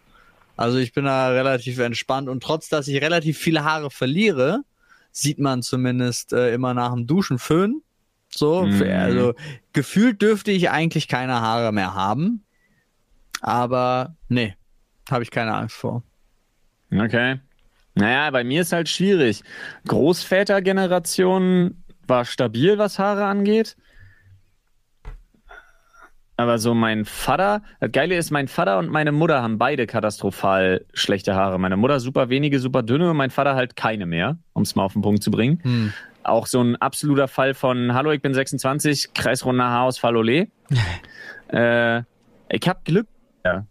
Also 0.56 0.78
ich 0.78 0.92
bin 0.92 1.06
da 1.06 1.28
relativ 1.28 1.78
entspannt 1.78 2.28
und 2.28 2.42
trotz, 2.42 2.68
dass 2.68 2.86
ich 2.86 3.00
relativ 3.00 3.38
viele 3.38 3.64
Haare 3.64 3.90
verliere, 3.90 4.62
sieht 5.10 5.38
man 5.38 5.62
zumindest 5.62 6.32
äh, 6.32 6.52
immer 6.54 6.74
nach 6.74 6.92
dem 6.92 7.06
Duschen 7.06 7.38
Föhn. 7.38 7.82
So, 8.28 8.62
Mhm. 8.62 8.82
also 8.92 9.34
gefühlt 9.72 10.22
dürfte 10.22 10.52
ich 10.52 10.70
eigentlich 10.70 11.08
keine 11.08 11.40
Haare 11.40 11.72
mehr 11.72 11.94
haben. 11.94 12.44
Aber 13.40 14.14
nee, 14.28 14.54
habe 15.10 15.22
ich 15.22 15.30
keine 15.30 15.54
Angst 15.54 15.76
vor. 15.76 16.02
Okay. 16.92 17.40
Naja, 17.94 18.30
bei 18.30 18.44
mir 18.44 18.62
ist 18.62 18.72
halt 18.72 18.88
schwierig. 18.88 19.42
Großvätergeneration 19.88 21.82
war 22.06 22.24
stabil, 22.24 22.78
was 22.78 22.98
Haare 22.98 23.24
angeht. 23.24 23.76
Aber 26.36 26.58
so 26.58 26.72
mein 26.72 27.04
Vater, 27.04 27.62
das 27.80 27.92
Geile 27.92 28.16
ist, 28.16 28.30
mein 28.30 28.48
Vater 28.48 28.78
und 28.78 28.88
meine 28.88 29.12
Mutter 29.12 29.42
haben 29.42 29.58
beide 29.58 29.86
katastrophal 29.86 30.86
schlechte 30.94 31.34
Haare. 31.34 31.58
Meine 31.58 31.76
Mutter 31.76 32.00
super 32.00 32.30
wenige, 32.30 32.58
super 32.60 32.82
dünne 32.82 33.10
und 33.10 33.16
mein 33.18 33.28
Vater 33.28 33.54
halt 33.56 33.76
keine 33.76 34.06
mehr, 34.06 34.38
um 34.54 34.62
es 34.62 34.74
mal 34.74 34.84
auf 34.84 34.94
den 34.94 35.02
Punkt 35.02 35.22
zu 35.22 35.30
bringen. 35.30 35.60
Hm. 35.62 35.92
Auch 36.22 36.46
so 36.46 36.62
ein 36.62 36.76
absoluter 36.76 37.28
Fall 37.28 37.52
von 37.52 37.92
Hallo, 37.92 38.10
ich 38.12 38.22
bin 38.22 38.32
26, 38.32 39.12
kreisrunder 39.12 39.66
Haarausfall, 39.66 40.16
ole. 40.16 40.48
äh, 41.48 41.98
ich 42.48 42.66
hab 42.66 42.86
Glück. 42.86 43.06
Ja. 43.44 43.66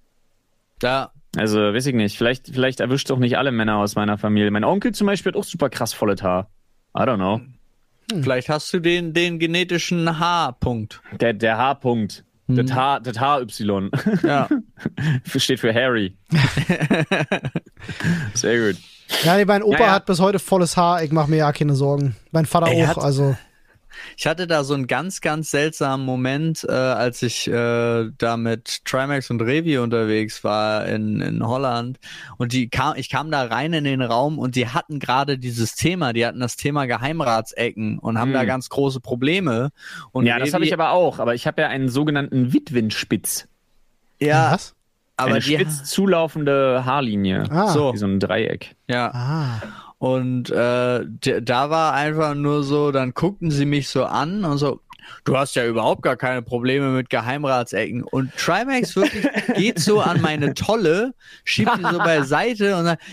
Ja, 0.84 1.12
Also, 1.38 1.60
weiß 1.60 1.86
ich 1.86 1.94
nicht. 1.96 2.18
Vielleicht, 2.18 2.48
vielleicht 2.48 2.80
erwischt 2.80 3.12
auch 3.12 3.20
nicht 3.20 3.38
alle 3.38 3.52
Männer 3.52 3.78
aus 3.78 3.96
meiner 3.96 4.18
Familie. 4.18 4.50
Mein 4.52 4.64
Onkel 4.64 4.94
zum 4.94 5.08
Beispiel 5.08 5.32
hat 5.32 5.38
auch 5.40 5.44
super 5.44 5.70
krass 5.70 5.94
volles 5.94 6.24
Haar. 6.24 6.50
I 6.98 7.02
don't 7.02 7.18
know. 7.18 7.42
vielleicht 8.24 8.50
hast 8.50 8.74
du 8.74 8.80
den, 8.80 9.14
den 9.14 9.38
genetischen 9.38 10.18
Haarpunkt. 10.20 11.02
Der, 11.20 11.34
der 11.34 11.58
H-Punkt. 11.58 12.24
Hm. 12.48 12.56
Das 12.56 12.74
H, 12.74 13.00
das 13.02 13.20
HY. 13.20 13.92
Ja. 14.24 14.48
Steht 15.36 15.60
für 15.60 15.72
Harry. 15.72 16.18
Sehr 18.34 18.68
gut. 18.74 18.82
Ja, 19.24 19.38
nee, 19.38 19.46
mein 19.46 19.64
Opa 19.64 19.80
Ja, 19.80 19.86
ja. 19.86 19.92
hat 19.94 20.06
bis 20.06 20.20
heute 20.20 20.40
volles 20.40 20.78
Haar. 20.78 21.04
Ich 21.04 21.12
mache 21.12 21.30
mir 21.30 21.38
ja 21.38 21.52
keine 21.52 21.76
Sorgen. 21.76 22.16
Mein 22.32 22.46
Vater 22.46 22.68
Er 22.72 22.86
auch. 22.86 22.90
hat- 22.98 23.04
Also 23.04 23.36
Ich 24.18 24.28
hatte 24.28 24.48
da 24.48 24.64
so 24.64 24.74
einen 24.74 24.88
ganz, 24.88 25.22
ganz 25.22 25.52
seltsamen 25.52 26.06
Moment, 26.06 26.66
äh, 26.68 26.72
als 26.72 27.22
ich 27.22 27.48
äh, 27.48 28.10
da 28.18 28.38
mit 28.38 28.86
Trimax 28.86 29.30
und 29.30 29.42
Revi 29.42 29.78
unterwegs 29.78 30.44
war 30.44 30.86
in, 30.86 31.22
in 31.22 31.46
Holland. 31.46 32.00
Und 32.38 32.54
die 32.54 32.70
kam, 32.70 32.96
ich 32.98 33.10
kam 33.10 33.32
da 33.32 33.44
rein 33.44 33.74
in 33.74 33.84
den 33.84 34.02
Raum 34.02 34.38
und 34.40 34.56
die 34.56 34.68
hatten 34.68 35.00
gerade 35.00 35.38
dieses 35.38 35.76
Thema, 35.76 36.14
die 36.14 36.26
hatten 36.26 36.40
das 36.40 36.56
Thema 36.56 36.86
Geheimratsecken 36.86 38.00
und 38.00 38.18
haben 38.18 38.30
Hm. 38.30 38.34
da 38.34 38.46
ganz 38.46 38.70
große 38.70 39.00
Probleme. 39.00 39.70
Und 40.12 40.26
ja, 40.26 40.40
das 40.40 40.50
Revi- 40.50 40.54
habe 40.54 40.66
ich 40.66 40.74
aber 40.74 40.92
auch. 40.92 41.20
Aber 41.20 41.36
ich 41.36 41.48
habe 41.48 41.62
ja 41.62 41.68
einen 41.70 41.90
sogenannten 41.90 42.54
Witwenspitz. 42.54 43.48
Ja, 44.20 44.52
was? 44.54 44.76
aber 45.18 45.32
eine 45.32 45.40
die, 45.40 45.54
spitz 45.56 45.84
zulaufende 45.86 46.84
Haarlinie. 46.86 47.44
Ah. 47.50 47.68
so, 47.70 47.94
Wie 47.94 47.98
so 47.98 48.06
ein 48.06 48.20
Dreieck. 48.20 48.76
ja. 48.88 49.12
Ah. 49.14 49.62
Und 50.00 50.50
äh, 50.50 51.06
da 51.42 51.70
war 51.70 51.94
einfach 51.94 52.34
nur 52.34 52.64
so, 52.64 52.92
dann 52.92 53.14
guckten 53.14 53.52
sie 53.52 53.66
mich 53.66 53.90
so 53.90 54.06
an 54.06 54.46
und 54.46 54.58
so, 54.58 54.80
du 55.26 55.38
hast 55.38 55.56
ja 55.56 55.66
überhaupt 55.66 56.02
gar 56.02 56.16
keine 56.16 56.42
Probleme 56.42 56.90
mit 56.90 57.10
Geheimratsecken. 57.10 58.04
Und 58.04 58.36
Trimax 58.38 58.96
wirklich 58.96 59.28
geht 59.56 59.80
so 59.80 60.00
an 60.00 60.22
meine 60.22 60.54
Tolle, 60.54 61.14
schiebt 61.44 61.78
die 61.78 61.84
so 61.84 61.98
beiseite 61.98 62.78
und 62.78 62.86
sagt, 62.86 63.04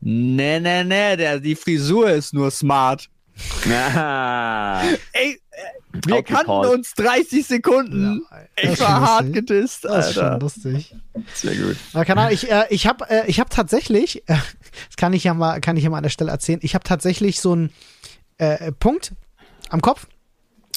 nee, 0.00 0.60
nee, 0.60 0.84
nee, 0.84 1.16
der, 1.16 1.40
die 1.40 1.56
Frisur 1.56 2.10
ist 2.10 2.32
nur 2.32 2.50
smart. 2.50 3.08
Ah. 3.70 4.82
Ey, 5.12 5.40
wir 6.06 6.22
kannten 6.22 6.50
uns 6.50 6.94
30 6.94 7.46
Sekunden. 7.46 8.22
Das 8.56 8.74
ich 8.74 8.80
war 8.80 9.00
hart 9.00 9.32
gedisst, 9.32 9.84
Das 9.84 10.08
ist 10.08 10.14
schon 10.14 10.24
Alter. 10.24 10.38
lustig. 10.40 10.94
Sehr 11.34 11.54
gut. 11.54 11.76
Ja, 11.92 12.04
keine 12.04 12.22
Ahnung, 12.22 12.34
ich, 12.34 12.50
äh, 12.50 12.64
ich 12.70 12.86
habe 12.86 13.08
äh, 13.08 13.26
ich 13.28 13.38
hab 13.40 13.50
tatsächlich, 13.50 14.28
äh, 14.28 14.34
das 14.88 14.96
kann 14.96 15.12
ich 15.12 15.24
ja 15.24 15.34
mal, 15.34 15.60
kann 15.60 15.76
ich 15.76 15.84
ja 15.84 15.90
mal 15.90 15.98
an 15.98 16.02
der 16.02 16.10
Stelle 16.10 16.30
erzählen, 16.30 16.60
ich 16.62 16.74
habe 16.74 16.84
tatsächlich 16.84 17.40
so 17.40 17.52
einen 17.52 17.70
äh, 18.38 18.72
Punkt 18.72 19.12
am 19.70 19.80
Kopf, 19.82 20.06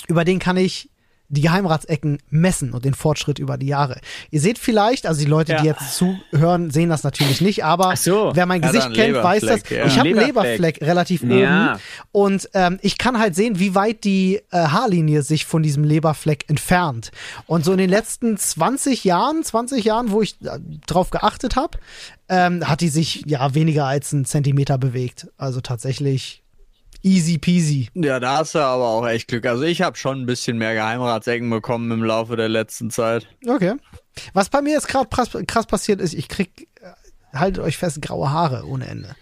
über 0.08 0.26
den 0.26 0.40
kann 0.40 0.58
ich 0.58 0.91
die 1.32 1.42
Geheimratsecken 1.42 2.20
messen 2.30 2.74
und 2.74 2.84
den 2.86 2.94
Fortschritt 2.94 3.40
über 3.40 3.58
die 3.58 3.68
Jahre. 3.68 4.00
Ihr 4.32 4.42
seht 4.42 4.58
vielleicht, 4.58 5.06
also 5.08 5.20
die 5.22 5.28
Leute, 5.30 5.56
die 5.62 5.66
Ja. 5.66 5.74
jetzt 5.74 5.96
zuhören, 5.96 6.72
sehen 6.72 6.90
das 6.90 7.04
natürlich 7.04 7.42
nicht, 7.42 7.64
aber 7.64 7.96
so. 7.96 8.32
wer 8.34 8.46
mein 8.46 8.62
Gesicht 8.62 8.94
kennt, 8.94 9.16
weiß 9.16 9.42
das. 9.44 9.62
Ja. 9.70 9.86
Ich 9.86 9.98
habe 9.98 10.10
einen 10.10 10.18
Leberfleck. 10.20 10.60
Leberfleck 10.60 10.82
relativ 10.82 11.24
Ja. 11.24 11.74
oben 11.74 11.80
und 12.12 12.50
ähm, 12.54 12.80
ich 12.82 12.98
kann 12.98 13.18
halt 13.18 13.36
sehen, 13.36 13.60
wie 13.60 13.74
weit 13.76 14.04
die 14.04 14.42
äh, 14.52 14.58
Haarlinie 14.58 15.22
sich 15.24 15.46
von 15.46 15.64
diesem 15.64 15.84
Leberfleck 15.84 16.50
entfernt. 16.50 17.12
Und 17.48 17.64
so 17.64 17.72
in 17.72 17.78
den 17.78 17.90
letzten 17.90 18.38
20 18.38 19.04
Jahren, 19.06 19.44
20 19.44 19.84
Jahren, 19.86 20.12
wo 20.12 20.22
ich 20.22 20.36
äh, 20.44 20.60
drauf 20.86 21.10
geachtet 21.12 21.56
habe, 21.56 21.78
ähm, 22.28 22.68
hat 22.68 22.82
die 22.82 22.90
sich 22.90 23.24
ja 23.26 23.54
weniger 23.56 23.86
als 23.86 24.14
einen 24.14 24.26
Zentimeter 24.26 24.78
bewegt. 24.78 25.28
Also 25.38 25.62
tatsächlich 25.62 26.41
easy 27.04 27.38
peasy. 27.38 27.90
Ja, 27.94 28.20
da 28.20 28.38
hast 28.38 28.56
du 28.56 28.60
aber 28.60 28.88
auch 28.88 29.08
echt 29.08 29.28
Glück. 29.28 29.46
Also 29.46 29.64
ich 29.64 29.82
habe 29.82 29.98
schon 29.98 30.22
ein 30.22 30.26
bisschen 30.26 30.58
mehr 30.58 30.74
Geheimratsecken 30.74 31.50
bekommen 31.50 31.92
im 31.92 32.04
Laufe 32.04 32.36
der 32.36 32.50
letzten 32.50 32.90
Zeit. 32.92 33.28
Okay. 33.48 33.74
Was 34.34 34.50
bei 34.50 34.62
mir 34.62 34.74
jetzt 34.74 34.88
gerade 34.88 35.08
krass, 35.10 35.66
passiert 35.66 36.02
ist, 36.02 36.14
ich 36.14 36.28
krieg, 36.28 36.68
äh, 36.82 37.38
haltet 37.38 37.64
euch 37.64 37.78
fest, 37.78 38.02
graue 38.02 38.30
Haare 38.32 38.66
ohne 38.68 38.88
Ende. 38.88 39.16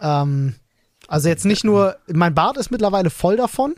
Ähm, 0.00 0.54
also 1.08 1.28
jetzt 1.28 1.44
nicht 1.44 1.64
nur, 1.64 1.96
mein 2.12 2.34
Bart 2.34 2.56
ist 2.56 2.70
mittlerweile 2.70 3.10
voll 3.10 3.36
davon, 3.36 3.74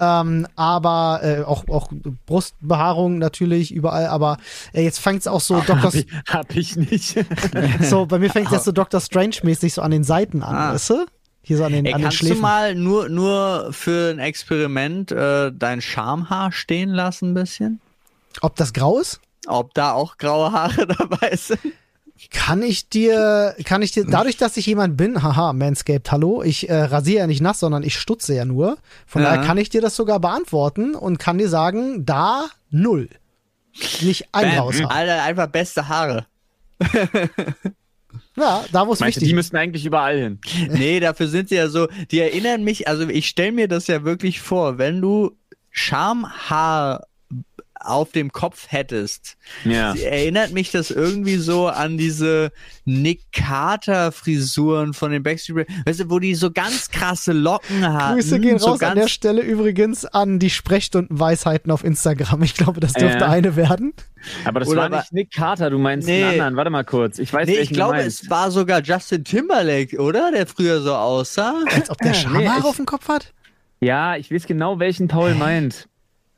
ähm, 0.00 0.48
aber 0.56 1.20
äh, 1.22 1.42
auch, 1.42 1.68
auch 1.68 1.88
Brustbehaarung 2.26 3.18
natürlich 3.18 3.72
überall, 3.72 4.06
aber 4.08 4.38
äh, 4.72 4.82
jetzt 4.82 4.98
fängt 4.98 5.20
es 5.20 5.26
auch 5.28 5.40
so 5.40 5.60
Dr. 5.60 5.82
Hab 5.82 5.94
ich, 5.94 6.06
hab 6.28 6.56
ich 6.56 6.76
nicht. 6.76 7.16
so, 7.82 8.04
bei 8.06 8.18
mir 8.18 8.28
fängt 8.30 8.46
es 8.48 8.52
jetzt 8.54 8.64
so 8.64 8.72
Dr. 8.72 9.00
Strange-mäßig 9.00 9.74
so 9.74 9.82
an 9.82 9.92
den 9.92 10.02
Seiten 10.02 10.42
an, 10.42 10.54
Ah. 10.56 10.74
weißt 10.74 10.90
du? 10.90 11.06
Hier 11.46 11.58
so 11.58 11.64
an 11.64 11.72
den, 11.72 11.84
Ey, 11.84 11.92
an 11.92 12.00
den 12.00 12.04
kannst 12.08 12.22
du 12.22 12.34
mal 12.36 12.74
nur, 12.74 13.08
nur 13.08 13.68
für 13.72 14.10
ein 14.10 14.18
Experiment 14.18 15.12
äh, 15.12 15.52
dein 15.54 15.80
Schamhaar 15.82 16.50
stehen 16.52 16.88
lassen 16.90 17.30
ein 17.30 17.34
bisschen? 17.34 17.80
Ob 18.40 18.56
das 18.56 18.72
grau 18.72 18.98
ist? 18.98 19.20
Ob 19.46 19.74
da 19.74 19.92
auch 19.92 20.16
graue 20.16 20.52
Haare 20.52 20.86
dabei 20.98 21.36
sind? 21.36 21.60
Kann 22.30 22.62
ich 22.62 22.88
dir, 22.88 23.54
kann 23.64 23.82
ich 23.82 23.90
dir, 23.92 24.06
dadurch, 24.06 24.36
dass 24.38 24.56
ich 24.56 24.64
jemand 24.66 24.96
bin, 24.96 25.22
haha, 25.22 25.52
Manscaped, 25.52 26.10
hallo, 26.10 26.42
ich 26.42 26.68
äh, 26.70 26.74
rasiere 26.84 27.18
ja 27.20 27.26
nicht 27.26 27.42
nass, 27.42 27.60
sondern 27.60 27.82
ich 27.82 27.98
stutze 27.98 28.34
ja 28.34 28.44
nur. 28.44 28.78
Von 29.06 29.22
Ja. 29.22 29.30
daher 29.34 29.44
kann 29.44 29.58
ich 29.58 29.68
dir 29.68 29.82
das 29.82 29.96
sogar 29.96 30.20
beantworten 30.20 30.94
und 30.94 31.18
kann 31.18 31.36
dir 31.38 31.48
sagen, 31.48 32.06
da 32.06 32.46
null. 32.70 33.10
Nicht 34.00 34.28
ein 34.32 34.56
Bam. 34.56 34.86
Alter, 34.86 35.22
einfach 35.24 35.48
beste 35.48 35.88
Haare. 35.88 36.24
Ja, 38.36 38.64
da 38.72 38.82
du, 39.02 39.06
wichtig 39.06 39.28
die 39.28 39.34
müssten 39.34 39.56
eigentlich 39.56 39.86
überall 39.86 40.18
hin. 40.18 40.38
Nee, 40.70 41.00
dafür 41.00 41.28
sind 41.28 41.48
sie 41.48 41.54
ja 41.56 41.68
so, 41.68 41.86
die 42.10 42.18
erinnern 42.18 42.64
mich, 42.64 42.88
also 42.88 43.08
ich 43.08 43.28
stelle 43.28 43.52
mir 43.52 43.68
das 43.68 43.86
ja 43.86 44.04
wirklich 44.04 44.40
vor, 44.40 44.78
wenn 44.78 45.00
du 45.00 45.36
Schamhaar 45.70 47.06
auf 47.84 48.12
dem 48.12 48.32
Kopf 48.32 48.66
hättest, 48.68 49.36
Ja. 49.64 49.92
Sie 49.94 50.04
erinnert 50.04 50.52
mich 50.52 50.70
das 50.70 50.90
irgendwie 50.90 51.36
so 51.36 51.68
an 51.68 51.98
diese 51.98 52.52
Nick 52.84 53.32
Carter 53.32 54.12
Frisuren 54.12 54.94
von 54.94 55.10
den 55.12 55.22
Backstreet 55.22 55.66
Boys, 55.66 55.76
weißt 55.86 56.00
du, 56.00 56.10
wo 56.10 56.18
die 56.18 56.34
so 56.34 56.50
ganz 56.50 56.90
krasse 56.90 57.32
Locken 57.32 57.86
hatten. 57.92 58.14
Grüße 58.16 58.40
gehen 58.40 58.58
so 58.58 58.68
raus 58.70 58.82
an 58.82 58.96
der 58.96 59.08
Stelle 59.08 59.42
übrigens 59.42 60.04
an 60.04 60.38
die 60.38 60.50
Sprechstundenweisheiten 60.50 61.70
auf 61.70 61.84
Instagram. 61.84 62.42
Ich 62.42 62.54
glaube, 62.54 62.80
das 62.80 62.92
dürfte 62.92 63.20
Ja. 63.20 63.28
eine 63.30 63.56
werden. 63.56 63.92
Aber 64.44 64.60
das 64.60 64.68
Oder 64.68 64.82
war 64.82 64.90
wa- 64.90 64.96
nicht 65.00 65.12
Nick 65.12 65.32
Carter, 65.32 65.68
du 65.70 65.78
meinst 65.78 66.08
Nee. 66.08 66.22
einen 66.24 66.32
anderen. 66.40 66.56
Warte 66.56 66.70
mal 66.70 66.84
kurz. 66.84 67.18
Ich 67.18 67.32
weiß, 67.32 67.46
Nee, 67.46 67.58
ich 67.58 67.70
glaube, 67.70 67.98
es 67.98 68.30
war 68.30 68.50
sogar 68.50 68.80
Justin 68.82 69.24
Timberlake, 69.24 69.98
oder? 70.00 70.30
Der 70.32 70.46
früher 70.46 70.80
so 70.80 70.94
aussah. 70.94 71.54
Als 71.74 71.90
ob 71.90 71.98
der 71.98 72.12
Nee, 72.12 72.16
Schamhaare 72.18 72.58
ich- 72.60 72.64
auf 72.64 72.76
dem 72.76 72.86
Kopf 72.86 73.08
hat. 73.08 73.32
Ja, 73.80 74.16
ich 74.16 74.30
weiß 74.32 74.46
genau, 74.46 74.78
welchen 74.78 75.08
Paul 75.08 75.34
meint. 75.34 75.88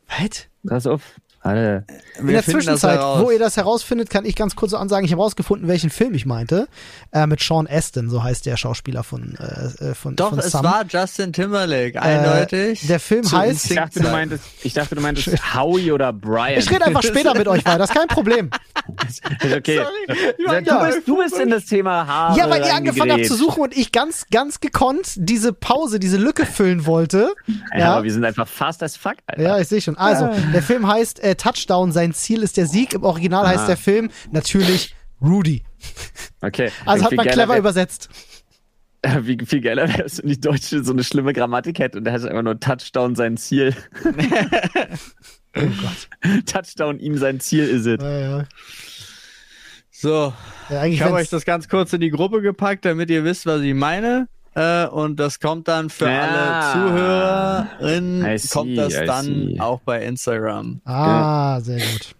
Was? 0.08 0.46
Pass 0.66 0.86
auf. 0.86 1.02
Warte. 1.46 1.84
In 2.18 2.26
der 2.28 2.42
Zwischenzeit, 2.42 2.98
wo 3.20 3.30
ihr 3.30 3.38
das 3.38 3.56
herausfindet, 3.56 4.08
kann 4.10 4.24
ich 4.24 4.34
ganz 4.36 4.56
kurz 4.56 4.70
so 4.72 4.78
ansagen, 4.78 5.04
ich 5.04 5.12
habe 5.12 5.20
herausgefunden, 5.20 5.68
welchen 5.68 5.90
Film 5.90 6.14
ich 6.14 6.24
meinte. 6.26 6.66
Äh, 7.12 7.26
mit 7.26 7.40
Sean 7.40 7.66
Astin, 7.70 8.08
so 8.08 8.22
heißt 8.22 8.46
der 8.46 8.56
Schauspieler 8.56 9.02
von, 9.04 9.36
äh, 9.38 9.90
äh, 9.90 9.94
von 9.94 10.16
Doch, 10.16 10.30
von 10.30 10.38
es 10.38 10.50
Sam. 10.50 10.64
war 10.64 10.84
Justin 10.88 11.32
Timberlake, 11.32 12.00
eindeutig. 12.00 12.86
der 12.86 12.98
Film 13.00 13.22
Zu 13.22 13.36
heißt- 13.36 13.66
Ich 13.70 13.76
dachte, 13.76 14.00
du 14.00 14.08
meintest, 14.08 14.44
ich 14.62 14.72
dachte, 14.72 14.94
du 14.94 15.00
meintest 15.02 15.54
Howie 15.54 15.92
oder 15.92 16.12
Brian. 16.12 16.58
Ich 16.58 16.70
rede 16.70 16.86
einfach 16.86 17.02
später 17.02 17.36
mit 17.36 17.46
euch 17.48 17.64
weiter, 17.66 17.78
das 17.78 17.90
ist 17.90 17.96
kein 17.96 18.08
Problem. 18.08 18.50
Ist 19.06 19.22
okay. 19.54 19.80
war 20.46 20.62
du, 20.62 20.86
bist, 20.86 21.08
du 21.08 21.16
bist 21.18 21.38
in 21.38 21.50
das 21.50 21.66
Thema 21.66 22.06
Haare 22.06 22.38
Ja, 22.38 22.48
weil 22.50 22.62
ihr 22.64 22.74
angefangen 22.74 23.12
habt 23.12 23.26
zu 23.26 23.36
suchen 23.36 23.62
und 23.64 23.76
ich 23.76 23.92
ganz, 23.92 24.26
ganz 24.30 24.60
gekonnt 24.60 25.12
diese 25.16 25.52
Pause, 25.52 25.98
diese 26.00 26.16
Lücke 26.16 26.46
füllen 26.46 26.86
wollte. 26.86 27.34
Ja, 27.72 27.78
Ja. 27.78 27.92
aber 27.94 28.04
wir 28.04 28.12
sind 28.12 28.24
einfach 28.24 28.48
fast 28.48 28.82
as 28.82 28.96
fuck, 28.96 29.16
Alter. 29.26 29.42
Ja, 29.42 29.58
ich 29.58 29.68
sehe 29.68 29.80
schon. 29.80 29.96
Also, 29.98 30.30
der 30.52 30.62
Film 30.62 30.86
heißt 30.88 31.22
äh, 31.22 31.35
Touchdown, 31.36 31.92
sein 31.92 32.12
Ziel 32.12 32.42
ist 32.42 32.56
der 32.56 32.66
Sieg. 32.66 32.92
Im 32.94 33.02
Original 33.04 33.46
heißt 33.46 33.64
Ah. 33.64 33.66
der 33.68 33.76
Film 33.76 34.10
natürlich 34.32 34.94
Rudy. 35.20 35.62
Okay. 36.42 36.70
Also 36.84 37.04
hat 37.04 37.12
Irgendwie 37.12 37.28
man 37.28 37.34
clever 37.34 37.56
übersetzt. 37.58 38.08
Wie 39.20 39.38
viel 39.44 39.60
geiler 39.60 39.88
wäre 39.88 40.04
es, 40.04 40.18
wenn 40.22 40.28
die 40.30 40.40
Deutsche 40.40 40.82
so 40.82 40.92
eine 40.92 41.04
schlimme 41.04 41.32
Grammatik 41.32 41.78
hätte 41.78 41.98
und 41.98 42.04
der 42.04 42.12
hat 42.12 42.24
einfach 42.24 42.42
nur 42.42 42.58
Touchdown 42.58 43.14
sein 43.14 43.36
Ziel. 43.36 43.74
Oh 45.58 45.60
Gott. 45.60 46.44
Touchdown 46.44 46.98
ihm 47.00 47.16
sein 47.16 47.40
Ziel 47.40 47.66
ist 47.66 47.86
es. 47.86 48.02
Ja, 48.02 48.18
ja. 48.20 48.44
So, 49.90 50.34
Ja, 50.68 50.84
ich 50.84 51.00
habe 51.00 51.14
euch 51.14 51.30
das 51.30 51.46
ganz 51.46 51.66
kurz 51.70 51.94
in 51.94 52.02
die 52.02 52.10
Gruppe 52.10 52.42
gepackt, 52.42 52.84
damit 52.84 53.08
ihr 53.08 53.24
wisst, 53.24 53.46
was 53.46 53.62
ich 53.62 53.72
meine. 53.72 54.28
Äh, 54.56 54.86
und 54.86 55.20
das 55.20 55.38
kommt 55.38 55.68
dann 55.68 55.90
für 55.90 56.08
Ja. 56.10 56.22
alle 56.22 56.72
Zuhörerinnen, 57.76 58.38
see, 58.38 58.48
kommt 58.48 58.78
das 58.78 58.94
I 58.94 59.04
dann 59.04 59.24
see. 59.24 59.60
auch 59.60 59.80
bei 59.82 60.02
Instagram. 60.02 60.80
Ah, 60.86 61.60
sehr 61.60 61.76
gut. 61.78 62.14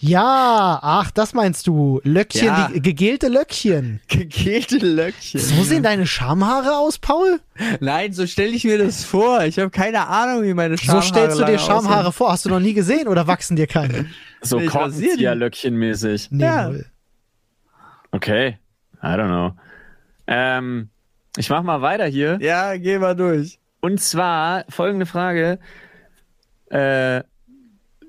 Ja, 0.00 0.78
ach, 0.82 1.10
das 1.10 1.32
meinst 1.34 1.66
du. 1.66 2.00
Löckchen, 2.04 2.46
Ja. 2.46 2.70
die 2.72 2.80
gegelte 2.82 3.28
Löckchen. 3.28 4.00
Gegelte 4.08 4.76
Löckchen. 4.78 5.40
So 5.40 5.62
sehen 5.64 5.82
deine 5.82 6.06
Schamhaare 6.06 6.76
aus, 6.76 6.98
Paul? 6.98 7.40
Nein, 7.80 8.12
so 8.12 8.26
stelle 8.26 8.50
ich 8.52 8.64
mir 8.64 8.78
das 8.78 9.04
vor. 9.04 9.42
Ich 9.44 9.58
habe 9.58 9.70
keine 9.70 10.06
Ahnung, 10.06 10.42
wie 10.44 10.54
meine 10.54 10.76
So 10.76 10.84
Schamhaare 10.84 11.02
stellst 11.02 11.40
du 11.40 11.44
dir 11.44 11.58
Schamhaare 11.58 12.00
aussehen. 12.00 12.12
vor. 12.12 12.32
Hast 12.32 12.44
du 12.44 12.50
noch 12.50 12.60
nie 12.60 12.74
gesehen 12.74 13.08
oder 13.08 13.26
wachsen 13.26 13.56
dir 13.56 13.66
keine? 13.66 14.06
So 14.42 14.58
rasier 14.58 15.16
die. 15.16 15.24
Korkenzieher-Löckchen-mäßig. 15.26 16.28
Nee, 16.30 16.44
Ja. 16.44 16.70
Okay. 18.12 18.58
I 19.02 19.06
don't 19.06 19.26
know. 19.28 19.52
Ähm, 20.26 20.90
ich 21.36 21.50
mach 21.50 21.62
mal 21.62 21.82
weiter 21.82 22.06
hier. 22.06 22.38
Ja, 22.40 22.76
geh 22.76 22.98
mal 22.98 23.14
durch. 23.14 23.58
Und 23.80 24.00
zwar 24.00 24.64
folgende 24.68 25.06
Frage. 25.06 25.58
Äh, 26.70 27.22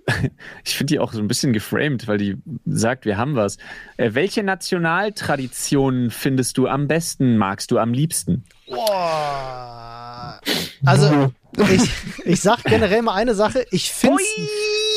ich 0.64 0.76
finde 0.76 0.94
die 0.94 1.00
auch 1.00 1.14
so 1.14 1.20
ein 1.20 1.28
bisschen 1.28 1.54
geframed, 1.54 2.08
weil 2.08 2.18
die 2.18 2.38
sagt, 2.66 3.06
wir 3.06 3.18
haben 3.18 3.36
was. 3.36 3.58
Äh, 3.98 4.12
welche 4.14 4.44
Nationaltraditionen 4.44 6.12
findest 6.12 6.58
du 6.58 6.68
am 6.68 6.88
besten, 6.88 7.38
magst 7.38 7.72
du 7.72 7.78
am 7.78 7.94
liebsten? 7.94 8.44
Boah. 8.68 10.40
Also, 10.86 11.34
ich, 11.58 11.90
ich 12.26 12.42
sag 12.42 12.64
generell 12.64 13.02
mal 13.02 13.16
eine 13.16 13.36
Sache. 13.36 13.66
Ich 13.72 13.92
find's, 13.92 14.24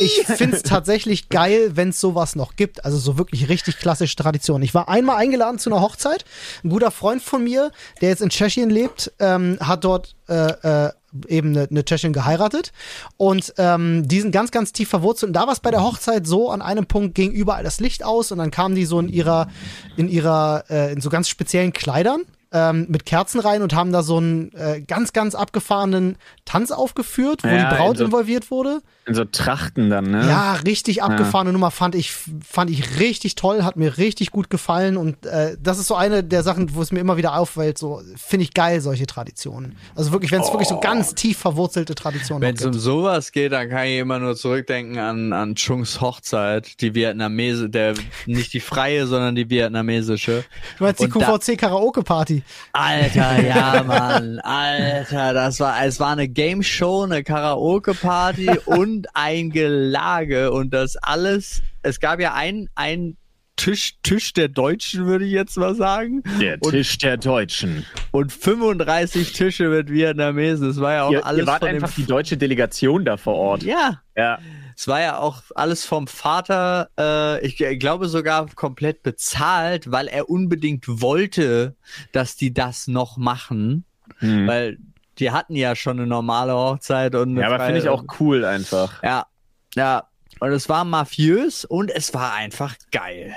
ich 0.00 0.22
find's 0.26 0.62
tatsächlich 0.62 1.28
geil, 1.28 1.72
wenn's 1.74 2.00
sowas 2.00 2.36
noch 2.36 2.56
gibt. 2.56 2.84
Also 2.84 2.98
so 2.98 3.18
wirklich 3.18 3.48
richtig 3.48 3.78
klassische 3.78 4.16
Tradition. 4.16 4.62
Ich 4.62 4.74
war 4.74 4.88
einmal 4.88 5.16
eingeladen 5.16 5.58
zu 5.58 5.70
einer 5.70 5.80
Hochzeit. 5.80 6.24
Ein 6.62 6.70
guter 6.70 6.90
Freund 6.90 7.22
von 7.22 7.42
mir, 7.42 7.70
der 8.00 8.10
jetzt 8.10 8.22
in 8.22 8.30
Tschechien 8.30 8.70
lebt, 8.70 9.12
ähm, 9.18 9.58
hat 9.60 9.84
dort 9.84 10.14
äh, 10.28 10.86
äh, 10.86 10.92
eben 11.28 11.50
eine, 11.50 11.68
eine 11.68 11.84
Tschechin 11.84 12.12
geheiratet 12.12 12.72
und 13.16 13.52
ähm, 13.58 14.06
die 14.06 14.20
sind 14.20 14.30
ganz, 14.30 14.50
ganz 14.50 14.72
tief 14.72 14.88
verwurzelt. 14.88 15.30
Und 15.30 15.32
da 15.34 15.46
war 15.46 15.52
es 15.52 15.60
bei 15.60 15.70
der 15.70 15.82
Hochzeit 15.82 16.26
so, 16.26 16.50
an 16.50 16.62
einem 16.62 16.86
Punkt 16.86 17.14
ging 17.14 17.32
überall 17.32 17.64
das 17.64 17.80
Licht 17.80 18.04
aus 18.04 18.30
und 18.32 18.38
dann 18.38 18.50
kamen 18.50 18.74
die 18.74 18.84
so 18.84 19.00
in 19.00 19.08
ihrer, 19.08 19.48
in 19.96 20.08
ihrer, 20.08 20.64
äh, 20.70 20.92
in 20.92 21.00
so 21.00 21.10
ganz 21.10 21.28
speziellen 21.28 21.72
Kleidern 21.72 22.22
ähm, 22.52 22.86
mit 22.88 23.06
Kerzen 23.06 23.40
rein 23.40 23.62
und 23.62 23.74
haben 23.74 23.92
da 23.92 24.02
so 24.02 24.16
einen 24.16 24.52
äh, 24.54 24.80
ganz, 24.80 25.12
ganz 25.12 25.34
abgefahrenen 25.34 26.16
Tanz 26.44 26.70
aufgeführt, 26.72 27.44
wo 27.44 27.48
Ja, 27.48 27.70
die 27.70 27.76
Braut 27.76 27.98
so- 27.98 28.04
involviert 28.04 28.50
wurde. 28.50 28.80
In 29.10 29.14
so 29.16 29.24
Trachten 29.24 29.90
dann, 29.90 30.10
ne? 30.10 30.26
Ja, 30.28 30.54
richtig 30.54 31.02
abgefahrene 31.02 31.52
Nummer 31.52 31.70
fand 31.70 31.94
ich, 31.94 32.12
fand 32.12 32.70
ich 32.70 33.00
richtig 33.00 33.34
toll, 33.34 33.64
hat 33.64 33.76
mir 33.76 33.98
richtig 33.98 34.30
gut 34.30 34.48
gefallen 34.50 34.96
und 34.96 35.26
äh, 35.26 35.56
das 35.60 35.78
ist 35.78 35.88
so 35.88 35.96
eine 35.96 36.22
der 36.22 36.42
Sachen, 36.44 36.74
wo 36.74 36.80
es 36.82 36.92
mir 36.92 37.00
immer 37.00 37.16
wieder 37.16 37.36
auffällt, 37.36 37.76
so 37.76 38.00
finde 38.16 38.44
ich 38.44 38.54
geil, 38.54 38.80
solche 38.80 39.06
Traditionen. 39.06 39.76
Also 39.96 40.12
wirklich, 40.12 40.30
wenn 40.30 40.40
es 40.42 40.52
wirklich 40.52 40.68
so 40.68 40.78
ganz 40.80 41.14
tief 41.14 41.38
verwurzelte 41.38 41.94
Traditionen 41.94 42.40
Wenn 42.42 42.54
noch 42.54 42.60
es 42.60 42.66
um 42.66 42.72
gibt. 42.72 42.82
sowas 42.84 43.32
geht, 43.32 43.50
dann 43.52 43.68
kann 43.68 43.86
ich 43.86 43.98
immer 43.98 44.18
nur 44.20 44.36
zurückdenken 44.36 44.98
an, 44.98 45.32
an 45.32 45.54
Chungs 45.56 46.00
Hochzeit, 46.00 46.80
die 46.80 46.94
Vietnamese, 46.94 47.68
der 47.68 47.94
nicht 48.26 48.52
die 48.52 48.60
freie, 48.60 49.06
sondern 49.08 49.34
die 49.34 49.50
vietnamesische. 49.50 50.44
Du 50.78 50.84
meinst 50.84 51.00
die 51.00 51.04
und 51.10 51.20
da- 51.20 51.36
QVC 51.36 51.58
Karaoke 51.58 52.02
Party. 52.02 52.42
Alter, 52.72 53.42
ja, 53.46 53.82
Mann, 53.82 54.38
Alter, 54.40 55.32
das 55.34 55.58
war, 55.60 55.84
es 55.84 55.98
war 55.98 56.10
eine 56.12 56.28
Game 56.28 56.62
Show, 56.62 57.02
eine 57.02 57.24
Karaoke 57.24 57.94
Party 57.94 58.48
und 59.00 59.08
ein 59.14 59.50
Gelage 59.50 60.52
und 60.52 60.74
das 60.74 60.96
alles. 60.96 61.62
Es 61.82 62.00
gab 62.00 62.20
ja 62.20 62.34
ein, 62.34 62.68
ein 62.74 63.16
Tisch, 63.56 63.94
Tisch 64.02 64.32
der 64.32 64.48
Deutschen, 64.48 65.06
würde 65.06 65.24
ich 65.26 65.32
jetzt 65.32 65.56
mal 65.56 65.74
sagen. 65.74 66.22
Der 66.40 66.58
Und- 66.62 66.70
Tisch 66.72 66.96
der 66.98 67.16
Deutschen. 67.18 67.84
Und 68.10 68.32
35 68.32 69.32
Tische 69.32 69.68
mit 69.68 69.90
Vietnamesen. 69.90 70.66
Das 70.68 70.80
war 70.80 70.92
ja 70.94 71.02
auch 71.04 71.12
Ihr, 71.12 71.24
alles 71.26 71.40
ihr 71.42 71.46
wart 71.46 71.64
einfach 71.64 71.92
die 71.94 72.04
deutsche 72.06 72.36
Delegation 72.38 73.04
da 73.04 73.16
vor 73.16 73.34
Ort. 73.34 73.62
Ja, 73.62 74.00
Ja. 74.16 74.38
es 74.76 74.86
war 74.88 75.00
ja 75.00 75.18
auch 75.18 75.42
alles 75.54 75.84
vom 75.84 76.06
Vater, 76.06 76.88
äh, 76.98 77.46
ich 77.46 77.56
g- 77.58 77.76
glaube 77.76 78.08
sogar 78.08 78.46
komplett 78.54 79.02
bezahlt, 79.02 79.90
weil 79.90 80.08
er 80.08 80.28
unbedingt 80.30 80.84
wollte, 80.88 81.76
dass 82.12 82.36
die 82.36 82.52
das 82.54 82.86
noch 82.88 83.16
machen, 83.18 83.84
Hm. 84.18 84.46
weil 84.46 84.78
die 85.20 85.30
hatten 85.30 85.54
ja 85.54 85.76
schon 85.76 85.98
eine 85.98 86.06
normale 86.06 86.54
Hochzeit 86.54 87.14
und 87.14 87.30
eine 87.30 87.40
Ja, 87.42 87.46
aber 87.48 87.64
finde 87.64 87.80
ich 87.80 87.88
auch 87.88 88.04
cool 88.18 88.44
einfach. 88.44 89.02
Ja, 89.02 89.26
ja. 89.74 90.04
Und 90.40 90.52
es 90.52 90.68
war 90.68 90.84
mafiös 90.84 91.64
und 91.66 91.90
es 91.90 92.14
war 92.14 92.32
einfach 92.34 92.74
geil. 92.90 93.34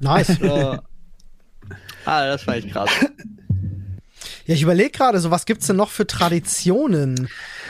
Nice. 0.00 0.38
So. 0.40 0.78
ah, 2.04 2.26
das 2.26 2.42
fand 2.42 2.58
ich 2.66 2.72
krass. 2.72 2.90
ja, 4.44 4.54
ich 4.54 4.62
überlege 4.62 4.90
gerade, 4.90 5.18
so 5.20 5.30
was 5.30 5.46
gibt's 5.46 5.66
denn 5.66 5.76
noch 5.76 5.88
für 5.90 6.06
Traditionen? 6.06 7.28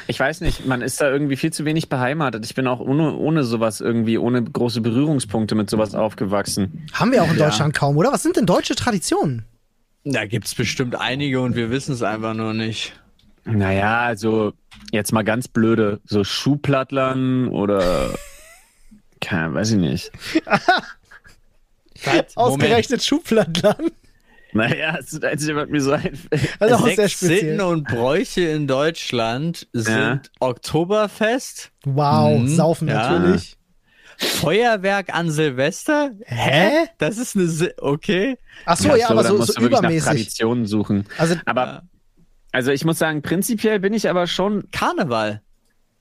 Ich 0.09 0.19
weiß 0.19 0.41
nicht, 0.41 0.67
man 0.67 0.83
ist 0.83 1.01
da 1.01 1.09
irgendwie 1.11 1.37
viel 1.37 1.53
zu 1.53 1.65
wenig 1.65 1.89
beheimatet. 1.89 2.45
Ich 2.45 2.55
bin 2.55 2.67
auch 2.67 2.81
ohne, 2.81 3.15
ohne 3.15 3.45
sowas 3.45 3.81
irgendwie, 3.81 4.19
ohne 4.19 4.43
große 4.43 4.81
Berührungspunkte 4.81 5.55
mit 5.55 5.71
sowas 5.71 5.95
aufgewachsen. 5.95 6.87
Haben 6.93 7.13
wir 7.13 7.23
auch 7.23 7.31
in 7.31 7.39
Ja. 7.39 7.47
Deutschland 7.47 7.75
kaum, 7.75 7.97
oder? 7.97 8.13
Was 8.13 8.23
sind 8.25 8.37
denn 8.37 8.47
deutsche 8.47 8.75
Traditionen? 8.75 9.45
Da 10.05 10.27
gibt's 10.27 10.55
bestimmt 10.55 10.97
einige 10.97 11.41
und 11.41 11.55
wir 11.57 11.71
wissen 11.71 11.93
es 11.95 12.03
einfach 12.03 12.35
nur 12.35 12.53
nicht. 12.53 12.93
Naja, 13.45 14.01
also 14.01 14.53
jetzt 14.93 15.13
mal 15.13 15.23
ganz 15.25 15.49
blöde, 15.49 16.01
so 16.05 16.25
Schuhplattlern 16.25 17.49
oder 17.49 18.11
keine, 19.21 19.55
weiß 19.55 19.73
ich 19.73 19.79
nicht. 19.79 20.11
Ausgerechnet 22.35 23.03
Schublattlern. 23.03 23.91
Naja, 24.53 24.93
das 24.97 25.13
ist 25.13 25.23
das 25.23 25.33
Einzige, 25.33 25.57
was 25.57 25.69
mir 25.69 25.81
so 25.81 25.93
einfällt. 25.93 26.49
Also 26.61 26.75
auch 26.77 26.87
sehr 26.89 27.09
speziell. 27.09 27.39
Sitten 27.41 27.61
und 27.61 27.85
Bräuche 27.89 28.43
in 28.43 28.67
Deutschland 28.69 29.67
sind 29.73 29.97
Ja. 29.97 30.21
Oktoberfest, 30.41 31.71
Wow, 31.85 32.39
Mhm. 32.41 32.49
saufen 32.49 32.89
Ja. 32.89 33.11
natürlich. 33.19 33.57
Feuerwerk 34.17 35.13
an 35.13 35.31
Silvester. 35.31 36.13
Hä? 36.25 36.87
Das 36.99 37.19
ist 37.19 37.35
eine, 37.35 37.49
Si- 37.49 37.73
okay. 37.79 38.39
Ach 38.65 38.77
so, 38.77 38.91
Ach 38.93 38.97
ja, 38.97 39.11
aber 39.11 39.25
so, 39.25 39.39
so 39.43 39.55
wirklich 39.55 39.71
nach 39.73 39.79
übermäßig. 39.81 40.05
Traditionen 40.05 40.67
suchen. 40.67 41.07
Also, 41.19 41.35
Aber, 41.47 41.83
also 42.55 42.71
ich 42.71 42.85
muss 42.85 42.99
sagen, 42.99 43.21
prinzipiell 43.23 43.81
bin 43.81 43.93
ich 43.93 44.09
aber 44.09 44.27
schon. 44.27 44.65
Karneval. 44.73 45.43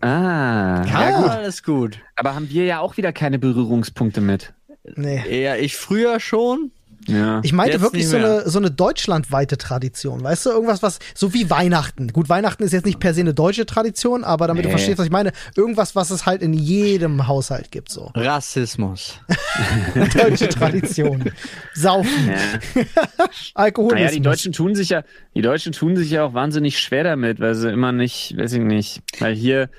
Ah. 0.01 0.83
Ka- 0.85 0.91
Karneval 1.11 1.43
ist 1.45 1.63
gut. 1.63 1.97
Aber 2.15 2.35
haben 2.35 2.49
wir 2.49 2.65
ja 2.65 2.79
auch 2.79 2.97
wieder 2.97 3.11
keine 3.13 3.39
Berührungspunkte 3.39 4.21
mit. 4.21 4.53
nee. 4.95 5.43
Ja, 5.43 5.55
ich 5.55 5.75
früher 5.75 6.19
schon. 6.19 6.71
Ja. 7.07 7.41
Ich 7.43 7.51
meinte 7.51 7.73
Jetzt 7.73 7.81
wirklich 7.81 8.07
so 8.07 8.15
eine, 8.17 8.49
so 8.49 8.59
eine 8.59 8.71
deutschlandweite 8.71 9.57
Tradition. 9.57 10.23
Weißt 10.23 10.45
du, 10.45 10.51
irgendwas, 10.51 10.81
was, 10.83 10.99
so 11.13 11.33
wie 11.33 11.49
Weihnachten. 11.49 12.07
Gut, 12.13 12.29
Weihnachten 12.29 12.63
ist 12.63 12.71
jetzt 12.71 12.85
nicht 12.85 12.99
per 12.99 13.13
se 13.13 13.21
eine 13.21 13.33
deutsche 13.33 13.65
Tradition, 13.65 14.23
aber 14.23 14.47
damit 14.47 14.63
du 14.63 14.69
Nee. 14.69 14.73
verstehst, 14.73 14.99
was 14.99 15.05
ich 15.05 15.11
meine, 15.11 15.31
irgendwas, 15.57 15.95
was 15.95 16.11
es 16.11 16.25
halt 16.25 16.41
in 16.41 16.53
jedem 16.53 17.27
Haushalt 17.27 17.71
gibt, 17.71 17.89
so. 17.89 18.11
Rassismus. 18.15 19.19
Deutsche 20.15 20.47
Tradition. 20.49 21.31
Saufen, 21.73 22.09
ja. 22.27 22.83
Alkoholismus. 23.53 23.99
Naja, 24.01 24.11
die 24.11 24.21
Deutschen 24.21 24.53
tun 24.53 24.73
sich 24.75 24.89
ja, 24.89 25.03
die 25.35 25.41
Deutschen 25.41 25.73
tun 25.73 25.95
sich 25.97 26.09
ja 26.11 26.23
auch 26.23 26.33
wahnsinnig 26.33 26.79
schwer 26.79 27.03
damit, 27.03 27.39
weil 27.39 27.55
sie 27.55 27.69
immer 27.71 27.91
nicht, 27.91 28.37
weiß 28.37 28.53
ich 28.53 28.61
nicht, 28.61 29.01
weil 29.19 29.33
hier, 29.35 29.69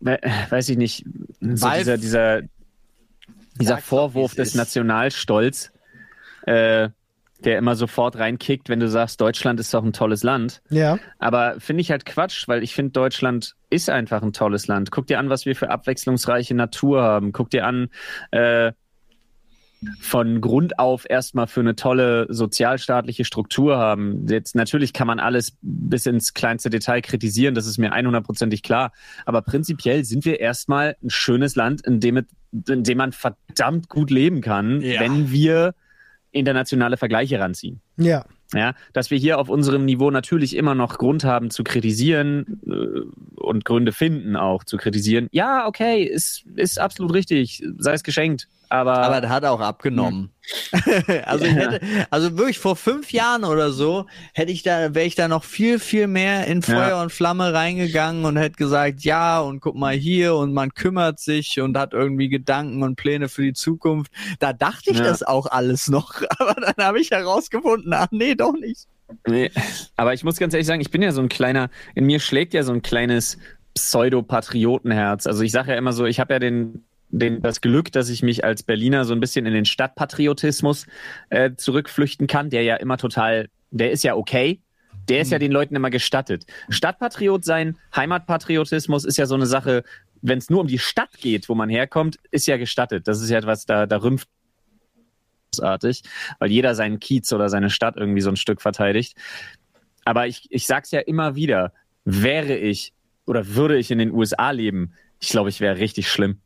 we- 0.00 0.20
weiß 0.50 0.68
ich 0.68 0.76
nicht, 0.76 1.04
so 1.40 1.70
dieser, 1.70 1.96
dieser, 1.98 2.40
dieser 3.58 3.78
Vorwurf 3.78 4.34
des 4.34 4.48
ist. 4.50 4.54
Nationalstolz, 4.54 5.70
äh, 6.46 6.88
der 7.44 7.56
immer 7.58 7.74
sofort 7.74 8.18
reinkickt, 8.18 8.68
wenn 8.68 8.80
du 8.80 8.88
sagst, 8.88 9.20
Deutschland 9.20 9.60
ist 9.60 9.72
doch 9.72 9.82
ein 9.82 9.94
tolles 9.94 10.22
Land. 10.22 10.60
Ja. 10.68 10.98
Aber 11.18 11.56
finde 11.58 11.80
ich 11.80 11.90
halt 11.90 12.04
Quatsch, 12.04 12.46
weil 12.48 12.62
ich 12.62 12.74
finde, 12.74 12.92
Deutschland 12.92 13.54
ist 13.70 13.88
einfach 13.88 14.22
ein 14.22 14.34
tolles 14.34 14.66
Land. 14.66 14.90
Guck 14.90 15.06
dir 15.06 15.18
an, 15.18 15.30
was 15.30 15.46
wir 15.46 15.56
für 15.56 15.70
abwechslungsreiche 15.70 16.54
Natur 16.54 17.02
haben. 17.02 17.32
Guck 17.32 17.48
dir 17.48 17.66
an, 17.66 17.88
äh, 18.30 18.72
von 19.98 20.42
Grund 20.42 20.78
auf 20.78 21.08
erstmal 21.08 21.46
für 21.46 21.60
eine 21.60 21.74
tolle 21.74 22.26
sozialstaatliche 22.28 23.24
Struktur 23.24 23.78
haben. 23.78 24.26
Jetzt 24.28 24.54
natürlich 24.54 24.92
kann 24.92 25.06
man 25.06 25.18
alles 25.20 25.56
bis 25.62 26.04
ins 26.04 26.34
kleinste 26.34 26.68
Detail 26.68 27.00
kritisieren, 27.00 27.54
das 27.54 27.66
ist 27.66 27.78
mir 27.78 27.94
100%ig 27.94 28.62
klar. 28.62 28.92
Aber 29.24 29.40
prinzipiell 29.40 30.04
sind 30.04 30.26
wir 30.26 30.38
erstmal 30.38 30.96
ein 31.02 31.08
schönes 31.08 31.56
Land, 31.56 31.86
in 31.86 31.98
dem, 32.00 32.26
in 32.68 32.84
dem 32.84 32.98
man 32.98 33.12
verdammt 33.12 33.88
gut 33.88 34.10
leben 34.10 34.42
kann, 34.42 34.82
Ja. 34.82 35.00
wenn 35.00 35.30
wir 35.30 35.74
internationale 36.32 36.96
Vergleiche 36.96 37.40
ranziehen. 37.40 37.80
Ja. 37.96 38.24
Ja, 38.52 38.74
dass 38.92 39.12
wir 39.12 39.18
hier 39.18 39.38
auf 39.38 39.48
unserem 39.48 39.84
Niveau 39.84 40.10
natürlich 40.10 40.56
immer 40.56 40.74
noch 40.74 40.98
Grund 40.98 41.22
haben 41.22 41.50
zu 41.50 41.62
kritisieren 41.62 42.60
äh, 42.66 43.40
und 43.40 43.64
Gründe 43.64 43.92
finden, 43.92 44.34
auch 44.34 44.64
zu 44.64 44.76
kritisieren. 44.76 45.28
Ja, 45.30 45.68
okay, 45.68 46.02
ist, 46.02 46.44
ist 46.56 46.80
absolut 46.80 47.14
richtig, 47.14 47.62
sei 47.78 47.92
es 47.92 48.02
geschenkt. 48.02 48.48
Aber, 48.72 48.98
Aber 48.98 49.20
der 49.20 49.30
hat 49.30 49.44
auch 49.44 49.60
abgenommen. 49.60 50.30
also, 51.24 51.44
ich 51.44 51.54
hätte, 51.54 51.80
also 52.10 52.38
wirklich 52.38 52.58
vor 52.60 52.76
fünf 52.76 53.12
Jahren 53.12 53.42
oder 53.44 53.72
so 53.72 54.06
hätte 54.32 54.52
ich 54.52 54.62
da, 54.62 54.94
wäre 54.94 55.06
ich 55.06 55.16
da 55.16 55.26
noch 55.26 55.42
viel, 55.42 55.80
viel 55.80 56.06
mehr 56.06 56.46
in 56.46 56.62
Feuer 56.62 56.88
Ja. 56.90 57.02
und 57.02 57.10
Flamme 57.10 57.52
reingegangen 57.52 58.24
und 58.24 58.36
hätte 58.36 58.54
gesagt, 58.56 59.02
ja, 59.02 59.40
und 59.40 59.58
guck 59.60 59.74
mal 59.74 59.94
hier 59.94 60.36
und 60.36 60.54
man 60.54 60.72
kümmert 60.72 61.18
sich 61.18 61.60
und 61.60 61.76
hat 61.76 61.92
irgendwie 61.92 62.28
Gedanken 62.28 62.82
und 62.84 62.94
Pläne 62.94 63.28
für 63.28 63.42
die 63.42 63.52
Zukunft. 63.54 64.12
Da 64.38 64.52
dachte 64.52 64.90
ich 64.92 64.98
Ja. 64.98 65.04
das 65.04 65.24
auch 65.24 65.46
alles 65.46 65.88
noch. 65.88 66.14
Aber 66.38 66.54
dann 66.54 66.84
habe 66.86 67.00
ich 67.00 67.10
herausgefunden, 67.10 67.92
ach 67.92 68.06
nee, 68.12 68.36
doch 68.36 68.54
nicht. 68.54 68.86
Nee. 69.26 69.50
Aber 69.96 70.14
ich 70.14 70.22
muss 70.22 70.38
ganz 70.38 70.54
ehrlich 70.54 70.68
sagen, 70.68 70.80
ich 70.80 70.92
bin 70.92 71.02
ja 71.02 71.10
so 71.10 71.20
ein 71.20 71.28
kleiner, 71.28 71.70
in 71.96 72.06
mir 72.06 72.20
schlägt 72.20 72.54
ja 72.54 72.62
so 72.62 72.72
ein 72.72 72.82
kleines 72.82 73.36
Pseudo-Patriotenherz. 73.74 75.26
Also 75.26 75.42
ich 75.42 75.52
sage 75.52 75.72
ja 75.72 75.78
immer 75.78 75.92
so, 75.92 76.04
ich 76.06 76.20
habe 76.20 76.32
ja 76.34 76.38
den, 76.38 76.84
den, 77.10 77.42
das 77.42 77.60
Glück, 77.60 77.92
dass 77.92 78.08
ich 78.08 78.22
mich 78.22 78.44
als 78.44 78.62
Berliner 78.62 79.04
so 79.04 79.12
ein 79.12 79.20
bisschen 79.20 79.46
in 79.46 79.52
den 79.52 79.64
Stadtpatriotismus 79.64 80.86
äh, 81.28 81.52
zurückflüchten 81.56 82.26
kann, 82.26 82.50
der 82.50 82.62
ja 82.62 82.76
immer 82.76 82.96
total, 82.96 83.48
der 83.70 83.90
ist 83.90 84.04
ja 84.04 84.14
okay. 84.14 84.60
Der 85.08 85.22
ist 85.22 85.32
ja 85.32 85.38
den 85.38 85.50
Leuten 85.50 85.74
immer 85.74 85.90
gestattet. 85.90 86.46
Stadtpatriot 86.68 87.44
sein, 87.44 87.76
Heimatpatriotismus 87.96 89.04
ist 89.04 89.16
ja 89.16 89.26
so 89.26 89.34
eine 89.34 89.46
Sache, 89.46 89.82
wenn 90.22 90.38
es 90.38 90.50
nur 90.50 90.60
um 90.60 90.68
die 90.68 90.78
Stadt 90.78 91.18
geht, 91.18 91.48
wo 91.48 91.54
man 91.54 91.68
herkommt, 91.68 92.18
ist 92.30 92.46
ja 92.46 92.56
gestattet. 92.58 93.08
Das 93.08 93.20
ist 93.20 93.30
ja 93.30 93.38
etwas, 93.38 93.66
da, 93.66 93.86
da 93.86 93.96
rümpft 93.96 94.28
großartig, 95.52 96.02
weil 96.38 96.50
jeder 96.50 96.74
seinen 96.74 97.00
Kiez 97.00 97.32
oder 97.32 97.48
seine 97.48 97.70
Stadt 97.70 97.96
irgendwie 97.96 98.20
so 98.20 98.30
ein 98.30 98.36
Stück 98.36 98.60
verteidigt. 98.60 99.16
Aber 100.04 100.26
ich, 100.26 100.46
ich 100.50 100.66
sag's 100.66 100.90
ja 100.90 101.00
immer 101.00 101.34
wieder, 101.34 101.72
wäre 102.04 102.56
ich 102.56 102.92
oder 103.26 103.54
würde 103.54 103.78
ich 103.78 103.90
in 103.90 103.98
den 103.98 104.12
USA 104.12 104.50
leben, 104.50 104.94
ich 105.20 105.28
glaube, 105.28 105.50
ich 105.50 105.60
wäre 105.60 105.78
richtig 105.78 106.10
schlimm. 106.10 106.40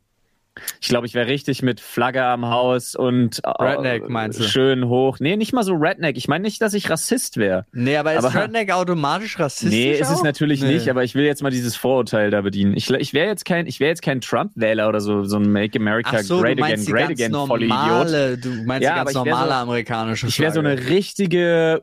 Ich 0.80 0.88
glaube, 0.88 1.06
ich 1.06 1.14
wäre 1.14 1.26
richtig 1.26 1.62
mit 1.62 1.80
Flagge 1.80 2.24
am 2.24 2.46
Haus 2.46 2.94
und 2.94 3.40
äh, 3.44 3.48
Redneck, 3.60 4.08
meinst 4.08 4.38
du? 4.38 4.44
schön 4.44 4.86
hoch. 4.88 5.18
Nee, 5.18 5.36
nicht 5.36 5.52
mal 5.52 5.64
so 5.64 5.74
Redneck. 5.74 6.16
Ich 6.16 6.28
meine 6.28 6.42
nicht, 6.42 6.62
dass 6.62 6.74
ich 6.74 6.88
Rassist 6.88 7.36
wäre. 7.38 7.66
Nee, 7.72 7.96
aber 7.96 8.14
ist 8.14 8.24
Aber- 8.24 8.42
Redneck 8.42 8.70
automatisch 8.70 9.36
rassistisch? 9.40 9.70
Nee, 9.70 9.92
ist 9.94 10.10
es 10.10 10.18
auch? 10.20 10.22
natürlich 10.22 10.62
Nee. 10.62 10.74
nicht, 10.74 10.88
aber 10.88 11.02
ich 11.02 11.16
will 11.16 11.24
jetzt 11.24 11.42
mal 11.42 11.50
dieses 11.50 11.74
Vorurteil 11.74 12.30
da 12.30 12.40
bedienen. 12.42 12.76
Ich, 12.76 12.88
ich 12.88 13.12
wäre 13.12 13.26
jetzt 13.26 13.44
kein, 13.44 13.66
ich 13.66 13.80
wäre 13.80 13.88
jetzt 13.88 14.02
kein 14.02 14.20
Trump-Wähler 14.20 14.88
oder 14.88 15.00
so, 15.00 15.24
so 15.24 15.38
ein 15.38 15.50
Make 15.50 15.76
America 15.78 16.18
Ach 16.18 16.22
so, 16.22 16.40
Great 16.40 16.58
du 16.60 16.64
Again, 16.64 16.84
Great 16.86 17.08
ganz 17.08 17.20
Again, 17.20 17.32
Vollidiot. 17.34 17.76
normale, 17.76 18.38
du 18.38 18.48
meinst 18.64 18.84
Ja, 18.84 18.92
die 19.00 19.04
ganz 19.06 19.14
normale 19.14 19.48
so- 19.48 19.54
amerikanische 19.54 20.26
Ich 20.28 20.38
wäre 20.38 20.52
so 20.52 20.60
eine 20.60 20.78
richtige 20.88 21.82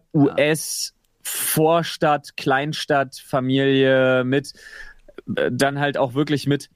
US-Vorstadt, 1.23 2.37
Kleinstadt, 2.37 3.17
Familie 3.25 4.23
mit, 4.23 4.53
äh, 5.35 5.49
dann 5.51 5.79
halt 5.79 5.97
auch 5.97 6.13
wirklich 6.13 6.47
mit, 6.47 6.69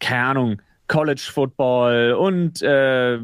keine 0.00 0.24
Ahnung, 0.24 0.62
College 0.86 1.28
Football 1.32 2.12
und 2.12 2.60
äh, 2.62 3.18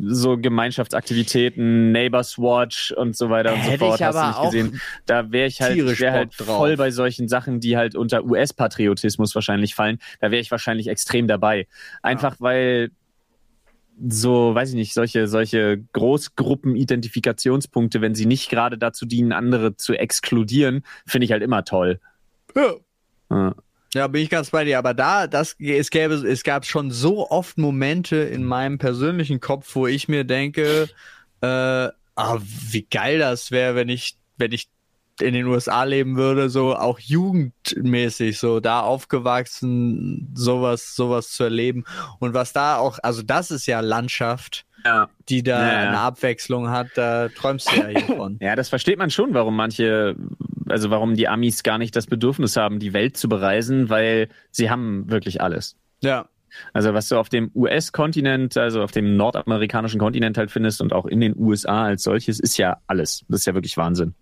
so 0.00 0.36
Gemeinschaftsaktivitäten, 0.36 1.90
Neighbors 1.90 2.38
Watch 2.38 2.92
und 2.92 3.16
so 3.16 3.30
weiter 3.30 3.54
und 3.54 3.60
Hätte 3.60 3.78
so 3.78 3.86
fort. 3.86 4.00
ich 4.00 4.06
Hast 4.06 4.14
du 4.14 4.18
aber 4.18 4.28
nicht 4.28 4.42
gesehen? 4.52 4.80
Da 5.06 5.32
wäre 5.32 5.46
ich 5.46 5.60
halt, 5.60 6.00
wär 6.00 6.12
halt 6.12 6.34
drauf. 6.38 6.58
voll 6.58 6.76
bei 6.76 6.90
solchen 6.90 7.28
Sachen, 7.28 7.60
die 7.60 7.76
halt 7.76 7.94
unter 7.94 8.24
US-Patriotismus 8.24 9.34
wahrscheinlich 9.34 9.74
fallen. 9.74 9.98
Da 10.20 10.30
wäre 10.30 10.40
ich 10.40 10.50
wahrscheinlich 10.50 10.88
extrem 10.88 11.28
dabei. 11.28 11.66
Einfach 12.02 12.36
weil 12.40 12.90
so, 14.06 14.54
weiß 14.54 14.70
ich 14.70 14.74
nicht, 14.76 14.94
solche, 14.94 15.26
solche 15.26 15.78
Großgruppen-Identifikationspunkte, 15.92 18.00
wenn 18.00 18.14
sie 18.14 18.26
nicht 18.26 18.48
gerade 18.48 18.78
dazu 18.78 19.06
dienen, 19.06 19.32
andere 19.32 19.76
zu 19.76 19.94
exkludieren, 19.94 20.84
finde 21.06 21.24
ich 21.24 21.32
halt 21.32 21.42
immer 21.42 21.64
toll. 21.64 21.98
Ja. 22.54 22.74
Ja. 23.30 23.54
Ja, 23.94 24.06
bin 24.06 24.22
ich 24.22 24.30
ganz 24.30 24.50
bei 24.50 24.64
dir. 24.64 24.78
Aber 24.78 24.94
da, 24.94 25.26
das, 25.26 25.56
es 25.58 25.90
gäbe, 25.90 26.14
es 26.14 26.42
gab 26.42 26.66
schon 26.66 26.90
so 26.90 27.30
oft 27.30 27.56
Momente 27.58 28.16
in 28.16 28.44
meinem 28.44 28.78
persönlichen 28.78 29.40
Kopf, 29.40 29.74
wo 29.74 29.86
ich 29.86 30.08
mir 30.08 30.24
denke, 30.24 30.88
äh, 31.40 31.46
ah, 31.46 32.38
wie 32.40 32.86
geil 32.90 33.18
das 33.18 33.50
wäre, 33.50 33.74
wenn 33.74 33.88
ich, 33.88 34.16
wenn 34.36 34.52
ich 34.52 34.68
in 35.20 35.34
den 35.34 35.46
USA 35.46 35.84
leben 35.84 36.16
würde, 36.16 36.48
so 36.48 36.76
auch 36.76 36.98
jugendmäßig, 36.98 38.38
so 38.38 38.60
da 38.60 38.80
aufgewachsen, 38.80 40.32
sowas, 40.34 40.94
sowas 40.94 41.30
zu 41.30 41.44
erleben. 41.44 41.84
Und 42.18 42.34
was 42.34 42.52
da 42.52 42.76
auch, 42.76 42.98
also 43.02 43.22
das 43.22 43.50
ist 43.50 43.66
ja 43.66 43.80
Landschaft, 43.80 44.64
Ja. 44.88 45.08
die 45.28 45.42
da 45.42 45.60
Ja, 45.60 45.72
ja. 45.72 45.88
eine 45.88 45.98
Abwechslung 45.98 46.70
hat, 46.70 46.88
da 46.94 47.28
träumst 47.28 47.70
du 47.70 47.76
ja 47.76 47.86
hiervon. 47.88 48.38
ja, 48.42 48.56
das 48.56 48.68
versteht 48.68 48.98
man 48.98 49.10
schon, 49.10 49.34
warum 49.34 49.56
manche, 49.56 50.16
also 50.68 50.90
warum 50.90 51.14
die 51.14 51.28
Amis 51.28 51.62
gar 51.62 51.78
nicht 51.78 51.94
das 51.94 52.06
Bedürfnis 52.06 52.56
haben, 52.56 52.78
die 52.78 52.92
Welt 52.92 53.16
zu 53.16 53.28
bereisen, 53.28 53.90
weil 53.90 54.28
sie 54.50 54.70
haben 54.70 55.10
wirklich 55.10 55.40
alles. 55.40 55.76
ja. 56.00 56.26
Also 56.72 56.94
was 56.94 57.08
du 57.08 57.18
auf 57.18 57.28
dem 57.28 57.50
US-Kontinent, 57.54 58.56
also 58.56 58.82
auf 58.82 58.90
dem 58.90 59.16
nordamerikanischen 59.18 60.00
Kontinent 60.00 60.38
halt 60.38 60.50
findest 60.50 60.80
und 60.80 60.94
auch 60.94 61.04
in 61.04 61.20
den 61.20 61.38
USA 61.38 61.84
als 61.84 62.02
solches, 62.02 62.40
ist 62.40 62.56
ja 62.56 62.78
alles. 62.86 63.24
Das 63.28 63.40
ist 63.40 63.46
ja 63.46 63.54
wirklich 63.54 63.76
Wahnsinn. 63.76 64.14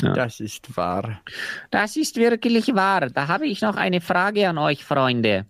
Ja. 0.00 0.12
Das 0.12 0.40
ist 0.40 0.76
wahr. 0.76 1.20
Das 1.70 1.96
ist 1.96 2.16
wirklich 2.16 2.74
wahr. 2.74 3.10
Da 3.10 3.28
habe 3.28 3.46
ich 3.46 3.62
noch 3.62 3.76
eine 3.76 4.00
Frage 4.00 4.48
an 4.48 4.58
euch, 4.58 4.84
Freunde. 4.84 5.46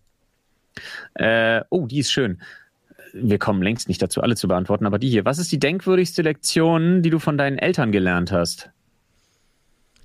Äh, 1.15 1.63
oh, 1.71 1.87
die 1.87 2.01
ist 2.01 2.11
schön. 2.11 2.41
Wir 3.17 3.39
kommen 3.39 3.63
längst 3.63 3.89
nicht 3.89 4.03
dazu, 4.03 4.23
alle 4.23 4.35
zu 4.35 4.49
beantworten, 4.49 4.87
aber 4.87 4.99
die 4.99 5.09
hier. 5.09 5.25
Was 5.25 5.39
ist 5.39 5.53
die 5.53 5.61
denkwürdigste 5.61 6.23
Lektion, 6.23 7.03
die 7.03 7.11
du 7.11 7.21
von 7.21 7.39
deinen 7.39 7.59
Eltern 7.59 7.93
gelernt 7.93 8.33
hast? 8.33 8.71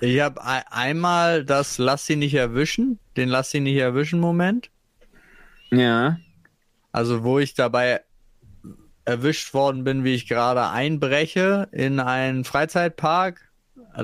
Ich 0.00 0.20
habe 0.20 0.40
einmal 0.70 1.44
das 1.44 1.78
Lass 1.78 2.06
sie 2.06 2.16
nicht 2.16 2.34
erwischen, 2.34 2.98
den 3.16 3.28
Lass 3.28 3.50
sie 3.50 3.60
nicht 3.60 3.76
erwischen 3.76 4.20
Moment. 4.20 4.70
Ja. 5.70 6.18
Also 6.92 7.24
wo 7.24 7.38
ich 7.38 7.54
dabei 7.54 8.02
erwischt 9.04 9.54
worden 9.54 9.84
bin, 9.84 10.04
wie 10.04 10.14
ich 10.14 10.28
gerade 10.28 10.68
einbreche 10.68 11.68
in 11.72 11.98
einen 12.00 12.44
Freizeitpark. 12.44 13.47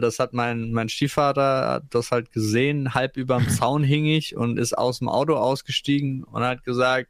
Das 0.01 0.19
hat 0.19 0.33
mein, 0.33 0.73
mein 0.73 0.89
Stiefvater 0.89 1.83
das 1.91 2.11
halt 2.11 2.33
gesehen, 2.33 2.95
halb 2.95 3.17
überm 3.17 3.49
Zaun 3.49 3.83
hing 3.85 4.07
ich 4.07 4.37
und 4.37 4.59
ist 4.59 4.77
aus 4.77 4.99
dem 4.99 5.09
Auto 5.09 5.35
ausgestiegen 5.37 6.25
und 6.25 6.43
hat 6.43 6.65
gesagt, 6.65 7.09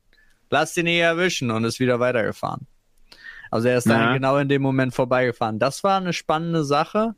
lass 0.51 0.75
den 0.75 0.85
nicht 0.85 0.99
erwischen 0.99 1.51
und 1.51 1.65
ist 1.65 1.81
wieder 1.81 2.01
weitergefahren. 2.01 2.67
Also 3.51 3.69
er 3.69 3.79
ist 3.79 3.89
dann 3.89 4.01
Ja. 4.01 4.13
genau 4.15 4.37
in 4.39 4.49
dem 4.49 4.63
Moment 4.63 4.95
vorbeigefahren. 4.95 5.59
Das 5.59 5.85
war 5.85 5.99
eine 5.99 6.13
spannende 6.13 6.65
Sache. 6.65 7.15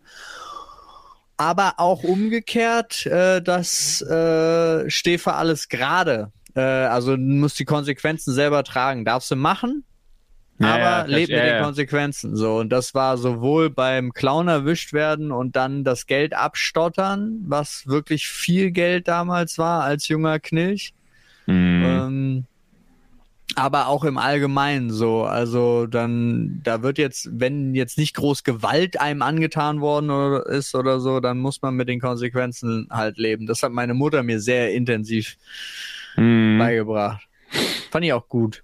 Aber 1.38 1.74
auch 1.78 2.02
umgekehrt, 2.02 3.04
äh, 3.06 3.42
das 3.42 4.00
äh, 4.02 4.88
steht 4.88 5.20
für 5.20 5.34
alles 5.34 5.68
gerade. 5.68 6.32
Äh, 6.54 6.60
also 6.60 7.14
du 7.16 7.22
musst 7.22 7.58
die 7.58 7.64
Konsequenzen 7.66 8.32
selber 8.32 8.64
tragen. 8.64 9.04
Darfst 9.04 9.30
du 9.30 9.36
machen, 9.36 9.84
Ja, 10.58 10.74
aber 10.74 10.80
ja, 11.10 11.16
lebt 11.16 11.30
mit 11.30 11.38
den. 11.38 11.62
Konsequenzen. 11.62 12.34
So, 12.34 12.58
und 12.58 12.70
das 12.70 12.94
war 12.94 13.18
sowohl 13.18 13.68
beim 13.68 14.12
Clown 14.12 14.48
erwischt 14.48 14.92
werden 14.92 15.30
und 15.30 15.54
dann 15.54 15.84
das 15.84 16.06
Geld 16.06 16.34
abstottern, 16.34 17.44
was 17.46 17.86
wirklich 17.86 18.26
viel 18.28 18.70
Geld 18.70 19.06
damals 19.06 19.58
war 19.58 19.82
als 19.84 20.08
junger 20.08 20.38
Knilch. 20.38 20.94
Mhm. 21.46 21.84
Ähm, 21.84 22.44
aber 23.54 23.88
auch 23.88 24.04
im 24.04 24.18
Allgemeinen 24.18 24.90
so. 24.90 25.24
Also 25.24 25.86
dann, 25.86 26.60
da 26.64 26.82
wird 26.82 26.98
jetzt, 26.98 27.28
wenn 27.32 27.74
jetzt 27.74 27.96
nicht 27.96 28.14
groß 28.14 28.42
Gewalt 28.42 29.00
einem 29.00 29.22
angetan 29.22 29.80
worden 29.80 30.10
oder, 30.10 30.46
ist 30.46 30.74
oder 30.74 31.00
so, 31.00 31.20
dann 31.20 31.38
muss 31.38 31.62
man 31.62 31.74
mit 31.74 31.88
den 31.88 32.00
Konsequenzen 32.00 32.88
halt 32.90 33.18
leben. 33.18 33.46
Das 33.46 33.62
hat 33.62 33.72
meine 33.72 33.94
Mutter 33.94 34.22
mir 34.22 34.40
sehr 34.40 34.72
intensiv 34.72 35.36
Mhm. 36.16 36.58
beigebracht. 36.58 37.26
Fand 37.90 38.04
ich 38.04 38.12
auch 38.12 38.28
gut. 38.28 38.62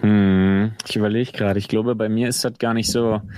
Hm, 0.00 0.72
Ich 0.88 0.96
überlege 0.96 1.32
gerade. 1.32 1.58
Ich 1.58 1.68
glaube, 1.68 1.94
bei 1.94 2.08
mir 2.08 2.28
ist 2.28 2.44
das 2.44 2.58
gar 2.58 2.74
nicht 2.74 2.90
so. 2.90 3.20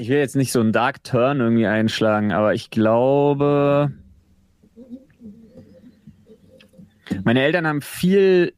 Ich 0.00 0.08
will 0.08 0.18
jetzt 0.18 0.34
nicht 0.36 0.50
so 0.52 0.60
einen 0.60 0.72
Dark 0.72 1.04
Turn 1.04 1.40
irgendwie 1.40 1.66
einschlagen, 1.66 2.32
aber 2.32 2.52
ich 2.52 2.70
glaube, 2.70 3.92
meine 7.24 7.42
Eltern 7.42 7.66
haben 7.66 7.80
viel 7.80 8.52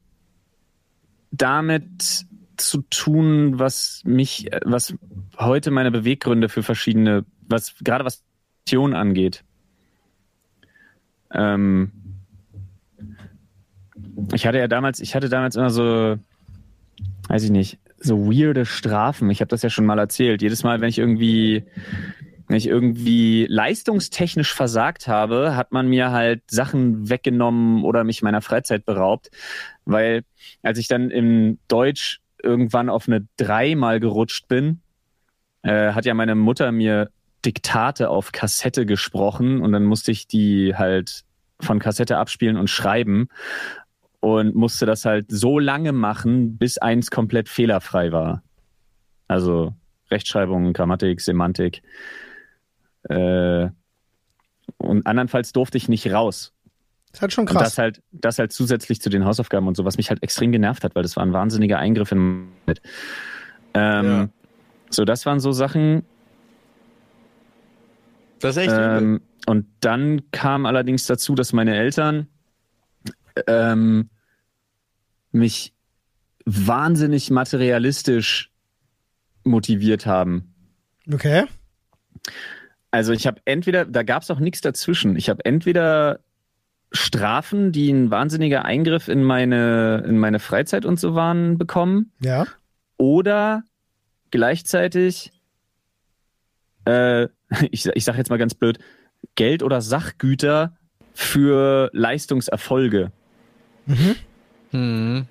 damit 1.31 2.25
zu 2.57 2.81
tun, 2.89 3.59
was 3.59 4.01
mich, 4.03 4.49
was 4.65 4.93
heute 5.37 5.71
meine 5.71 5.91
Beweggründe 5.91 6.49
für 6.49 6.63
verschiedene, 6.63 7.23
was 7.47 7.75
gerade 7.83 8.03
was 8.03 8.23
Aktion 8.63 8.93
angeht. 8.95 9.43
Ähm, 11.33 11.91
ich 14.33 14.45
hatte 14.45 14.57
ja 14.57 14.67
damals, 14.67 14.99
ich 14.99 15.15
hatte 15.15 15.29
damals 15.29 15.55
immer 15.55 15.69
so, 15.69 16.17
weiß 17.31 17.43
ich 17.43 17.51
nicht, 17.51 17.79
so 17.97 18.25
weirde 18.25 18.65
Strafen. 18.65 19.29
Ich 19.29 19.39
habe 19.39 19.47
das 19.47 19.61
ja 19.61 19.69
schon 19.69 19.85
mal 19.85 19.97
erzählt. 19.97 20.41
Jedes 20.41 20.63
Mal, 20.63 20.81
wenn 20.81 20.89
ich 20.89 20.97
irgendwie, 20.97 21.63
wenn 22.49 22.57
ich 22.57 22.67
irgendwie 22.67 23.45
leistungstechnisch 23.49 24.53
versagt 24.53 25.07
habe, 25.07 25.55
hat 25.55 25.71
man 25.71 25.87
mir 25.87 26.11
halt 26.11 26.41
Sachen 26.51 27.09
weggenommen 27.09 27.85
oder 27.85 28.03
mich 28.03 28.21
meiner 28.21 28.41
Freizeit 28.41 28.85
beraubt. 28.85 29.29
Weil 29.85 30.23
als 30.61 30.77
ich 30.77 30.89
dann 30.89 31.09
im 31.09 31.57
Deutsch 31.69 32.19
irgendwann 32.43 32.89
auf 32.89 33.07
eine 33.07 33.25
3 33.37 33.75
mal 33.75 34.01
gerutscht 34.01 34.49
bin, 34.49 34.81
äh, 35.61 35.93
hat 35.93 36.03
ja 36.03 36.13
meine 36.13 36.35
Mutter 36.35 36.73
mir 36.73 37.11
Diktate 37.45 38.09
auf 38.09 38.33
Kassette 38.33 38.85
gesprochen 38.85 39.61
und 39.61 39.71
dann 39.71 39.85
musste 39.85 40.11
ich 40.11 40.27
die 40.27 40.75
halt 40.75 41.23
von 41.61 41.79
Kassette 41.79 42.17
abspielen 42.17 42.57
und 42.57 42.69
schreiben 42.69 43.29
und 44.21 44.55
musste 44.55 44.85
das 44.85 45.03
halt 45.03 45.25
so 45.29 45.59
lange 45.59 45.91
machen, 45.91 46.57
bis 46.57 46.77
eins 46.77 47.11
komplett 47.11 47.49
fehlerfrei 47.49 48.11
war. 48.11 48.43
Also 49.27 49.73
Rechtschreibung, 50.09 50.73
Grammatik, 50.73 51.19
Semantik. 51.21 51.81
Äh, 53.09 53.69
und 54.77 55.05
andernfalls 55.05 55.51
durfte 55.51 55.77
ich 55.77 55.89
nicht 55.89 56.11
raus. 56.13 56.53
Das 57.11 57.17
ist 57.17 57.21
halt 57.23 57.33
schon 57.33 57.47
Und 57.47 57.53
krass. 57.53 57.63
das 57.63 57.77
halt, 57.77 58.01
das 58.11 58.39
halt 58.39 58.53
zusätzlich 58.53 59.01
zu 59.01 59.09
den 59.09 59.25
Hausaufgaben 59.25 59.67
und 59.67 59.75
so, 59.75 59.85
was 59.85 59.97
mich 59.97 60.09
halt 60.09 60.23
extrem 60.23 60.51
genervt 60.51 60.83
hat, 60.83 60.95
weil 60.95 61.03
das 61.03 61.15
war 61.17 61.23
ein 61.23 61.33
wahnsinniger 61.33 61.79
Eingriff 61.79 62.11
in 62.11 62.47
ähm, 63.73 64.05
Ja. 64.05 64.29
So, 64.91 65.03
das 65.03 65.25
waren 65.25 65.39
so 65.39 65.51
Sachen. 65.51 66.03
Das 68.39 68.55
ist 68.55 68.63
echt 68.63 68.71
übel. 68.71 68.97
Ähm, 68.97 69.21
und 69.47 69.65
dann 69.79 70.29
kam 70.31 70.65
allerdings 70.65 71.05
dazu, 71.05 71.33
dass 71.33 71.53
meine 71.53 71.75
Eltern 71.75 72.27
ähm, 73.47 74.09
mich 75.31 75.73
wahnsinnig 76.45 77.29
materialistisch 77.29 78.51
motiviert 79.43 80.05
haben. 80.05 80.53
Okay. 81.11 81.45
Also 82.91 83.13
ich 83.13 83.25
habe 83.25 83.41
entweder, 83.45 83.85
da 83.85 84.03
gab 84.03 84.23
es 84.23 84.31
auch 84.31 84.39
nichts 84.39 84.61
dazwischen. 84.61 85.15
Ich 85.15 85.29
habe 85.29 85.45
entweder 85.45 86.19
Strafen, 86.91 87.71
die 87.71 87.89
ein 87.89 88.11
wahnsinniger 88.11 88.65
Eingriff 88.65 89.07
in 89.07 89.23
meine, 89.23 90.03
in 90.05 90.17
meine 90.17 90.39
Freizeit 90.39 90.85
und 90.85 90.99
so 90.99 91.15
waren, 91.15 91.57
bekommen. 91.57 92.11
Ja. 92.19 92.45
Oder 92.97 93.63
gleichzeitig, 94.29 95.31
äh, 96.85 97.27
ich, 97.71 97.85
ich 97.85 98.03
sage 98.03 98.17
jetzt 98.17 98.29
mal 98.29 98.37
ganz 98.37 98.53
blöd, 98.55 98.79
Geld 99.35 99.63
oder 99.63 99.81
Sachgüter 99.81 100.77
für 101.13 101.89
Leistungserfolge. 101.93 103.11
Mhm. 103.91 104.15
Hm. 104.71 105.25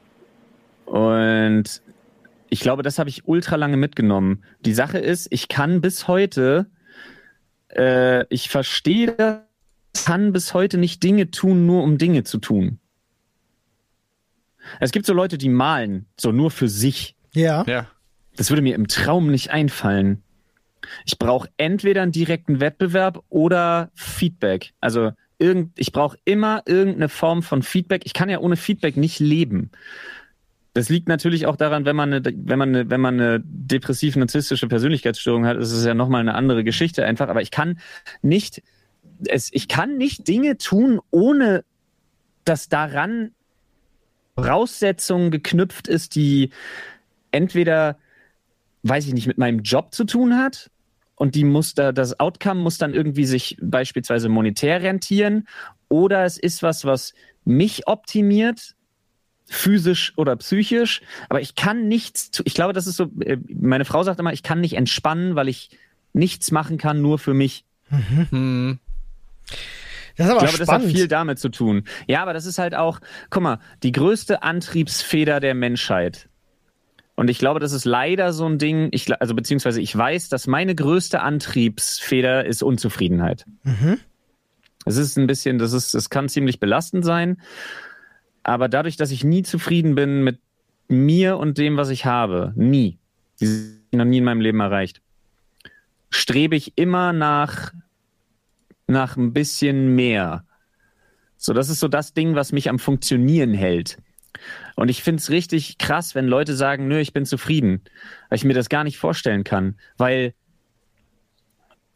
Und 0.84 1.82
ich 2.48 2.60
glaube, 2.60 2.82
das 2.82 2.98
habe 2.98 3.08
ich 3.08 3.26
ultra 3.26 3.56
lange 3.56 3.76
mitgenommen. 3.76 4.42
Die 4.64 4.74
Sache 4.74 4.98
ist, 4.98 5.28
ich 5.30 5.48
kann 5.48 5.80
bis 5.80 6.08
heute, 6.08 6.66
äh, 7.68 8.26
ich 8.28 8.48
verstehe 8.48 9.12
das, 9.12 9.40
kann 10.04 10.32
bis 10.32 10.54
heute 10.54 10.78
nicht 10.78 11.02
Dinge 11.02 11.30
tun, 11.30 11.66
nur 11.66 11.82
um 11.82 11.98
Dinge 11.98 12.24
zu 12.24 12.38
tun. 12.38 12.78
Es 14.78 14.92
gibt 14.92 15.06
so 15.06 15.12
Leute, 15.12 15.38
die 15.38 15.48
malen, 15.48 16.06
so 16.18 16.32
nur 16.32 16.50
für 16.50 16.68
sich. 16.68 17.16
Ja. 17.32 17.64
Ja. 17.66 17.86
Das 18.36 18.50
würde 18.50 18.62
mir 18.62 18.74
im 18.74 18.88
Traum 18.88 19.30
nicht 19.30 19.50
einfallen. 19.50 20.22
Ich 21.06 21.18
brauche 21.18 21.48
entweder 21.56 22.02
einen 22.02 22.12
direkten 22.12 22.60
Wettbewerb 22.60 23.22
oder 23.28 23.90
Feedback. 23.94 24.72
Also 24.80 25.12
irgend, 25.40 25.72
ich 25.78 25.92
brauche 25.92 26.18
immer 26.24 26.62
irgendeine 26.66 27.08
Form 27.08 27.42
von 27.42 27.62
Feedback. 27.62 28.02
Ich 28.04 28.12
kann 28.12 28.28
ja 28.28 28.38
ohne 28.38 28.56
Feedback 28.56 28.96
nicht 28.96 29.18
leben. 29.18 29.70
Das 30.74 30.88
liegt 30.88 31.08
natürlich 31.08 31.46
auch 31.46 31.56
daran, 31.56 31.84
wenn 31.84 31.96
man 31.96 32.12
eine, 32.12 32.24
wenn 32.24 32.58
man 32.58 32.68
eine, 32.68 32.90
wenn 32.90 33.00
man 33.00 33.20
eine 33.20 33.42
depressiv-narzisstische 33.44 34.68
Persönlichkeitsstörung 34.68 35.46
hat, 35.46 35.56
ist 35.56 35.72
es 35.72 35.84
ja 35.84 35.94
nochmal 35.94 36.20
eine 36.20 36.34
andere 36.34 36.62
Geschichte 36.62 37.04
einfach. 37.04 37.28
Aber 37.28 37.42
ich 37.42 37.50
kann 37.50 37.80
nicht, 38.22 38.62
es, 39.26 39.50
ich 39.52 39.66
kann 39.66 39.96
nicht 39.96 40.28
Dinge 40.28 40.58
tun, 40.58 41.00
ohne 41.10 41.64
dass 42.44 42.68
daran 42.68 43.32
Voraussetzungen 44.36 45.30
geknüpft 45.30 45.88
ist, 45.88 46.14
die 46.14 46.50
entweder, 47.32 47.98
weiß 48.84 49.06
ich 49.06 49.14
nicht, 49.14 49.26
mit 49.26 49.38
meinem 49.38 49.60
Job 49.62 49.92
zu 49.92 50.04
tun 50.04 50.36
hat 50.36 50.70
und 51.20 51.34
die 51.34 51.44
muss 51.44 51.74
da, 51.74 51.92
das 51.92 52.18
Outcome 52.18 52.62
muss 52.62 52.78
dann 52.78 52.94
irgendwie 52.94 53.26
sich 53.26 53.58
beispielsweise 53.60 54.30
monetär 54.30 54.80
rentieren 54.80 55.46
oder 55.90 56.24
es 56.24 56.38
ist 56.38 56.62
was, 56.62 56.86
was 56.86 57.12
mich 57.44 57.86
optimiert, 57.86 58.74
physisch 59.46 60.14
oder 60.16 60.34
psychisch, 60.36 61.02
aber 61.28 61.42
ich 61.42 61.56
kann 61.56 61.88
nichts, 61.88 62.40
ich 62.46 62.54
glaube, 62.54 62.72
das 62.72 62.86
ist 62.86 62.96
so, 62.96 63.10
äh, 63.20 63.36
meine 63.52 63.84
Frau 63.84 64.02
sagt 64.02 64.18
immer, 64.18 64.32
ich 64.32 64.42
kann 64.42 64.62
nicht 64.62 64.72
entspannen, 64.72 65.34
weil 65.34 65.48
ich 65.48 65.68
nichts 66.14 66.52
machen 66.52 66.78
kann, 66.78 67.02
nur 67.02 67.18
für 67.18 67.34
mich. 67.34 67.66
Hm. 68.30 68.78
Das 70.16 70.26
ist 70.26 70.32
aber 70.32 70.42
Ich 70.42 70.48
glaube, 70.48 70.58
das 70.58 70.68
hat 70.68 70.80
spannend. 70.80 70.96
viel 70.96 71.06
damit 71.06 71.38
zu 71.38 71.50
tun. 71.50 71.84
Ja, 72.06 72.22
aber 72.22 72.32
das 72.32 72.46
ist 72.46 72.58
halt 72.58 72.74
auch, 72.74 72.98
guck 73.28 73.42
mal, 73.42 73.58
die 73.82 73.92
größte 73.92 74.42
Antriebsfeder 74.42 75.38
der 75.38 75.54
Menschheit. 75.54 76.29
Und 77.20 77.28
ich 77.28 77.38
glaube, 77.38 77.60
das 77.60 77.72
ist 77.72 77.84
leider 77.84 78.32
so 78.32 78.46
ein 78.46 78.56
Ding, 78.56 78.88
ich, 78.92 79.20
also 79.20 79.34
beziehungsweise 79.34 79.82
ich 79.82 79.94
weiß, 79.94 80.30
dass 80.30 80.46
meine 80.46 80.74
größte 80.74 81.20
Antriebsfeder 81.20 82.46
ist 82.46 82.62
Unzufriedenheit. 82.62 83.44
Mhm. 83.62 83.98
Es 84.86 84.96
ist 84.96 85.18
ein 85.18 85.26
bisschen, 85.26 85.58
das 85.58 85.74
ist, 85.74 85.92
es 85.92 86.08
kann 86.08 86.30
ziemlich 86.30 86.60
belastend 86.60 87.04
sein. 87.04 87.36
Aber 88.42 88.70
dadurch, 88.70 88.96
dass 88.96 89.10
ich 89.10 89.22
nie 89.22 89.42
zufrieden 89.42 89.94
bin 89.94 90.24
mit 90.24 90.38
mir 90.88 91.36
und 91.36 91.58
dem, 91.58 91.76
was 91.76 91.90
ich 91.90 92.06
habe, 92.06 92.54
nie, 92.56 92.96
die 93.38 93.74
ich 93.90 93.98
noch 93.98 94.06
nie 94.06 94.16
in 94.16 94.24
meinem 94.24 94.40
Leben 94.40 94.60
erreicht, 94.60 95.02
strebe 96.08 96.56
ich 96.56 96.78
immer 96.78 97.12
nach, 97.12 97.74
nach 98.86 99.18
ein 99.18 99.34
bisschen 99.34 99.94
mehr. 99.94 100.44
So, 101.36 101.52
das 101.52 101.68
ist 101.68 101.80
so 101.80 101.88
das 101.88 102.14
Ding, 102.14 102.34
was 102.34 102.52
mich 102.52 102.70
am 102.70 102.78
Funktionieren 102.78 103.52
hält. 103.52 103.98
Und 104.76 104.88
ich 104.88 105.02
finde 105.02 105.20
es 105.20 105.30
richtig 105.30 105.78
krass, 105.78 106.14
wenn 106.14 106.26
Leute 106.26 106.54
sagen, 106.54 106.88
nö, 106.88 106.98
ich 106.98 107.12
bin 107.12 107.26
zufrieden, 107.26 107.82
weil 108.28 108.36
ich 108.36 108.44
mir 108.44 108.54
das 108.54 108.68
gar 108.68 108.84
nicht 108.84 108.98
vorstellen 108.98 109.44
kann, 109.44 109.76
weil 109.96 110.34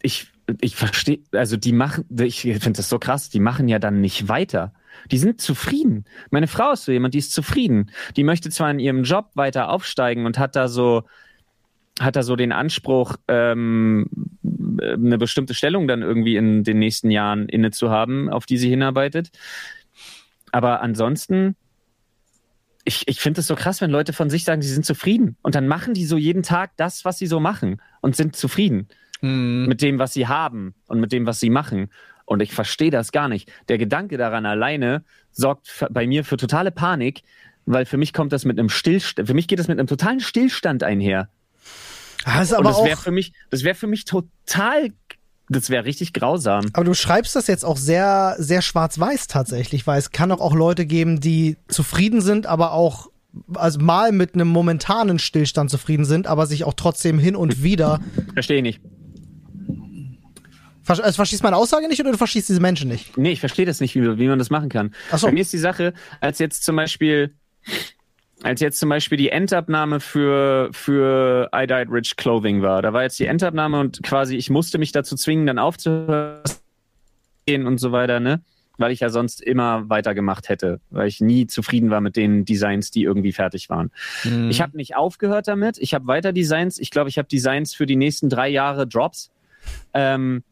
ich, 0.02 0.28
ich 0.60 0.76
verstehe, 0.76 1.20
also 1.32 1.56
die 1.56 1.72
machen, 1.72 2.04
ich 2.20 2.42
finde 2.42 2.72
das 2.72 2.88
so 2.88 2.98
krass, 2.98 3.30
die 3.30 3.40
machen 3.40 3.68
ja 3.68 3.78
dann 3.78 4.00
nicht 4.00 4.28
weiter. 4.28 4.74
Die 5.10 5.18
sind 5.18 5.40
zufrieden. 5.40 6.04
Meine 6.30 6.46
Frau 6.46 6.72
ist 6.72 6.84
so 6.84 6.92
jemand, 6.92 7.14
die 7.14 7.18
ist 7.18 7.32
zufrieden. 7.32 7.90
Die 8.16 8.24
möchte 8.24 8.50
zwar 8.50 8.70
in 8.70 8.78
ihrem 8.78 9.02
Job 9.02 9.30
weiter 9.34 9.70
aufsteigen 9.70 10.26
und 10.26 10.38
hat 10.38 10.54
da 10.54 10.68
so, 10.68 11.04
hat 11.98 12.16
da 12.16 12.22
so 12.22 12.36
den 12.36 12.52
Anspruch, 12.52 13.16
ähm, 13.28 14.06
eine 14.42 15.18
bestimmte 15.18 15.54
Stellung 15.54 15.88
dann 15.88 16.02
irgendwie 16.02 16.36
in 16.36 16.64
den 16.64 16.78
nächsten 16.78 17.10
Jahren 17.10 17.48
inne 17.48 17.70
zu 17.70 17.90
haben, 17.90 18.28
auf 18.28 18.46
die 18.46 18.58
sie 18.58 18.68
hinarbeitet. 18.68 19.30
Aber 20.52 20.82
ansonsten, 20.82 21.56
ich, 22.84 23.08
ich 23.08 23.20
finde 23.20 23.40
es 23.40 23.46
so 23.46 23.54
krass, 23.54 23.80
wenn 23.80 23.90
Leute 23.90 24.12
von 24.12 24.30
sich 24.30 24.44
sagen, 24.44 24.62
sie 24.62 24.72
sind 24.72 24.84
zufrieden. 24.84 25.36
Und 25.42 25.54
dann 25.54 25.66
machen 25.66 25.94
die 25.94 26.04
so 26.04 26.16
jeden 26.16 26.42
Tag 26.42 26.72
das, 26.76 27.04
was 27.04 27.18
sie 27.18 27.26
so 27.26 27.40
machen 27.40 27.80
und 28.00 28.16
sind 28.16 28.36
zufrieden 28.36 28.88
Hm. 29.24 29.66
mit 29.66 29.80
dem, 29.80 29.98
was 29.98 30.12
sie 30.12 30.28
haben 30.28 30.74
und 30.86 31.00
mit 31.00 31.10
dem, 31.10 31.24
was 31.24 31.40
sie 31.40 31.48
machen. 31.48 31.90
Und 32.26 32.42
ich 32.42 32.52
verstehe 32.52 32.90
das 32.90 33.10
gar 33.10 33.28
nicht. 33.28 33.50
Der 33.68 33.78
Gedanke 33.78 34.18
daran 34.18 34.44
alleine 34.44 35.02
sorgt 35.32 35.86
bei 35.90 36.06
mir 36.06 36.24
für 36.24 36.36
totale 36.36 36.70
Panik, 36.70 37.22
weil 37.64 37.86
für 37.86 37.96
mich 37.96 38.12
kommt 38.12 38.32
das 38.32 38.44
mit 38.44 38.58
einem 38.58 38.68
Stillstand, 38.68 39.26
für 39.26 39.34
mich 39.34 39.48
geht 39.48 39.58
das 39.58 39.68
mit 39.68 39.78
einem 39.78 39.86
totalen 39.86 40.20
Stillstand 40.20 40.82
einher. 40.82 41.28
Ah, 42.24 42.42
ist 42.42 42.52
Und 42.52 42.64
das 42.66 42.84
wäre 42.84 42.98
für 42.98 43.10
mich, 43.10 43.32
das 43.50 43.64
wäre 43.64 43.74
für 43.74 43.86
mich 43.86 44.04
total, 44.04 44.90
das 45.48 45.70
wäre 45.70 45.84
richtig 45.84 46.12
grausam. 46.12 46.66
aber 46.72 46.84
du 46.84 46.94
schreibst 46.94 47.36
das 47.36 47.46
jetzt 47.46 47.64
auch 47.64 47.76
sehr, 47.76 48.36
sehr 48.38 48.62
schwarz-weiß 48.62 49.26
tatsächlich, 49.26 49.86
weil 49.86 49.98
es 49.98 50.10
kann 50.10 50.30
doch 50.30 50.40
auch 50.40 50.54
Leute 50.54 50.86
geben, 50.86 51.20
die 51.20 51.56
zufrieden 51.68 52.20
sind, 52.20 52.46
aber 52.46 52.72
auch 52.72 53.10
also 53.54 53.80
mal 53.80 54.12
mit 54.12 54.34
einem 54.34 54.48
momentanen 54.48 55.18
Stillstand 55.18 55.70
zufrieden 55.70 56.04
sind, 56.04 56.26
aber 56.26 56.46
sich 56.46 56.64
auch 56.64 56.74
trotzdem 56.74 57.18
hin 57.18 57.36
und 57.36 57.62
wieder. 57.62 58.00
Verstehe 58.32 58.58
ich 58.58 58.62
nicht. 58.62 58.80
Ver 60.82 61.02
also 61.02 61.16
verstehst 61.16 61.42
du 61.42 61.46
meine 61.46 61.56
Aussage 61.56 61.88
nicht 61.88 62.00
oder 62.00 62.12
du 62.12 62.18
verstehst 62.18 62.48
diese 62.48 62.60
Menschen 62.60 62.88
nicht? 62.88 63.16
Nee, 63.16 63.32
ich 63.32 63.40
verstehe 63.40 63.64
das 63.64 63.80
nicht, 63.80 63.94
wie, 63.94 64.18
wie 64.18 64.28
man 64.28 64.38
das 64.38 64.50
machen 64.50 64.68
kann. 64.68 64.94
Ach 65.10 65.18
so. 65.18 65.26
Bei 65.26 65.32
mir 65.32 65.40
ist 65.40 65.52
die 65.52 65.58
Sache, 65.58 65.94
als 66.20 66.38
jetzt 66.38 66.62
zum 66.62 66.76
Beispiel, 66.76 67.34
als 68.44 68.60
jetzt 68.60 68.78
zum 68.78 68.90
Beispiel 68.90 69.16
die 69.16 69.30
Endabnahme 69.30 70.00
für, 70.00 70.68
für 70.72 71.48
I 71.56 71.66
Died 71.66 71.88
Rich 71.90 72.16
Clothing 72.16 72.60
war, 72.60 72.82
da 72.82 72.92
war 72.92 73.02
jetzt 73.02 73.18
die 73.18 73.24
Endabnahme 73.24 73.80
und 73.80 74.02
quasi 74.02 74.36
ich 74.36 74.50
musste 74.50 74.76
mich 74.76 74.92
dazu 74.92 75.16
zwingen, 75.16 75.46
dann 75.46 75.58
aufzuhören 75.58 76.42
und 77.48 77.78
so 77.78 77.90
weiter, 77.90 78.20
ne? 78.20 78.42
Weil 78.76 78.92
ich 78.92 79.00
ja 79.00 79.08
sonst 79.08 79.40
immer 79.40 79.88
weitergemacht 79.88 80.50
hätte, 80.50 80.80
weil 80.90 81.08
ich 81.08 81.20
nie 81.20 81.46
zufrieden 81.46 81.88
war 81.88 82.02
mit 82.02 82.16
den 82.16 82.44
Designs, 82.44 82.90
die 82.90 83.04
irgendwie 83.04 83.32
fertig 83.32 83.70
waren. 83.70 83.90
Hm. 84.22 84.50
Ich 84.50 84.60
habe 84.60 84.76
nicht 84.76 84.94
aufgehört 84.94 85.48
damit. 85.48 85.78
Ich 85.78 85.94
habe 85.94 86.06
weiter 86.06 86.32
Designs. 86.32 86.78
Ich 86.78 86.90
glaube, 86.90 87.08
ich 87.08 87.16
habe 87.16 87.28
Designs 87.28 87.74
für 87.74 87.86
die 87.86 87.96
nächsten 87.96 88.28
drei 88.28 88.48
Jahre 88.48 88.86
Drops. 88.86 89.30
Ähm, 89.94 90.42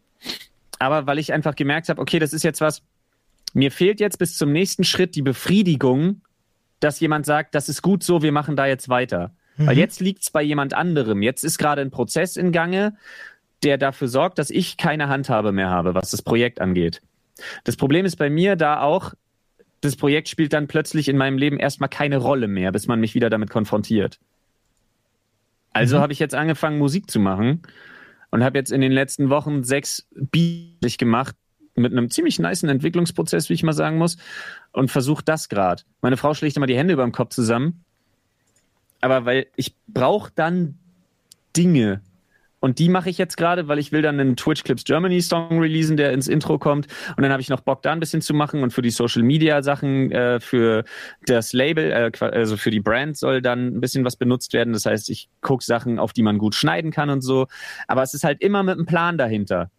aber 0.78 1.06
weil 1.06 1.18
ich 1.18 1.32
einfach 1.32 1.56
gemerkt 1.56 1.88
habe, 1.88 2.00
okay, 2.00 2.18
das 2.18 2.32
ist 2.32 2.42
jetzt 2.42 2.60
was, 2.60 2.82
mir 3.54 3.70
fehlt 3.70 4.00
jetzt 4.00 4.18
bis 4.18 4.38
zum 4.38 4.52
nächsten 4.52 4.84
Schritt 4.84 5.14
die 5.14 5.22
Befriedigung, 5.22 6.22
dass 6.82 7.00
jemand 7.00 7.26
sagt, 7.26 7.54
das 7.54 7.68
ist 7.68 7.82
gut 7.82 8.02
so, 8.02 8.22
wir 8.22 8.32
machen 8.32 8.56
da 8.56 8.66
jetzt 8.66 8.88
weiter. 8.88 9.32
Weil 9.58 9.76
jetzt 9.78 10.00
liegt's 10.00 10.30
bei 10.30 10.42
jemand 10.42 10.72
anderem. 10.74 11.20
Jetzt 11.22 11.44
ist 11.44 11.58
gerade 11.58 11.82
ein 11.82 11.90
Prozess 11.90 12.36
in 12.36 12.52
Gange, 12.52 12.96
der 13.62 13.76
dafür 13.78 14.08
sorgt, 14.08 14.38
dass 14.38 14.50
ich 14.50 14.76
keine 14.76 15.08
Handhabe 15.08 15.52
mehr 15.52 15.68
habe, 15.68 15.94
was 15.94 16.10
das 16.10 16.22
Projekt 16.22 16.60
angeht. 16.60 17.02
Das 17.64 17.76
Problem 17.76 18.04
ist 18.06 18.16
bei 18.16 18.30
mir 18.30 18.56
da 18.56 18.80
auch, 18.80 19.12
das 19.82 19.96
Projekt 19.96 20.28
spielt 20.28 20.52
dann 20.52 20.68
plötzlich 20.68 21.08
in 21.08 21.16
meinem 21.16 21.38
Leben 21.38 21.58
erstmal 21.58 21.88
keine 21.88 22.16
Rolle 22.16 22.48
mehr, 22.48 22.72
bis 22.72 22.86
man 22.86 22.98
mich 22.98 23.14
wieder 23.14 23.30
damit 23.30 23.50
konfrontiert. 23.50 24.18
Also 25.72 25.98
Mhm. 25.98 26.00
habe 26.00 26.12
ich 26.12 26.18
jetzt 26.18 26.34
angefangen, 26.34 26.78
Musik 26.78 27.10
zu 27.10 27.20
machen 27.20 27.62
und 28.30 28.42
habe 28.42 28.58
jetzt 28.58 28.72
in 28.72 28.80
den 28.80 28.92
letzten 28.92 29.30
Wochen 29.30 29.64
sechs 29.64 30.08
Beats 30.14 30.96
gemacht 30.96 31.36
mit 31.74 31.92
einem 31.92 32.10
ziemlich 32.10 32.38
niceen 32.38 32.68
Entwicklungsprozess, 32.68 33.48
wie 33.48 33.54
ich 33.54 33.62
mal 33.62 33.72
sagen 33.72 33.98
muss, 33.98 34.16
und 34.72 34.90
versuche 34.90 35.24
das 35.24 35.48
gerade. 35.48 35.82
Meine 36.00 36.16
Frau 36.16 36.34
schlägt 36.34 36.56
immer 36.56 36.66
die 36.66 36.76
Hände 36.76 36.94
über 36.94 37.04
dem 37.04 37.12
Kopf 37.12 37.34
zusammen, 37.34 37.84
aber 39.00 39.24
weil 39.24 39.46
ich 39.56 39.74
brauche 39.88 40.30
dann 40.34 40.78
Dinge. 41.56 42.02
Und 42.60 42.78
die 42.78 42.88
mache 42.88 43.10
ich 43.10 43.18
jetzt 43.18 43.36
gerade, 43.36 43.66
weil 43.66 43.80
ich 43.80 43.90
will 43.90 44.02
dann 44.02 44.20
einen 44.20 44.36
Twitch 44.36 44.62
Clips 44.62 44.84
Germany 44.84 45.20
Song 45.20 45.58
releasen, 45.58 45.96
der 45.96 46.12
ins 46.12 46.28
Intro 46.28 46.60
kommt. 46.60 46.86
Und 47.16 47.24
dann 47.24 47.32
habe 47.32 47.42
ich 47.42 47.48
noch 47.48 47.58
Bock, 47.58 47.82
da 47.82 47.90
ein 47.90 47.98
bisschen 47.98 48.22
zu 48.22 48.34
machen. 48.34 48.62
Und 48.62 48.72
für 48.72 48.82
die 48.82 48.90
Social 48.90 49.24
Media 49.24 49.64
Sachen, 49.64 50.12
äh, 50.12 50.38
für 50.38 50.84
das 51.26 51.52
Label, 51.52 51.90
äh, 51.90 52.12
also 52.24 52.56
für 52.56 52.70
die 52.70 52.78
Brand 52.78 53.16
soll 53.18 53.42
dann 53.42 53.66
ein 53.66 53.80
bisschen 53.80 54.04
was 54.04 54.14
benutzt 54.14 54.52
werden. 54.52 54.72
Das 54.72 54.86
heißt, 54.86 55.10
ich 55.10 55.28
gucke 55.40 55.64
Sachen, 55.64 55.98
auf 55.98 56.12
die 56.12 56.22
man 56.22 56.38
gut 56.38 56.54
schneiden 56.54 56.92
kann 56.92 57.10
und 57.10 57.22
so. 57.22 57.48
Aber 57.88 58.04
es 58.04 58.14
ist 58.14 58.22
halt 58.22 58.40
immer 58.40 58.62
mit 58.62 58.76
einem 58.76 58.86
Plan 58.86 59.18
dahinter. 59.18 59.72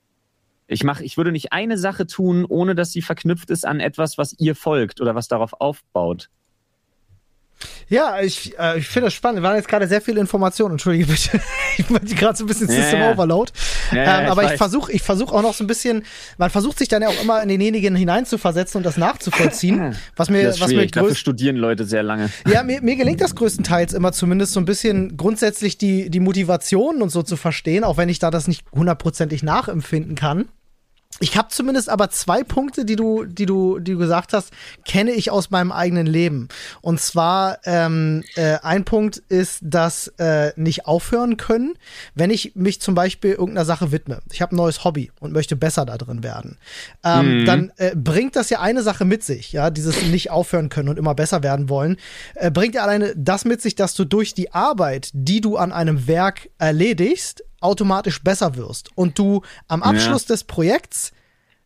Ich 0.68 0.84
mache, 0.84 1.03
ich 1.03 1.18
würde 1.18 1.32
nicht 1.32 1.51
eine 1.51 1.78
Sache 1.78 2.07
tun, 2.07 2.45
ohne 2.45 2.76
dass 2.76 2.91
sie 2.91 3.01
verknüpft 3.01 3.49
ist 3.49 3.66
an 3.66 3.80
etwas, 3.80 4.18
was 4.18 4.34
ihr 4.39 4.55
folgt 4.55 5.01
oder 5.01 5.16
was 5.16 5.28
darauf 5.28 5.53
aufbaut. 5.59 6.30
Ja, 7.88 8.22
ich, 8.22 8.57
äh, 8.57 8.80
ich 8.80 8.88
finde 8.88 9.07
das 9.07 9.14
spannend. 9.14 9.43
waren 9.43 9.55
jetzt 9.55 9.68
gerade 9.68 9.88
sehr 9.88 10.01
viele 10.01 10.20
Informationen. 10.20 10.74
Entschuldige 10.74 11.05
bitte. 11.05 11.39
ich 11.78 11.86
bin 11.86 11.99
gerade 12.16 12.38
so 12.38 12.43
ein 12.43 12.47
bisschen 12.47 12.68
System 12.68 12.99
ja. 12.99 13.11
Overload. 13.11 13.51
Ja, 13.96 14.22
ähm, 14.22 14.32
aber 14.32 14.52
ich 14.52 14.58
versuche 14.58 14.91
ich 14.91 15.02
versuch 15.02 15.32
auch 15.32 15.41
noch 15.41 15.54
so 15.54 15.64
ein 15.64 15.68
bisschen, 15.68 16.04
man 16.38 16.50
versucht 16.50 16.80
sich 16.80 16.88
dann 16.88 17.02
ja 17.02 17.10
auch 17.10 17.22
immer 17.22 17.41
in 17.41 17.50
denjenigen 17.50 17.96
hineinzuversetzen 17.96 18.80
und 18.80 18.84
das 18.84 18.98
nachzuvollziehen. 18.98 19.96
Was 20.16 20.30
mir, 20.30 20.44
Das 20.44 20.56
ist 20.56 20.62
was 20.62 20.70
mir. 20.70 20.88
Dafür 20.88 21.16
studieren 21.16 21.56
Leute 21.56 21.86
sehr 21.86 22.04
lange. 22.04 22.30
ja, 22.48 22.64
mir, 22.64 22.82
mir 22.82 22.96
gelingt 22.96 23.22
das 23.22 23.36
größtenteils 23.36 23.94
immer 23.94 24.12
zumindest 24.12 24.54
so 24.54 24.60
ein 24.60 24.66
bisschen 24.66 25.18
grundsätzlich 25.18 25.78
die, 25.78 26.10
die 26.10 26.20
Motivation 26.20 27.02
und 27.02 27.10
so 27.10 27.24
zu 27.24 27.36
verstehen, 27.36 27.84
auch 27.84 27.98
wenn 27.98 28.10
ich 28.10 28.20
da 28.20 28.32
das 28.32 28.48
nicht 28.48 28.66
hundertprozentig 28.74 29.44
nachempfinden 29.44 30.16
kann. 30.16 30.46
Ich 31.20 31.38
habe 31.38 31.49
zumindest 31.49 31.89
aber 31.89 32.09
zwei 32.09 32.43
Punkte, 32.43 32.86
die 32.86 32.95
du, 32.95 33.26
die 33.26 33.45
du, 33.45 33.80
die 33.80 33.93
du 33.93 33.97
gesagt 33.97 34.34
hast, 34.34 34.51
kenne 34.86 35.11
ich 35.11 35.32
aus 35.32 35.51
meinem 35.51 35.72
eigenen 35.72 36.07
Leben. 36.07 36.47
Und 36.82 36.99
zwar 36.99 37.59
ähm, 37.66 38.24
äh, 38.36 38.57
ein 38.61 38.86
Punkt 38.86 39.18
ist 39.30 39.59
das 39.61 40.07
äh, 40.18 40.51
nicht 40.55 40.86
aufhören 40.86 41.38
können, 41.38 41.74
wenn 42.16 42.30
ich 42.30 42.55
mich 42.55 42.82
zum 42.82 42.95
Beispiel 42.95 43.32
irgendeiner 43.32 43.66
Sache 43.66 43.91
widme. 43.91 44.20
Ich 44.32 44.41
habe 44.41 44.55
ein 44.55 44.57
neues 44.57 44.84
Hobby 44.84 45.11
und 45.20 45.34
möchte 45.34 45.55
besser 45.55 45.86
da 45.86 45.97
drin 45.97 46.24
werden. 46.24 46.57
Ähm, 47.03 47.45
Dann 47.45 47.72
äh, 47.78 47.95
bringt 47.95 48.36
das 48.36 48.49
ja 48.49 48.59
eine 48.59 48.84
Sache 48.84 49.05
mit 49.05 49.24
sich, 49.24 49.51
ja, 49.51 49.70
dieses 49.70 50.01
nicht 50.03 50.32
aufhören 50.32 50.70
können 50.70 50.89
und 50.89 50.97
immer 50.97 51.16
besser 51.16 51.43
werden 51.43 51.70
wollen, 51.70 51.97
äh, 52.36 52.51
bringt 52.51 52.76
ja 52.76 52.84
alleine 52.84 53.14
das 53.16 53.45
mit 53.45 53.61
sich, 53.61 53.76
dass 53.76 53.93
du 53.93 54.05
durch 54.05 54.34
die 54.34 54.51
Arbeit, 54.53 55.09
die 55.14 55.41
du 55.41 55.57
an 55.57 55.72
einem 55.72 56.07
Werk 56.07 56.49
erledigst, 56.57 57.43
automatisch 57.64 58.22
besser 58.24 58.55
wirst 58.55 58.89
und 58.95 59.18
du 59.18 59.41
am 59.68 59.84
Abschluss 59.84 60.26
des 60.26 60.43
Projekts 60.43 61.11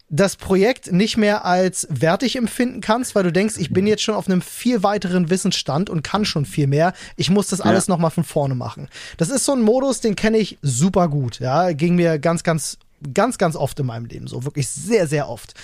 das 0.09 0.37
Projekt 0.37 0.93
nicht 0.93 1.17
mehr 1.17 1.43
als 1.43 1.85
wertig 1.89 2.37
empfinden 2.37 2.79
kannst, 2.79 3.13
weil 3.13 3.23
du 3.23 3.31
denkst, 3.33 3.55
ich 3.57 3.73
bin 3.73 3.85
jetzt 3.85 4.03
schon 4.03 4.15
auf 4.15 4.27
einem 4.29 4.41
viel 4.41 4.81
weiteren 4.81 5.29
Wissensstand 5.29 5.89
und 5.89 6.01
kann 6.01 6.23
schon 6.23 6.45
viel 6.45 6.65
mehr. 6.67 6.93
Ich 7.17 7.29
muss 7.29 7.47
das 7.47 7.59
alles 7.59 7.87
Ja. 7.87 7.93
noch 7.93 7.99
mal 7.99 8.09
von 8.09 8.23
vorne 8.23 8.55
machen. 8.55 8.87
Das 9.17 9.29
ist 9.29 9.43
so 9.43 9.51
ein 9.51 9.61
Modus, 9.61 9.99
den 9.99 10.15
kenne 10.15 10.37
ich 10.37 10.59
super 10.61 11.09
gut. 11.09 11.39
Ja, 11.41 11.73
ging 11.73 11.95
mir 11.95 12.19
ganz, 12.19 12.43
ganz, 12.43 12.77
ganz, 13.13 13.37
ganz 13.37 13.57
oft 13.57 13.77
in 13.81 13.85
meinem 13.85 14.05
Leben 14.05 14.27
so, 14.27 14.45
wirklich 14.45 14.69
sehr, 14.69 15.07
sehr 15.07 15.27
oft. 15.27 15.55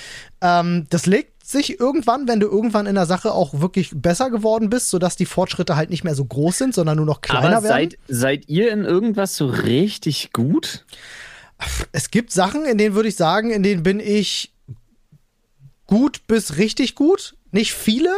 Ähm, 0.41 0.87
das 0.89 1.05
legt 1.05 1.32
sich 1.45 1.79
irgendwann, 1.79 2.27
wenn 2.27 2.39
du 2.39 2.47
irgendwann 2.47 2.85
in 2.85 2.95
der 2.95 3.05
Sache 3.05 3.33
auch 3.33 3.59
wirklich 3.59 3.91
besser 3.93 4.29
geworden 4.29 4.69
bist, 4.69 4.89
sodass 4.89 5.17
die 5.17 5.25
Fortschritte 5.25 5.75
halt 5.75 5.89
nicht 5.89 6.05
mehr 6.05 6.15
so 6.15 6.23
groß 6.23 6.57
sind, 6.57 6.73
sondern 6.73 6.95
nur 6.95 7.05
noch 7.05 7.19
kleiner 7.19 7.57
Aber 7.57 7.63
werden. 7.63 7.89
seid, 7.91 7.97
seid 8.07 8.49
ihr 8.49 8.71
in 8.71 8.85
irgendwas 8.85 9.35
so 9.35 9.47
richtig 9.47 10.31
gut? 10.31 10.85
es 11.91 12.11
gibt 12.11 12.31
Sachen, 12.31 12.65
in 12.65 12.77
denen 12.77 12.95
würde 12.95 13.09
ich 13.09 13.15
sagen, 13.15 13.51
in 13.51 13.61
denen 13.61 13.83
bin 13.83 13.99
ich 13.99 14.53
gut 15.85 16.25
bis 16.27 16.57
richtig 16.57 16.95
gut. 16.95 17.35
Nicht 17.51 17.73
viele, 17.73 18.09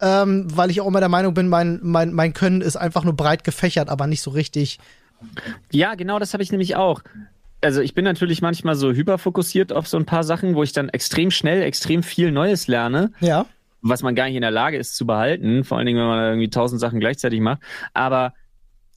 ähm, 0.00 0.46
weil 0.54 0.70
ich 0.70 0.80
auch 0.80 0.86
immer 0.86 1.00
der 1.00 1.08
Meinung 1.08 1.34
bin, 1.34 1.48
mein, 1.48 1.78
mein, 1.82 2.12
mein 2.12 2.32
Können 2.32 2.62
ist 2.62 2.76
einfach 2.76 3.04
nur 3.04 3.14
breit 3.14 3.44
gefächert, 3.44 3.88
aber 3.90 4.06
nicht 4.06 4.22
so 4.22 4.30
richtig. 4.30 4.78
Ja, 5.70 5.94
genau, 5.94 6.18
das 6.18 6.32
habe 6.32 6.42
ich 6.42 6.50
nämlich 6.50 6.74
auch. 6.74 7.02
Also 7.62 7.80
ich 7.80 7.94
bin 7.94 8.04
natürlich 8.04 8.42
manchmal 8.42 8.74
so 8.74 8.92
hyperfokussiert 8.92 9.72
auf 9.72 9.86
so 9.86 9.96
ein 9.96 10.04
paar 10.04 10.24
Sachen, 10.24 10.54
wo 10.54 10.62
ich 10.62 10.72
dann 10.72 10.88
extrem 10.88 11.30
schnell, 11.30 11.62
extrem 11.62 12.02
viel 12.02 12.32
Neues 12.32 12.66
lerne, 12.66 13.12
Ja. 13.20 13.46
was 13.82 14.02
man 14.02 14.14
gar 14.14 14.26
nicht 14.26 14.34
in 14.34 14.42
der 14.42 14.50
Lage 14.50 14.76
ist 14.76 14.96
zu 14.96 15.06
behalten, 15.06 15.62
vor 15.64 15.78
allen 15.78 15.86
Dingen, 15.86 15.98
wenn 15.98 16.06
man 16.08 16.24
irgendwie 16.24 16.50
tausend 16.50 16.80
Sachen 16.80 16.98
gleichzeitig 17.00 17.40
macht. 17.40 17.60
Aber 17.94 18.34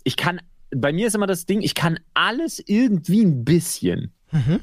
ich 0.03 0.15
kann, 0.17 0.41
bei 0.75 0.91
mir 0.93 1.07
ist 1.07 1.15
immer 1.15 1.27
das 1.27 1.45
Ding, 1.45 1.61
ich 1.61 1.75
kann 1.75 1.99
alles 2.15 2.61
irgendwie 2.65 3.23
ein 3.23 3.45
bisschen. 3.45 4.11
Mhm. 4.31 4.59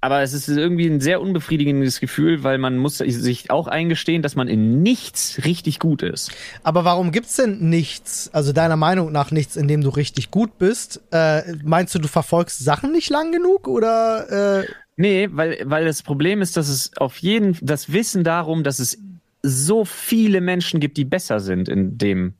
Aber 0.00 0.22
es 0.22 0.34
ist 0.34 0.48
irgendwie 0.48 0.86
ein 0.86 1.00
sehr 1.00 1.20
unbefriedigendes 1.20 2.00
Gefühl, 2.00 2.44
weil 2.44 2.58
man 2.58 2.76
muss 2.76 2.98
sich 2.98 3.50
auch 3.50 3.66
eingestehen, 3.66 4.22
dass 4.22 4.36
man 4.36 4.46
in 4.46 4.82
nichts 4.82 5.44
richtig 5.44 5.78
gut 5.78 6.02
ist. 6.02 6.30
Aber 6.62 6.84
warum 6.84 7.12
gibt's 7.12 7.36
denn 7.36 7.68
nichts, 7.70 8.30
also 8.32 8.52
deiner 8.52 8.76
Meinung 8.76 9.10
nach 9.10 9.30
nichts, 9.30 9.56
in 9.56 9.68
dem 9.68 9.80
du 9.80 9.88
richtig 9.88 10.30
gut 10.30 10.58
bist? 10.58 11.00
Äh, 11.12 11.54
meinst 11.64 11.94
du, 11.94 11.98
du 11.98 12.08
verfolgst 12.08 12.58
Sachen 12.58 12.92
nicht 12.92 13.10
lang 13.10 13.32
genug 13.32 13.66
oder 13.68 14.60
äh, 14.60 14.66
Nee, 14.96 15.28
weil, 15.30 15.58
weil 15.64 15.84
das 15.84 16.02
Problem 16.02 16.40
ist, 16.40 16.56
dass 16.56 16.68
es 16.68 16.96
auf 16.96 17.18
jeden 17.18 17.56
das 17.60 17.92
Wissen 17.92 18.24
darum, 18.24 18.64
dass 18.64 18.78
es 18.78 18.98
so 19.42 19.84
viele 19.84 20.40
Menschen 20.40 20.80
gibt, 20.80 20.96
die 20.96 21.04
besser 21.04 21.40
sind 21.40 21.68
in 21.68 21.98
dem. 21.98 22.34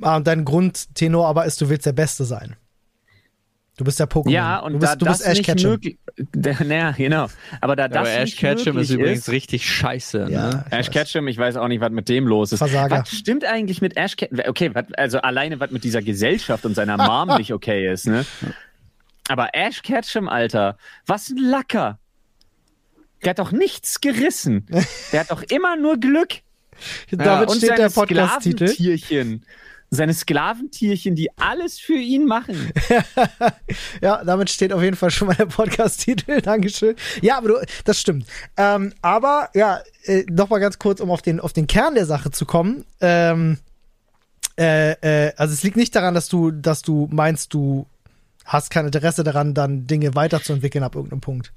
ah, 0.00 0.20
dein 0.20 0.44
Grundtenor 0.44 1.26
aber 1.26 1.46
ist, 1.46 1.60
du 1.60 1.68
willst 1.68 1.86
der 1.86 1.92
Beste 1.92 2.24
sein? 2.24 2.56
Du 3.80 3.84
bist 3.84 3.98
der 3.98 4.10
Pokémon. 4.10 4.30
Ja, 4.30 4.58
und 4.58 4.74
du 4.74 4.78
bist, 4.78 4.92
da 4.92 4.96
du 4.96 5.04
das 5.06 5.18
bist 5.20 5.28
Ash 5.30 5.38
nicht 5.38 5.46
Ketchum. 5.46 5.70
möglich, 5.70 5.96
naja, 6.66 6.90
genau. 6.90 7.28
Aber 7.62 7.76
da 7.76 7.88
das 7.88 7.96
Aber 7.96 8.10
Ash 8.10 8.24
nicht 8.26 8.38
Ketchum 8.38 8.74
möglich 8.74 8.90
ist 8.90 8.94
übrigens 8.94 9.28
richtig 9.30 9.66
scheiße. 9.66 10.26
Ja, 10.28 10.50
Ne? 10.50 10.64
ich 10.66 10.72
Ash 10.74 10.86
weiß. 10.88 10.90
Ketchum, 10.90 11.28
ich 11.28 11.38
weiß 11.38 11.56
auch 11.56 11.66
nicht, 11.66 11.80
was 11.80 11.90
mit 11.90 12.10
dem 12.10 12.26
los 12.26 12.52
ist. 12.52 12.58
Versager. 12.58 12.98
Was 13.00 13.08
stimmt 13.10 13.42
eigentlich 13.46 13.80
mit 13.80 13.96
Ash 13.96 14.16
Ketchum? 14.16 14.38
Okay, 14.46 14.70
was, 14.74 14.84
also 14.98 15.22
alleine, 15.22 15.60
was 15.60 15.70
mit 15.70 15.82
dieser 15.82 16.02
Gesellschaft 16.02 16.66
und 16.66 16.74
seiner 16.74 16.98
Mom 16.98 17.34
nicht 17.38 17.54
okay 17.54 17.90
ist, 17.90 18.06
ne? 18.06 18.26
Aber 19.28 19.54
Ash 19.54 19.80
Ketchum, 19.80 20.28
Alter, 20.28 20.76
was 21.06 21.30
ein 21.30 21.38
Lacker. 21.38 21.98
Der 23.24 23.30
hat 23.30 23.38
doch 23.38 23.50
nichts 23.52 24.02
gerissen. 24.02 24.66
Der 25.12 25.20
hat 25.20 25.30
doch 25.30 25.42
immer 25.44 25.76
nur 25.76 25.96
Glück. 25.98 26.40
Damit 27.10 27.48
und 27.48 27.56
steht 27.56 27.78
der 27.78 27.88
Podcast-Titel. 27.88 28.66
Seine 29.92 30.14
Sklaventierchen, 30.14 31.16
die 31.16 31.36
alles 31.36 31.78
für 31.78 31.96
ihn 31.96 32.26
machen. 32.26 32.72
Ja, 34.00 34.24
damit 34.24 34.50
steht 34.50 34.72
auf 34.72 34.82
jeden 34.82 34.96
Fall 34.96 35.10
schon 35.10 35.28
mal 35.28 35.34
der 35.34 35.46
Podcast-Titel. 35.46 36.40
Dankeschön. 36.42 36.96
Ja, 37.20 37.38
aber 37.38 37.48
du, 37.48 37.54
das 37.84 38.00
stimmt. 38.00 38.26
Ähm, 38.56 38.92
aber 39.02 39.50
ja, 39.54 39.80
äh, 40.04 40.24
noch 40.30 40.48
mal 40.48 40.58
ganz 40.58 40.78
kurz, 40.78 41.00
um 41.00 41.10
auf 41.10 41.22
den, 41.22 41.38
auf 41.38 41.52
den 41.52 41.66
Kern 41.66 41.94
der 41.94 42.06
Sache 42.06 42.30
zu 42.30 42.46
kommen. 42.46 42.84
Ähm, 43.00 43.58
äh, 44.58 44.92
äh, 44.92 45.32
also 45.36 45.52
es 45.52 45.62
liegt 45.62 45.76
nicht 45.76 45.94
daran, 45.94 46.14
dass 46.14 46.28
du, 46.28 46.50
dass 46.50 46.82
du 46.82 47.08
meinst, 47.10 47.54
du 47.54 47.86
hast 48.44 48.70
kein 48.70 48.86
Interesse 48.86 49.24
daran, 49.24 49.54
dann 49.54 49.86
Dinge 49.86 50.14
weiterzuentwickeln 50.14 50.84
ab 50.84 50.94
irgendeinem 50.94 51.20
Punkt. 51.20 51.52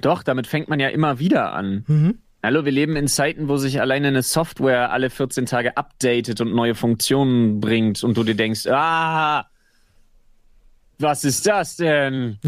Doch, 0.00 0.22
damit 0.22 0.46
fängt 0.46 0.68
man 0.68 0.80
ja 0.80 0.88
immer 0.88 1.18
wieder 1.18 1.52
an. 1.52 1.84
Mhm. 1.86 2.18
Hallo, 2.44 2.64
wir 2.64 2.72
leben 2.72 2.96
in 2.96 3.06
Zeiten, 3.06 3.46
wo 3.48 3.56
sich 3.56 3.80
alleine 3.80 4.08
eine 4.08 4.22
Software 4.22 4.90
alle 4.90 5.10
14 5.10 5.46
Tage 5.46 5.76
updatet 5.76 6.40
und 6.40 6.52
neue 6.52 6.74
Funktionen 6.74 7.60
bringt 7.60 8.02
und 8.02 8.16
du 8.16 8.24
dir 8.24 8.34
denkst, 8.34 8.66
ah, 8.66 9.46
was 10.98 11.22
ist 11.22 11.46
das 11.46 11.76
denn? 11.76 12.40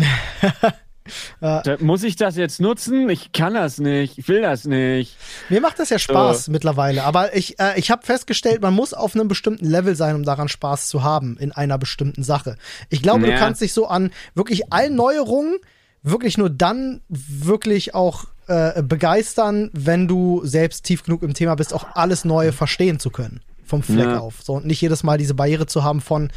da, 1.40 1.62
muss 1.78 2.02
ich 2.02 2.16
das 2.16 2.34
jetzt 2.36 2.60
nutzen? 2.60 3.08
Ich 3.08 3.30
kann 3.30 3.54
das 3.54 3.78
nicht, 3.78 4.18
ich 4.18 4.26
will 4.26 4.42
das 4.42 4.64
nicht. 4.64 5.16
Mir 5.48 5.60
macht 5.60 5.78
das 5.78 5.90
ja 5.90 6.00
Spaß 6.00 6.48
mittlerweile, 6.48 7.04
aber 7.04 7.36
ich, 7.36 7.60
äh, 7.60 7.78
ich 7.78 7.92
habe 7.92 8.04
festgestellt, 8.04 8.62
man 8.62 8.74
muss 8.74 8.94
auf 8.94 9.14
einem 9.14 9.28
bestimmten 9.28 9.66
Level 9.66 9.94
sein, 9.94 10.16
um 10.16 10.24
daran 10.24 10.48
Spaß 10.48 10.88
zu 10.88 11.04
haben 11.04 11.36
in 11.38 11.52
einer 11.52 11.78
bestimmten 11.78 12.24
Sache. 12.24 12.56
Ich 12.90 13.00
glaube, 13.00 13.26
du 13.26 13.30
Ja. 13.30 13.38
kannst 13.38 13.60
dich 13.60 13.72
so 13.72 13.86
an 13.86 14.10
wirklich 14.34 14.72
allen 14.72 14.96
Neuerungen 14.96 15.58
wirklich 16.02 16.36
nur 16.36 16.50
dann 16.50 17.00
wirklich 17.08 17.94
auch 17.94 18.24
äh, 18.46 18.82
begeistern, 18.82 19.70
wenn 19.72 20.08
du 20.08 20.42
selbst 20.44 20.84
tief 20.84 21.02
genug 21.04 21.22
im 21.22 21.34
Thema 21.34 21.54
bist, 21.54 21.72
auch 21.72 21.86
alles 21.94 22.24
Neue 22.24 22.52
verstehen 22.52 22.98
zu 22.98 23.10
können. 23.10 23.40
Vom 23.64 23.82
Fleck 23.82 24.06
Ja. 24.06 24.18
auf. 24.20 24.42
So, 24.42 24.54
und 24.54 24.66
nicht 24.66 24.80
jedes 24.80 25.02
Mal 25.02 25.16
diese 25.18 25.34
Barriere 25.34 25.66
zu 25.66 25.82
haben 25.84 26.00
von, 26.00 26.30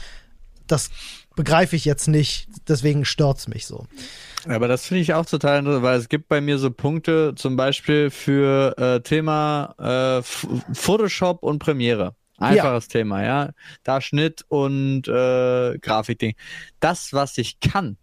das 0.68 0.89
begreife 1.36 1.76
ich 1.76 1.86
jetzt 1.86 2.08
nicht, 2.08 2.47
deswegen 2.68 3.05
stört's 3.05 3.47
mich 3.47 3.66
so. 3.68 3.86
Aber 4.47 4.68
das 4.68 4.86
finde 4.86 5.01
ich 5.01 5.14
auch 5.14 5.26
total 5.26 5.60
interessant, 5.60 5.84
weil 5.84 5.99
es 5.99 6.10
gibt 6.10 6.30
bei 6.30 6.41
mir 6.41 6.58
so 6.58 6.72
Punkte, 6.72 7.34
zum 7.36 7.55
Beispiel 7.58 8.10
für 8.10 8.78
äh, 8.78 9.01
Thema 9.01 9.76
äh, 9.78 10.24
Photoshop 10.74 11.43
und 11.43 11.60
Premiere. 11.60 12.16
Einfaches 12.39 12.88
Thema, 12.88 13.24
ja. 13.24 13.49
Da 13.84 13.99
Schnitt 13.99 14.45
und 14.47 15.08
äh, 15.08 15.78
Grafikding. 15.80 16.36
Das, 16.80 17.12
was 17.12 17.38
ich 17.39 17.60
kann, 17.60 17.97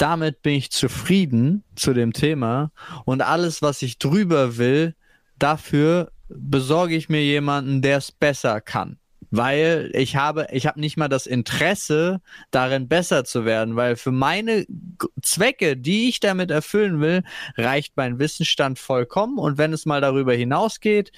damit 0.00 0.42
bin 0.42 0.54
ich 0.54 0.70
zufrieden 0.70 1.62
zu 1.76 1.92
dem 1.92 2.12
Thema 2.12 2.72
und 3.04 3.20
alles, 3.20 3.60
was 3.60 3.82
ich 3.82 3.98
drüber 3.98 4.56
will, 4.56 4.94
dafür 5.38 6.10
besorge 6.28 6.94
ich 6.96 7.08
mir 7.08 7.22
jemanden, 7.22 7.82
der 7.82 7.98
es 7.98 8.10
besser 8.10 8.60
kann. 8.60 8.98
weil 9.30 9.90
ich 9.94 10.16
habe, 10.16 10.48
ich 10.50 10.66
habe 10.66 10.80
nicht 10.80 10.96
mal 10.96 11.08
das 11.08 11.26
Interesse, 11.26 12.20
darin 12.50 12.88
besser 12.88 13.24
zu 13.24 13.44
werden, 13.44 13.76
weil 13.76 13.96
für 13.96 14.10
meine 14.10 14.66
Zwecke, 15.22 15.76
die 15.76 16.08
ich 16.08 16.18
damit 16.20 16.50
erfüllen 16.50 17.00
will, 17.00 17.22
reicht 17.56 17.96
mein 17.96 18.18
Wissensstand 18.18 18.78
vollkommen 18.78 19.38
und 19.38 19.56
wenn 19.58 19.72
es 19.72 19.86
mal 19.86 20.00
darüber 20.00 20.34
hinausgeht, 20.34 21.12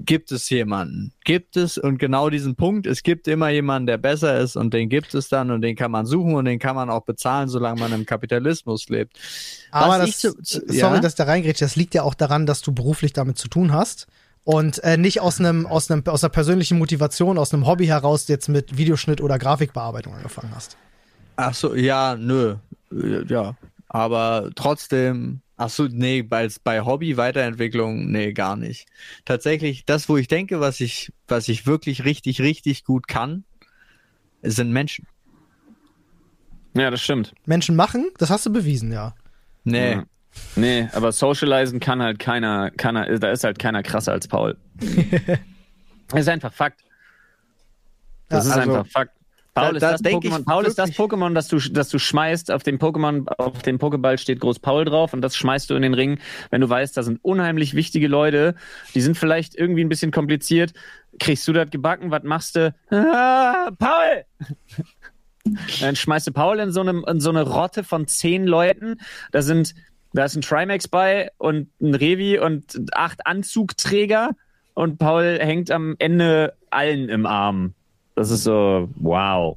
gibt 0.00 0.30
es 0.30 0.48
jemanden, 0.50 1.12
gibt 1.24 1.56
es 1.56 1.78
und 1.78 1.98
genau 1.98 2.28
diesen 2.28 2.54
Punkt, 2.54 2.86
es 2.86 3.02
gibt 3.02 3.28
immer 3.28 3.48
jemanden, 3.48 3.86
der 3.86 3.96
besser 3.98 4.38
ist 4.38 4.56
und 4.56 4.74
den 4.74 4.88
gibt 4.88 5.14
es 5.14 5.28
dann 5.28 5.50
und 5.50 5.62
den 5.62 5.74
kann 5.74 5.90
man 5.90 6.04
suchen 6.06 6.34
und 6.34 6.44
den 6.44 6.58
kann 6.58 6.76
man 6.76 6.90
auch 6.90 7.04
bezahlen, 7.04 7.48
solange 7.48 7.80
man 7.80 7.92
im 7.92 8.04
Kapitalismus 8.04 8.88
lebt. 8.88 9.18
Aber 9.70 9.98
Was 9.98 10.10
das, 10.10 10.18
zu- 10.18 10.34
zu- 10.42 10.60
sorry, 10.68 10.96
ja? 10.96 11.00
dass 11.00 11.14
da 11.14 11.24
reingrätsche, 11.24 11.64
das 11.64 11.76
liegt 11.76 11.94
ja 11.94 12.02
auch 12.02 12.14
daran, 12.14 12.44
dass 12.46 12.60
du 12.62 12.72
beruflich 12.72 13.12
damit 13.14 13.38
zu 13.38 13.48
tun 13.48 13.72
hast 13.72 14.06
und 14.44 14.84
äh, 14.84 14.96
nicht 14.98 15.20
aus 15.20 15.40
einem 15.40 15.66
aus 15.66 15.90
einem 15.90 16.06
aus 16.06 16.22
einer 16.22 16.30
persönlichen 16.30 16.78
Motivation, 16.78 17.38
aus 17.38 17.54
einem 17.54 17.66
Hobby 17.66 17.86
heraus 17.86 18.28
jetzt 18.28 18.48
mit 18.48 18.76
Videoschnitt 18.76 19.20
oder 19.22 19.38
Grafikbearbeitung 19.38 20.14
angefangen 20.14 20.52
hast. 20.54 20.76
Ach 21.36 21.54
so, 21.54 21.74
ja, 21.74 22.16
nö. 22.16 22.56
Äh, 22.92 23.24
Ja, 23.28 23.54
aber 23.88 24.50
trotzdem, 24.54 25.40
ach 25.56 25.70
so, 25.70 25.88
nee, 25.90 26.22
bei, 26.22 26.48
bei 26.64 26.82
Hobby 26.82 27.16
Weiterentwicklung, 27.16 28.10
nee, 28.10 28.32
gar 28.32 28.56
nicht. 28.56 28.86
Tatsächlich, 29.24 29.84
das, 29.84 30.08
wo 30.08 30.16
ich 30.16 30.28
denke, 30.28 30.60
was 30.60 30.80
ich, 30.80 31.12
was 31.28 31.48
ich 31.48 31.66
wirklich 31.66 32.04
richtig, 32.04 32.40
richtig 32.40 32.84
gut 32.84 33.08
kann, 33.08 33.44
sind 34.42 34.70
Menschen. 34.72 35.06
Ja, 36.74 36.90
das 36.90 37.02
stimmt. 37.02 37.32
Menschen 37.46 37.74
machen, 37.74 38.10
das 38.18 38.30
hast 38.30 38.44
du 38.46 38.52
bewiesen, 38.52 38.92
ja. 38.92 39.14
Nee. 39.64 39.92
Ja. 39.92 40.04
Nee, 40.54 40.88
aber 40.92 41.12
socializen 41.12 41.80
kann 41.80 42.02
halt 42.02 42.18
keiner, 42.18 42.70
keiner, 42.70 43.18
da 43.18 43.30
ist 43.30 43.42
halt 43.42 43.58
keiner 43.58 43.82
krasser 43.82 44.12
als 44.12 44.28
Paul. 44.28 44.58
das 46.08 46.20
ist 46.20 46.28
einfach 46.28 46.52
Fakt. 46.52 46.84
Das 48.28 48.44
Ja, 48.44 48.50
ist 48.52 48.58
also, 48.58 48.74
einfach 48.74 48.90
Fakt. 48.92 49.15
Paul, 49.56 49.78
da- 49.78 49.92
ist, 49.94 50.04
da 50.04 50.10
das 50.10 50.22
Pokémon, 50.22 50.44
Paul 50.44 50.66
ist 50.66 50.78
das 50.78 50.90
Pokémon, 50.92 51.32
das 51.34 51.48
du, 51.48 51.58
das 51.58 51.88
du 51.88 51.98
schmeißt. 51.98 52.50
Auf 52.50 52.62
dem 52.62 52.78
Pokémon, 52.78 53.26
auf 53.38 53.62
dem 53.62 53.78
Pokéball 53.78 54.18
steht 54.18 54.38
groß 54.40 54.58
Paul 54.58 54.84
drauf 54.84 55.12
und 55.14 55.22
das 55.22 55.34
schmeißt 55.36 55.70
du 55.70 55.74
in 55.74 55.82
den 55.82 55.94
Ring, 55.94 56.18
wenn 56.50 56.60
du 56.60 56.68
weißt, 56.68 56.96
da 56.96 57.02
sind 57.02 57.18
unheimlich 57.22 57.74
wichtige 57.74 58.06
Leute. 58.06 58.54
Die 58.94 59.00
sind 59.00 59.16
vielleicht 59.16 59.54
irgendwie 59.54 59.82
ein 59.82 59.88
bisschen 59.88 60.10
kompliziert. 60.10 60.74
Kriegst 61.18 61.48
du 61.48 61.52
das 61.54 61.70
gebacken? 61.70 62.10
Was 62.10 62.22
machst 62.22 62.56
du? 62.56 62.74
Ah, 62.90 63.70
Paul! 63.78 64.24
Dann 65.80 65.96
schmeißt 65.96 66.26
du 66.26 66.32
Paul 66.32 66.58
in 66.58 66.72
so, 66.72 66.80
eine, 66.80 67.02
in 67.06 67.20
so 67.20 67.30
eine 67.30 67.42
Rotte 67.42 67.84
von 67.84 68.06
zehn 68.06 68.46
Leuten. 68.46 69.00
Da 69.32 69.42
sind, 69.42 69.74
da 70.12 70.24
ist 70.24 70.36
ein 70.36 70.42
Trimax 70.42 70.88
bei 70.88 71.30
und 71.38 71.68
ein 71.80 71.94
Revi 71.94 72.38
und 72.38 72.76
acht 72.92 73.26
Anzugträger 73.26 74.30
und 74.74 74.98
Paul 74.98 75.38
hängt 75.40 75.70
am 75.70 75.94
Ende 75.98 76.54
allen 76.70 77.08
im 77.08 77.24
Arm. 77.26 77.74
Das 78.16 78.30
ist 78.30 78.42
so, 78.44 78.88
wow. 78.96 79.56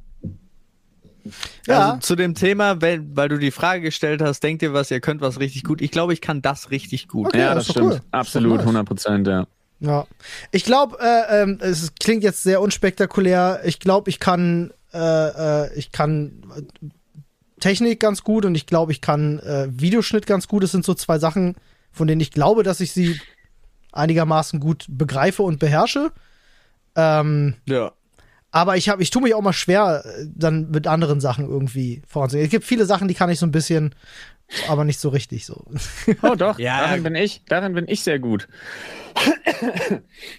Ja. 1.66 1.90
Also 1.90 2.00
zu 2.00 2.16
dem 2.16 2.34
Thema, 2.34 2.80
weil, 2.80 3.04
weil 3.14 3.28
du 3.28 3.38
die 3.38 3.50
Frage 3.50 3.82
gestellt 3.82 4.22
hast, 4.22 4.40
denkt 4.42 4.62
ihr 4.62 4.72
was, 4.72 4.90
ihr 4.90 5.00
könnt 5.00 5.20
was 5.20 5.40
richtig 5.40 5.64
gut. 5.64 5.80
Ich 5.80 5.90
glaube, 5.90 6.12
ich 6.12 6.20
kann 6.20 6.42
das 6.42 6.70
richtig 6.70 7.08
gut. 7.08 7.28
Okay, 7.28 7.40
ja, 7.40 7.54
das 7.54 7.66
das 7.66 7.74
stimmt. 7.74 7.92
cool. 7.92 8.00
Absolut, 8.10 8.52
nice. 8.56 8.60
100 8.60 8.86
Prozent, 8.86 9.26
ja. 9.26 9.46
Ja. 9.80 10.06
Ich 10.50 10.64
glaube, 10.64 10.98
äh, 11.00 11.42
ähm, 11.42 11.58
es 11.60 11.94
klingt 11.94 12.22
jetzt 12.22 12.42
sehr 12.42 12.60
unspektakulär. 12.60 13.60
Ich 13.64 13.80
glaube, 13.80 14.10
ich 14.10 14.20
kann, 14.20 14.72
äh, 14.92 15.64
äh, 15.66 15.74
ich 15.74 15.90
kann 15.92 16.42
äh, 16.56 16.62
Technik 17.60 18.00
ganz 18.00 18.22
gut 18.22 18.44
und 18.44 18.54
ich 18.54 18.66
glaube, 18.66 18.92
ich 18.92 19.00
kann 19.00 19.38
äh, 19.40 19.68
Videoschnitt 19.70 20.26
ganz 20.26 20.48
gut. 20.48 20.62
Das 20.62 20.72
sind 20.72 20.84
so 20.84 20.94
zwei 20.94 21.18
Sachen, 21.18 21.56
von 21.92 22.06
denen 22.06 22.20
ich 22.20 22.30
glaube, 22.30 22.62
dass 22.62 22.80
ich 22.80 22.92
sie 22.92 23.20
einigermaßen 23.92 24.60
gut 24.60 24.84
begreife 24.88 25.42
und 25.42 25.58
beherrsche. 25.58 26.12
Ähm, 26.94 27.56
Ja. 27.66 27.92
Aber 28.52 28.76
ich 28.76 28.88
habe, 28.88 29.02
ich 29.02 29.10
tue 29.10 29.22
mich 29.22 29.34
auch 29.34 29.42
mal 29.42 29.52
schwer, 29.52 30.02
äh, 30.04 30.26
dann 30.34 30.70
mit 30.70 30.86
anderen 30.86 31.20
Sachen 31.20 31.48
irgendwie 31.48 32.02
voranzugehen. 32.06 32.44
Es 32.46 32.50
gibt 32.50 32.64
viele 32.64 32.84
Sachen, 32.86 33.08
die 33.08 33.14
kann 33.14 33.30
ich 33.30 33.38
so 33.38 33.46
ein 33.46 33.52
bisschen, 33.52 33.94
aber 34.68 34.84
nicht 34.84 34.98
so 34.98 35.08
richtig 35.10 35.46
so. 35.46 35.64
Oh 36.22 36.34
doch, 36.34 36.58
Ja. 36.58 36.80
darin 36.80 37.02
bin 37.04 37.14
ich, 37.14 37.42
darin 37.48 37.74
bin 37.74 37.86
ich 37.88 38.02
sehr 38.02 38.18
gut. 38.18 38.48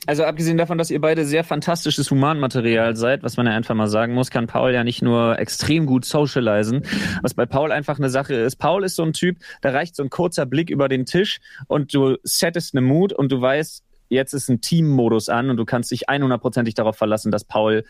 Also 0.07 0.23
abgesehen 0.23 0.57
davon, 0.57 0.77
dass 0.77 0.89
ihr 0.91 0.99
beide 1.01 1.25
sehr 1.25 1.43
fantastisches 1.43 2.09
Humanmaterial 2.11 2.95
seid, 2.95 3.23
was 3.23 3.37
man 3.37 3.45
ja 3.45 3.53
einfach 3.53 3.75
mal 3.75 3.87
sagen 3.87 4.13
muss, 4.13 4.31
kann 4.31 4.47
Paul 4.47 4.73
ja 4.73 4.83
nicht 4.83 5.01
nur 5.01 5.39
extrem 5.39 5.85
gut 5.85 6.05
socialisen, 6.05 6.85
was 7.21 7.33
bei 7.33 7.45
Paul 7.45 7.71
einfach 7.71 7.97
eine 7.99 8.09
Sache 8.09 8.33
ist. 8.33 8.55
Paul 8.57 8.83
ist 8.83 8.95
so 8.95 9.03
ein 9.03 9.13
Typ, 9.13 9.37
da 9.61 9.69
reicht 9.71 9.95
so 9.95 10.03
ein 10.03 10.09
kurzer 10.09 10.45
Blick 10.45 10.69
über 10.69 10.89
den 10.89 11.05
Tisch 11.05 11.39
und 11.67 11.93
du 11.93 12.17
settest 12.23 12.73
eine 12.75 12.81
Mut 12.81 13.13
und 13.13 13.31
du 13.31 13.39
weißt, 13.41 13.83
jetzt 14.11 14.33
ist 14.33 14.49
ein 14.49 14.61
Teammodus 14.61 15.29
an 15.29 15.49
und 15.49 15.57
du 15.57 15.65
kannst 15.65 15.91
dich 15.91 16.09
100%ig 16.09 16.73
darauf 16.75 16.97
verlassen, 16.97 17.31
dass 17.31 17.45
Paul 17.45 17.83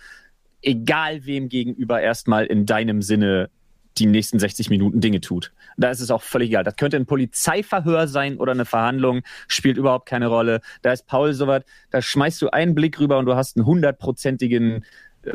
egal 0.61 1.26
wem 1.26 1.49
gegenüber 1.49 2.01
erstmal 2.01 2.45
in 2.45 2.65
deinem 2.65 3.01
Sinne 3.01 3.49
die 3.97 4.05
nächsten 4.05 4.39
60 4.39 4.69
Minuten 4.69 5.01
Dinge 5.01 5.19
tut. 5.19 5.51
Da 5.78 5.89
ist 5.89 5.99
es 5.99 6.11
auch 6.11 6.22
völlig 6.22 6.49
egal. 6.49 6.63
Das 6.63 6.76
könnte 6.76 6.97
ein 6.97 7.05
Polizeiverhör 7.05 8.07
sein 8.07 8.38
oder 8.38 8.53
eine 8.53 8.65
Verhandlung, 8.65 9.22
spielt 9.47 9.78
überhaupt 9.78 10.07
keine 10.07 10.28
Rolle. 10.28 10.61
Da 10.82 10.93
ist 10.93 11.07
Paul 11.07 11.34
soweit, 11.34 11.65
da 11.89 12.01
schmeißt 12.01 12.41
du 12.41 12.49
einen 12.49 12.74
Blick 12.74 12.99
rüber 12.99 13.17
und 13.17 13.26
du 13.26 13.36
hast 13.36 13.57
einen 13.57 13.65
hundertprozentigen 13.65 14.86
äh, 15.24 15.34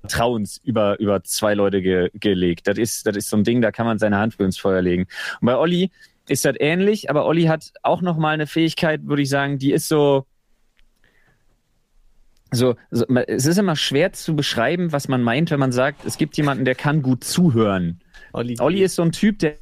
Vertrauens 0.00 0.60
über, 0.62 0.98
über 1.00 1.22
zwei 1.24 1.54
Leute 1.54 1.80
ge 1.80 2.10
gelegt. 2.14 2.66
Das 2.66 2.76
ist, 2.76 3.06
das 3.06 3.16
ist 3.16 3.30
so 3.30 3.36
ein 3.36 3.44
Ding, 3.44 3.62
da 3.62 3.72
kann 3.72 3.86
man 3.86 3.98
seine 3.98 4.18
Hand 4.18 4.34
für 4.34 4.44
ins 4.44 4.58
Feuer 4.58 4.82
legen. 4.82 5.06
Und 5.40 5.46
bei 5.46 5.56
Olli 5.56 5.90
ist 6.30 6.44
das 6.44 6.54
ähnlich, 6.58 7.10
aber 7.10 7.26
Olli 7.26 7.44
hat 7.44 7.72
auch 7.82 8.02
nochmal 8.02 8.34
eine 8.34 8.46
Fähigkeit, 8.46 9.06
würde 9.06 9.22
ich 9.22 9.28
sagen, 9.28 9.58
die 9.58 9.72
ist 9.72 9.88
so, 9.88 10.26
so, 12.50 12.76
so, 12.90 13.04
es 13.26 13.46
ist 13.46 13.58
immer 13.58 13.76
schwer 13.76 14.12
zu 14.12 14.34
beschreiben, 14.34 14.92
was 14.92 15.08
man 15.08 15.22
meint, 15.22 15.50
wenn 15.50 15.60
man 15.60 15.72
sagt, 15.72 16.04
es 16.04 16.16
gibt 16.16 16.36
jemanden, 16.36 16.64
der 16.64 16.74
kann 16.74 17.02
gut 17.02 17.24
zuhören. 17.24 18.00
Olli, 18.32 18.56
Olli 18.58 18.82
ist 18.82 18.94
so 18.94 19.02
ein 19.02 19.12
Typ, 19.12 19.38
der 19.38 19.56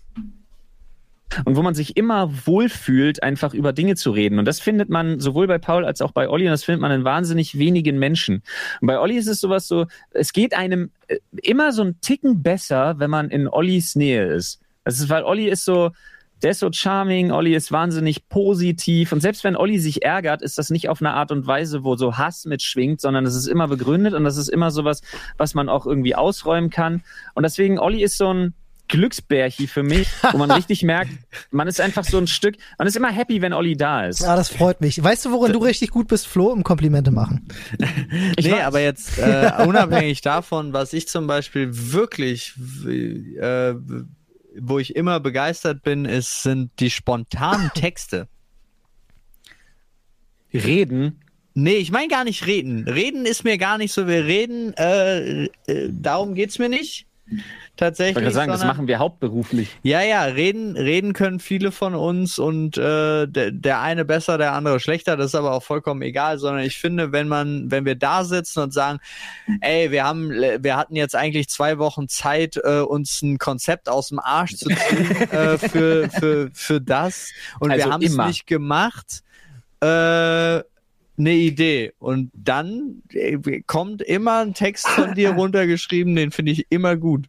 und 1.44 1.56
wo 1.56 1.62
man 1.62 1.74
sich 1.74 1.96
immer 1.96 2.30
wohlfühlt, 2.46 3.22
einfach 3.22 3.52
über 3.52 3.72
Dinge 3.72 3.96
zu 3.96 4.10
reden. 4.10 4.38
Und 4.38 4.46
das 4.46 4.60
findet 4.60 4.88
man 4.88 5.20
sowohl 5.20 5.46
bei 5.46 5.58
Paul 5.58 5.84
als 5.84 6.00
auch 6.00 6.12
bei 6.12 6.28
Olli 6.28 6.44
und 6.44 6.52
das 6.52 6.64
findet 6.64 6.80
man 6.80 6.92
in 6.92 7.04
wahnsinnig 7.04 7.58
wenigen 7.58 7.98
Menschen. 7.98 8.42
Und 8.80 8.86
bei 8.86 8.98
Olli 8.98 9.16
ist 9.16 9.26
es 9.26 9.40
sowas 9.40 9.66
so, 9.66 9.86
es 10.10 10.32
geht 10.32 10.54
einem 10.54 10.90
äh, 11.08 11.18
immer 11.42 11.72
so 11.72 11.82
ein 11.82 12.00
Ticken 12.00 12.42
besser, 12.42 12.98
wenn 12.98 13.10
man 13.10 13.30
in 13.30 13.48
Ollis 13.48 13.96
Nähe 13.96 14.26
ist. 14.26 14.60
Das 14.84 15.00
ist, 15.00 15.08
weil 15.08 15.24
Olli 15.24 15.48
ist 15.48 15.64
so, 15.64 15.90
der 16.42 16.50
ist 16.50 16.60
so 16.60 16.70
charming, 16.70 17.30
Olli 17.30 17.54
ist 17.54 17.72
wahnsinnig 17.72 18.28
positiv 18.28 19.12
und 19.12 19.20
selbst 19.20 19.44
wenn 19.44 19.56
Olli 19.56 19.78
sich 19.78 20.04
ärgert, 20.04 20.42
ist 20.42 20.58
das 20.58 20.70
nicht 20.70 20.88
auf 20.88 21.00
eine 21.00 21.14
Art 21.14 21.32
und 21.32 21.46
Weise, 21.46 21.82
wo 21.84 21.96
so 21.96 22.18
Hass 22.18 22.44
mitschwingt, 22.44 23.00
sondern 23.00 23.24
es 23.24 23.34
ist 23.34 23.46
immer 23.46 23.68
begründet 23.68 24.14
und 24.14 24.24
das 24.24 24.36
ist 24.36 24.48
immer 24.48 24.70
sowas, 24.70 25.00
was 25.38 25.54
man 25.54 25.68
auch 25.68 25.86
irgendwie 25.86 26.14
ausräumen 26.14 26.70
kann. 26.70 27.02
Und 27.34 27.42
deswegen, 27.42 27.78
Olli 27.78 28.02
ist 28.02 28.18
so 28.18 28.32
ein 28.32 28.54
Glücksbärchi 28.88 29.66
für 29.66 29.82
mich, 29.82 30.08
wo 30.32 30.38
man 30.38 30.50
richtig 30.52 30.82
merkt, 30.82 31.10
man 31.50 31.68
ist 31.68 31.80
einfach 31.80 32.04
so 32.04 32.18
ein 32.18 32.26
Stück, 32.26 32.56
man 32.78 32.86
ist 32.86 32.96
immer 32.96 33.10
happy, 33.10 33.42
wenn 33.42 33.52
Olli 33.52 33.76
da 33.76 34.06
ist. 34.06 34.22
Ah, 34.22 34.36
das 34.36 34.48
freut 34.48 34.80
mich. 34.80 35.02
Weißt 35.02 35.24
du, 35.24 35.32
worin 35.32 35.52
du 35.52 35.58
richtig 35.58 35.90
gut 35.90 36.08
bist, 36.08 36.26
Flo? 36.26 36.52
Im 36.52 36.62
Komplimente 36.62 37.10
machen. 37.10 37.48
Ich 38.36 38.46
nee, 38.46 38.52
weiß. 38.52 38.64
aber 38.64 38.80
jetzt 38.80 39.18
äh, 39.18 39.52
unabhängig 39.66 40.20
davon, 40.20 40.72
was 40.72 40.92
ich 40.92 41.08
zum 41.08 41.26
Beispiel 41.26 41.68
wirklich, 41.72 42.54
äh, 42.86 43.74
wo 44.60 44.78
ich 44.78 44.96
immer 44.96 45.20
begeistert 45.20 45.82
bin, 45.82 46.04
ist, 46.04 46.42
sind 46.42 46.70
die 46.80 46.90
spontanen 46.90 47.70
Texte. 47.74 48.28
Reden, 50.52 51.20
Nee, 51.58 51.76
ich 51.76 51.90
meine 51.90 52.08
gar 52.08 52.24
nicht 52.24 52.46
reden. 52.46 52.86
Reden 52.86 53.24
ist 53.24 53.42
mir 53.42 53.56
gar 53.56 53.78
nicht 53.78 53.90
so. 53.90 54.06
Wir 54.06 54.26
reden, 54.26 54.74
äh, 54.74 55.44
äh, 55.44 55.88
darum 55.90 56.34
geht's 56.34 56.58
mir 56.58 56.68
nicht. 56.68 57.06
Ich 57.28 57.42
Tatsächlich. 57.76 58.14
wollte 58.16 58.24
gerade 58.24 58.34
sagen, 58.34 58.52
das 58.52 58.64
machen 58.64 58.86
wir 58.86 58.98
hauptberuflich. 58.98 59.76
Ja, 59.82 60.00
ja, 60.00 60.22
reden, 60.24 60.76
reden 60.76 61.12
können 61.12 61.40
viele 61.40 61.72
von 61.72 61.94
uns 61.94 62.38
und 62.38 62.78
äh, 62.78 63.26
der, 63.26 63.50
der 63.50 63.80
eine 63.80 64.04
besser, 64.04 64.38
der 64.38 64.52
andere 64.52 64.80
schlechter, 64.80 65.16
das 65.16 65.26
ist 65.26 65.34
aber 65.34 65.52
auch 65.52 65.62
vollkommen 65.62 66.02
egal, 66.02 66.38
sondern 66.38 66.64
ich 66.64 66.78
finde, 66.78 67.12
wenn 67.12 67.28
man, 67.28 67.70
wenn 67.70 67.84
wir 67.84 67.96
da 67.96 68.24
sitzen 68.24 68.60
und 68.60 68.72
sagen, 68.72 69.00
ey, 69.60 69.90
wir 69.90 70.04
haben, 70.04 70.30
wir 70.30 70.76
hatten 70.76 70.96
jetzt 70.96 71.16
eigentlich 71.16 71.48
zwei 71.48 71.78
Wochen 71.78 72.08
Zeit, 72.08 72.56
äh, 72.62 72.80
uns 72.80 73.20
ein 73.22 73.38
Konzept 73.38 73.88
aus 73.88 74.08
dem 74.08 74.20
Arsch 74.20 74.54
zu 74.56 74.68
ziehen 74.68 75.16
äh, 75.30 75.58
für, 75.58 76.08
für, 76.08 76.50
für 76.52 76.80
das 76.80 77.30
und 77.60 77.72
Also 77.72 77.84
wir 77.84 77.92
haben 77.92 78.02
es 78.02 78.16
nicht 78.16 78.46
gemacht, 78.46 79.22
äh, 79.80 80.60
eine 81.18 81.32
Idee. 81.32 81.92
Und 81.98 82.30
dann 82.34 83.02
äh, 83.12 83.38
kommt 83.66 84.02
immer 84.02 84.40
ein 84.40 84.54
Text 84.54 84.86
von 84.88 85.14
dir 85.14 85.30
runtergeschrieben, 85.36 86.14
den 86.14 86.30
finde 86.30 86.52
ich 86.52 86.66
immer 86.70 86.96
gut. 86.96 87.26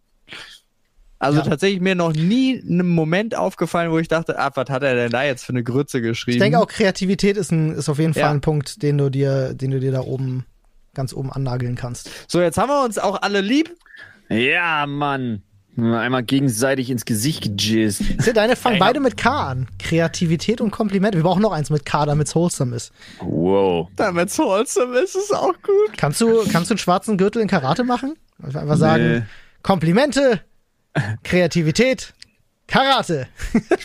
Also 1.20 1.40
Ja. 1.40 1.46
tatsächlich 1.46 1.82
mir 1.82 1.96
noch 1.96 2.14
nie 2.14 2.62
einen 2.62 2.88
Moment 2.90 3.34
aufgefallen, 3.36 3.92
wo 3.92 3.98
ich 3.98 4.08
dachte, 4.08 4.38
ah, 4.38 4.52
was 4.54 4.70
hat 4.70 4.84
er 4.84 4.94
denn 4.96 5.12
da 5.12 5.24
jetzt 5.24 5.44
für 5.46 5.52
eine 5.54 5.64
Grütze 5.64 6.00
geschrieben? 6.02 6.38
Ich 6.38 6.44
denke 6.44 6.60
auch, 6.60 6.68
Kreativität 6.68 7.38
ist, 7.38 7.52
ein, 7.52 7.72
ist 7.74 7.90
auf 7.90 7.98
jeden 7.98 8.14
Fall 8.14 8.22
Ja. 8.24 8.32
ein 8.32 8.42
Punkt, 8.42 8.84
den 8.84 8.98
du 9.00 9.10
dir, 9.10 9.54
den 9.56 9.72
du 9.72 9.80
dir 9.80 9.92
da 9.92 10.02
oben, 10.02 10.46
ganz 10.94 11.14
oben 11.14 11.32
annageln 11.32 11.76
kannst. 11.76 12.12
So, 12.28 12.40
jetzt 12.40 12.58
haben 12.60 12.70
wir 12.70 12.84
uns 12.86 13.00
auch 13.00 13.22
alle 13.22 13.42
lieb. 13.42 13.76
Ja, 14.30 14.86
Mann. 14.86 15.42
Einmal 15.78 16.24
gegenseitig 16.24 16.90
ins 16.90 17.06
Gesicht 17.06 17.44
gejizzt. 17.44 18.02
Seht, 18.18 18.36
deine 18.36 18.56
fangen 18.56 18.80
beide 18.80 19.00
mit 19.00 19.16
K 19.16 19.50
an. 19.52 19.68
Kreativität 19.78 20.60
und 20.60 20.72
Komplimente. 20.72 21.20
Wir 21.20 21.24
brauchen 21.24 21.42
noch 21.44 21.52
eins 21.52 21.70
mit 21.70 21.86
K, 21.86 22.06
damit 22.08 22.28
es 22.28 22.34
wholesome 22.36 22.76
ist. 22.76 22.92
Wow. 23.22 23.88
Damit 23.96 24.30
es 24.30 24.40
wholesome 24.40 24.98
ist, 25.00 25.16
ist 25.16 25.36
auch 25.36 25.54
gut. 25.62 25.96
Kannst 25.98 26.20
du, 26.20 26.44
kannst 26.52 26.72
du 26.72 26.74
einen 26.74 26.80
schwarzen 26.80 27.18
Gürtel 27.18 27.44
in 27.44 27.48
Karate 27.48 27.84
machen? 27.84 28.16
Einfach 28.42 28.78
sagen, 28.78 29.14
Nee. 29.20 29.22
Komplimente, 29.62 30.42
Kreativität, 31.24 32.14
Karate. 32.68 33.28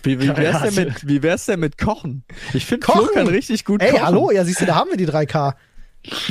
Wie, 0.03 0.21
wie, 0.21 0.29
wär's 0.37 0.63
denn 0.63 0.75
mit, 0.75 1.07
wie 1.07 1.23
wär's 1.23 1.47
denn 1.47 1.61
mit 1.61 1.77
Kochen? 1.79 2.25
Ich 2.55 2.65
finde, 2.67 2.87
Flo 2.87 2.95
Kochen? 2.95 3.15
kann 3.15 3.27
richtig 3.29 3.65
gut 3.65 3.83
Ey, 3.83 3.91
kochen. 3.91 4.07
hallo, 4.07 4.31
ja, 4.31 4.45
siehst 4.45 4.61
du, 4.61 4.67
da 4.67 4.75
haben 4.77 4.91
wir 4.91 4.97
die 4.97 5.07
3K. 5.09 5.55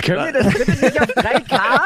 Können 0.03 0.25
wir 0.25 0.33
das 0.33 0.53
bitte 0.53 0.71
nicht 0.71 0.99
auf 1.01 1.07
3K? 1.09 1.79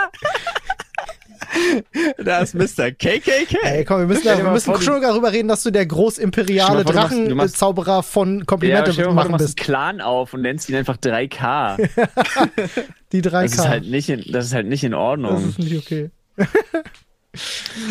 Da 2.24 2.40
ist 2.40 2.54
Mr. 2.56 2.92
KKK. 2.92 3.58
Ey, 3.64 3.86
komm, 3.86 4.00
wir 4.00 4.08
müssen, 4.08 4.24
da, 4.26 4.38
wir 4.38 4.44
mal 4.44 4.54
müssen 4.54 4.72
vor, 4.74 4.82
schon 4.82 5.02
darüber 5.02 5.32
reden, 5.32 5.48
dass 5.48 5.64
du 5.64 5.72
der 5.72 5.86
großimperiale 5.86 6.84
Drachenzauberer 6.84 8.04
von 8.04 8.40
Ja, 8.40 8.46
Komplimente 8.46 8.94
stell 8.94 9.06
dir 9.06 9.12
mal 9.12 9.24
du 9.24 9.30
machen 9.30 9.32
machst 9.32 9.46
bist. 9.56 9.60
einen 9.60 9.66
Clan 9.66 10.02
auf 10.02 10.34
und 10.34 10.42
nennst 10.42 10.70
ihn 10.70 10.76
einfach 10.76 10.98
3K. 10.98 11.78
Die 13.12 13.22
3K. 13.22 13.42
Das 13.44 13.54
ist 13.54 13.68
halt 13.68 13.90
nicht 13.90 14.10
in, 14.10 14.32
das 14.32 14.46
ist 14.46 14.54
halt 14.54 14.68
nicht 14.68 14.84
in 14.84 14.92
das 14.92 15.00
Ordnung. 15.00 15.50
ist 15.50 15.60
nicht 15.60 15.78
okay. 15.78 16.10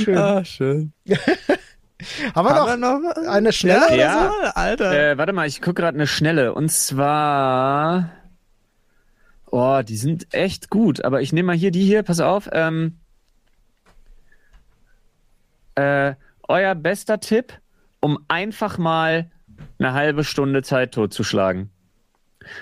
Schön. 0.04 0.16
Ah, 0.16 0.44
schön. 0.44 0.92
Haben 2.34 2.48
wir 2.48 2.54
noch 2.54 2.68
Haben 2.68 2.80
wir 3.02 3.14
noch 3.24 3.28
eine 3.28 3.52
schnelle 3.52 3.80
ja, 3.80 3.86
oder 3.88 3.96
Ja. 3.96 4.32
so? 4.46 4.50
Alter. 4.54 5.10
Äh, 5.12 5.18
warte 5.18 5.32
mal, 5.32 5.46
ich 5.46 5.60
gucke 5.60 5.82
gerade 5.82 5.96
eine 5.96 6.06
schnelle. 6.06 6.54
Und 6.54 6.70
zwar. 6.70 8.10
Oh, 9.50 9.80
die 9.86 9.96
sind 9.96 10.32
echt 10.34 10.70
gut. 10.70 11.04
Aber 11.04 11.20
ich 11.22 11.32
nehme 11.32 11.48
mal 11.48 11.56
hier 11.56 11.70
die 11.70 11.84
hier, 11.84 12.02
pass 12.02 12.20
auf. 12.20 12.48
Ähm, 12.52 12.98
äh, 15.75 16.14
euer 16.49 16.75
bester 16.75 17.20
Tipp, 17.20 17.53
um 18.01 18.18
einfach 18.29 18.79
mal 18.79 19.31
eine 19.79 19.93
halbe 19.93 20.25
Stunde 20.25 20.62
Zeit 20.62 20.93
totzuschlagen. 20.93 21.70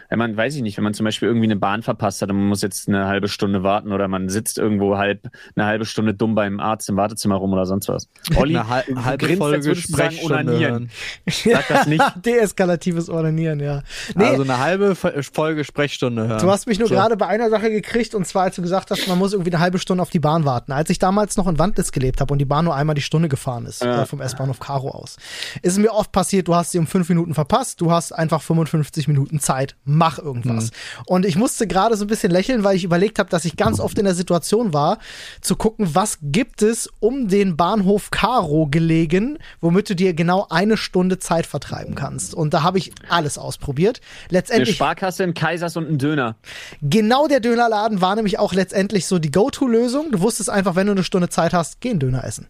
Wenn 0.09 0.19
man, 0.19 0.37
weiß 0.37 0.55
ich 0.57 0.63
nicht, 0.63 0.77
wenn 0.77 0.85
man 0.85 0.95
zum 0.95 1.05
Beispiel 1.05 1.29
irgendwie 1.29 1.47
eine 1.47 1.57
Bahn 1.57 1.83
verpasst 1.83 2.23
hat 2.23 2.31
und 2.31 2.37
man 2.37 2.47
muss 2.49 2.63
jetzt 2.63 2.89
eine 2.89 3.07
halbe 3.07 3.29
Stunde 3.29 3.63
warten 3.63 3.93
oder 3.93 4.09
man 4.09 4.29
sitzt 4.29 4.59
irgendwo 4.59 4.97
halb 4.99 5.29
eine 5.57 5.67
halbe 5.67 5.85
Stunde 5.85 6.15
dumm 6.15 6.35
beim 6.35 6.61
Arzt 6.61 6.89
im 6.89 6.97
Wartezimmer 6.97 7.37
rum 7.37 7.53
oder 7.53 7.67
sonst 7.67 7.89
was. 7.89 8.09
Olli, 8.37 8.57
Eine 8.57 8.69
hal- 8.69 8.85
halbe 9.05 9.27
grinst, 9.27 9.39
Folge 9.43 9.75
Sprechstunde 9.77 10.35
onanieren. 10.35 10.73
hören. 10.73 10.91
Sag 11.29 11.69
das 11.69 11.87
nicht. 11.87 12.05
Deeskalatives 12.25 13.09
Ordinieren, 13.09 13.61
ja. 13.61 13.83
Nee, 14.15 14.25
Also 14.27 14.43
eine 14.43 14.59
halbe 14.59 14.95
Fo- 14.95 15.11
Folge 15.33 15.65
Sprechstunde 15.65 16.27
hören. 16.29 16.41
Du 16.41 16.51
hast 16.51 16.67
mich 16.67 16.79
nur 16.79 16.89
So. 16.89 16.95
gerade 16.95 17.17
bei 17.17 17.27
einer 17.27 17.51
Sache 17.51 17.71
gekriegt 17.71 18.15
und 18.15 18.27
zwar, 18.27 18.45
als 18.45 18.57
du 18.57 18.63
gesagt 18.63 18.91
hast, 18.91 19.07
man 19.09 19.19
muss 19.19 19.33
irgendwie 19.33 19.53
eine 19.53 19.61
halbe 19.61 19.79
Stunde 19.79 20.03
auf 20.03 20.11
die 20.11 20.21
Bahn 20.21 20.45
warten. 20.45 20.73
Als 20.73 20.91
ich 20.91 20.99
damals 20.99 21.37
noch 21.37 21.47
in 21.47 21.59
Wandlitz 21.59 21.93
gelebt 21.93 22.21
habe 22.21 22.33
und 22.33 22.39
die 22.39 22.45
Bahn 22.45 22.65
nur 22.65 22.75
einmal 22.75 22.95
die 22.95 23.03
Stunde 23.03 23.29
gefahren 23.29 23.67
ist, 23.67 23.83
Ja. 23.83 24.03
äh, 24.03 24.07
vom 24.07 24.21
S-Bahnhof 24.21 24.61
Karo 24.61 24.91
aus, 24.91 25.17
ist 25.63 25.73
es 25.73 25.79
mir 25.79 25.93
oft 25.93 26.13
passiert, 26.13 26.49
du 26.49 26.55
hast 26.55 26.73
sie 26.73 26.79
um 26.79 26.87
fünf 26.87 27.09
Minuten 27.09 27.35
verpasst, 27.35 27.81
du 27.81 27.91
hast 27.91 28.13
einfach 28.13 28.43
55 28.43 29.09
Minuten 29.09 29.41
Zeit, 29.41 29.72
mach 29.85 30.19
irgendwas. 30.19 30.71
Und 31.07 31.27
ich 31.27 31.37
musste 31.37 31.67
gerade 31.67 31.97
so 31.97 32.05
ein 32.05 32.09
bisschen 32.09 32.31
lächeln, 32.31 32.65
weil 32.65 32.77
ich 32.77 32.85
überlegt 32.85 33.19
habe, 33.19 33.31
dass 33.31 33.45
ich 33.45 33.57
ganz 33.57 33.81
oft 33.81 33.99
in 33.99 34.05
der 34.05 34.15
Situation 34.15 34.73
war, 34.73 34.99
zu 35.41 35.57
gucken, 35.57 35.95
was 35.95 36.19
gibt 36.23 36.63
es 36.63 36.89
um 37.01 37.29
den 37.29 37.57
Bahnhof 37.57 38.11
Karo 38.11 38.69
gelegen, 38.71 39.39
womit 39.61 39.91
du 39.91 39.97
dir 39.97 40.15
genau 40.15 40.47
eine 40.51 40.77
Stunde 40.77 41.19
Zeit 41.19 41.47
vertreiben 41.47 41.95
kannst. 41.95 42.35
Und 42.35 42.55
da 42.55 42.63
habe 42.63 42.79
ich 42.79 42.93
alles 43.09 43.39
ausprobiert. 43.39 44.01
Eine 44.29 44.39
Letztendlich 44.39 44.77
Sparkasse, 44.77 45.25
ein 45.25 45.35
Kaisers 45.35 45.77
und 45.77 45.89
ein 45.89 45.99
Döner. 45.99 46.37
Genau 46.81 47.27
der 47.27 47.41
Dönerladen 47.41 48.01
war 48.01 48.15
nämlich 48.17 48.39
auch 48.39 48.55
letztendlich 48.55 49.07
so 49.07 49.19
die 49.19 49.31
Go-To-Lösung. 49.31 50.13
Du 50.13 50.21
wusstest 50.21 50.51
einfach, 50.51 50.77
wenn 50.77 50.87
du 50.87 50.93
eine 50.93 51.05
Stunde 51.05 51.29
Zeit 51.29 51.53
hast, 51.53 51.81
geh 51.81 51.91
einen 51.91 52.01
Döner 52.01 52.25
essen. 52.25 52.47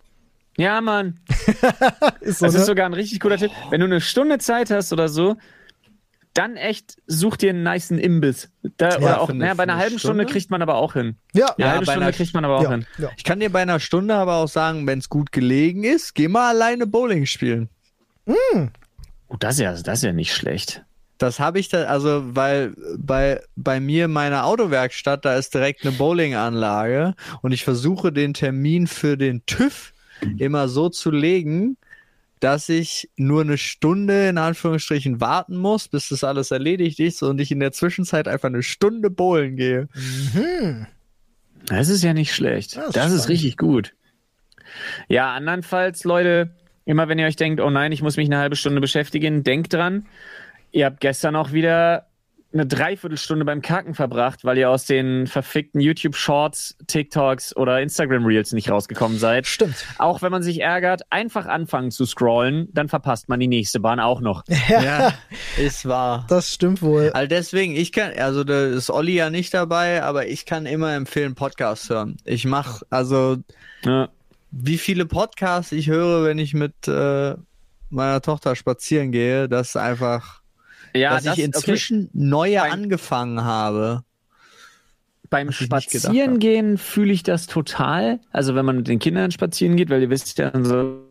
Ja, 0.56 0.80
Mann. 0.80 1.18
Ist 2.20 2.40
so, 2.40 2.46
Das 2.46 2.54
ne? 2.54 2.60
ist 2.60 2.66
sogar 2.66 2.86
ein 2.86 2.92
richtig 2.92 3.20
cooler 3.20 3.38
Tipp. 3.38 3.50
Wenn 3.70 3.80
du 3.80 3.86
eine 3.86 4.00
Stunde 4.00 4.38
Zeit 4.38 4.70
hast 4.70 4.92
oder 4.92 5.08
so, 5.08 5.36
dann 6.34 6.56
echt 6.56 6.96
such 7.06 7.36
dir 7.36 7.50
einen 7.50 7.62
niceen 7.62 7.98
Imbiss. 7.98 8.50
Da, 8.78 8.96
oder 8.98 9.20
auch, 9.20 9.28
eine- 9.30 9.38
naja, 9.40 9.54
bei 9.54 9.64
einer 9.64 9.74
eine 9.74 9.82
halben 9.82 9.98
Stunde? 9.98 10.22
Stunde? 10.22 10.32
kriegt 10.32 10.50
man 10.50 10.62
aber 10.62 10.76
auch 10.76 10.94
hin. 10.94 11.16
ja, 11.34 11.46
Eine 11.48 11.54
Ja, 11.58 11.70
halbe 11.72 11.86
bei 11.86 11.92
Stunde 11.92 12.06
einer- 12.06 12.16
kriegt 12.16 12.34
man 12.34 12.44
aber 12.44 12.56
auch 12.58 12.62
ja, 12.64 12.70
hin. 12.70 12.86
ja. 12.98 13.10
Ich 13.16 13.24
kann 13.24 13.40
dir 13.40 13.50
bei 13.50 13.62
einer 13.62 13.80
Stunde 13.80 14.14
aber 14.14 14.36
auch 14.36 14.48
sagen, 14.48 14.86
wenn 14.86 14.98
es 14.98 15.08
gut 15.08 15.32
gelegen 15.32 15.84
ist, 15.84 16.14
geh 16.14 16.28
mal 16.28 16.48
alleine 16.54 16.86
Bowling 16.86 17.26
spielen. 17.26 17.68
Oh, 19.28 19.36
das 19.38 19.54
ist 19.54 19.60
ja, 19.60 19.72
das 19.72 19.98
ist 19.98 20.04
ja 20.04 20.12
nicht 20.12 20.34
schlecht. 20.34 20.84
Das 21.18 21.38
habe 21.38 21.60
ich 21.60 21.68
da, 21.68 21.84
also 21.84 22.22
weil 22.34 22.74
bei, 22.98 23.40
bei 23.54 23.78
mir 23.78 24.06
in 24.06 24.10
meiner 24.12 24.44
Autowerkstatt, 24.44 25.24
da 25.24 25.36
ist 25.36 25.54
direkt 25.54 25.82
eine 25.84 25.92
Bowlinganlage 25.92 27.14
und 27.42 27.52
ich 27.52 27.62
versuche 27.64 28.12
den 28.12 28.34
Termin 28.34 28.86
für 28.86 29.16
den 29.16 29.44
TÜV 29.46 29.92
immer 30.38 30.68
so 30.68 30.88
zu 30.88 31.10
legen, 31.10 31.76
dass 32.42 32.68
ich 32.68 33.08
nur 33.16 33.42
eine 33.42 33.56
Stunde 33.56 34.28
in 34.28 34.36
Anführungsstrichen 34.36 35.20
warten 35.20 35.56
muss, 35.56 35.86
bis 35.86 36.08
das 36.08 36.24
alles 36.24 36.50
erledigt 36.50 36.98
ist 36.98 37.22
und 37.22 37.40
ich 37.40 37.52
in 37.52 37.60
der 37.60 37.70
Zwischenzeit 37.70 38.26
einfach 38.26 38.48
eine 38.48 38.64
Stunde 38.64 39.10
bowlen 39.10 39.56
gehe. 39.56 39.88
Mhm. 39.94 40.86
Das 41.66 41.88
ist 41.88 42.02
ja 42.02 42.12
nicht 42.12 42.34
schlecht. 42.34 42.76
Das 42.76 42.88
ist 42.88 42.96
Das 42.96 43.12
ist 43.12 43.28
richtig 43.28 43.56
gut. 43.56 43.94
Ja, 45.08 45.32
andernfalls, 45.32 46.02
Leute, 46.02 46.50
immer 46.84 47.08
wenn 47.08 47.20
ihr 47.20 47.26
euch 47.26 47.36
denkt, 47.36 47.60
oh 47.60 47.70
nein, 47.70 47.92
ich 47.92 48.02
muss 48.02 48.16
mich 48.16 48.26
eine 48.26 48.38
halbe 48.38 48.56
Stunde 48.56 48.80
beschäftigen, 48.80 49.44
denkt 49.44 49.72
dran, 49.72 50.06
ihr 50.72 50.86
habt 50.86 51.00
gestern 51.00 51.36
auch 51.36 51.52
wieder 51.52 52.06
eine 52.52 52.66
Dreiviertelstunde 52.66 53.44
beim 53.44 53.62
Kacken 53.62 53.94
verbracht, 53.94 54.44
weil 54.44 54.58
ihr 54.58 54.68
aus 54.70 54.84
den 54.84 55.26
verfickten 55.26 55.80
YouTube-Shorts, 55.80 56.76
TikToks 56.86 57.56
oder 57.56 57.80
Instagram-Reels 57.80 58.52
nicht 58.52 58.70
rausgekommen 58.70 59.18
seid. 59.18 59.46
Stimmt. 59.46 59.86
Auch 59.98 60.20
wenn 60.22 60.30
man 60.30 60.42
sich 60.42 60.60
ärgert, 60.60 61.02
einfach 61.10 61.46
anfangen 61.46 61.90
zu 61.90 62.04
scrollen, 62.04 62.68
dann 62.72 62.88
verpasst 62.88 63.28
man 63.28 63.40
die 63.40 63.48
nächste 63.48 63.80
Bahn 63.80 64.00
auch 64.00 64.20
noch. 64.20 64.44
Ja, 64.68 65.12
ist 65.58 65.86
wahr. 65.86 66.26
Das 66.28 66.52
stimmt 66.52 66.82
wohl. 66.82 67.10
Also 67.14 67.28
deswegen, 67.28 67.74
ich 67.74 67.92
kann, 67.92 68.12
also 68.18 68.44
da 68.44 68.66
ist 68.66 68.90
Olli 68.90 69.14
ja 69.14 69.30
nicht 69.30 69.52
dabei, 69.54 70.02
aber 70.02 70.26
ich 70.26 70.44
kann 70.46 70.66
immer 70.66 70.94
empfehlen, 70.94 71.34
Podcasts 71.34 71.88
hören. 71.90 72.16
Ich 72.24 72.44
mach, 72.44 72.82
also 72.90 73.36
Ja. 73.84 74.08
wie 74.50 74.78
viele 74.78 75.06
Podcasts 75.06 75.72
ich 75.72 75.88
höre, 75.88 76.24
wenn 76.24 76.38
ich 76.38 76.54
mit 76.54 76.86
äh, 76.86 77.34
meiner 77.90 78.20
Tochter 78.22 78.56
spazieren 78.56 79.12
gehe, 79.12 79.48
das 79.48 79.70
ist 79.70 79.76
einfach, 79.76 80.41
Ja, 80.94 81.14
dass 81.14 81.24
das, 81.24 81.38
ich 81.38 81.44
inzwischen 81.44 82.10
neue 82.12 82.58
Beim- 82.58 82.72
angefangen 82.72 83.42
habe. 83.42 84.04
okay. 85.24 85.28
beim 85.30 85.52
Spazierengehen 85.52 86.76
fühle 86.78 87.12
ich 87.12 87.22
das 87.22 87.46
total. 87.46 88.20
Also 88.30 88.54
wenn 88.54 88.66
man 88.66 88.76
mit 88.76 88.88
den 88.88 88.98
Kindern 88.98 89.30
spazieren 89.30 89.76
geht, 89.76 89.90
weil 89.90 90.02
ihr 90.02 90.10
wisst 90.10 90.38
ja 90.38 90.50
so. 90.62 91.08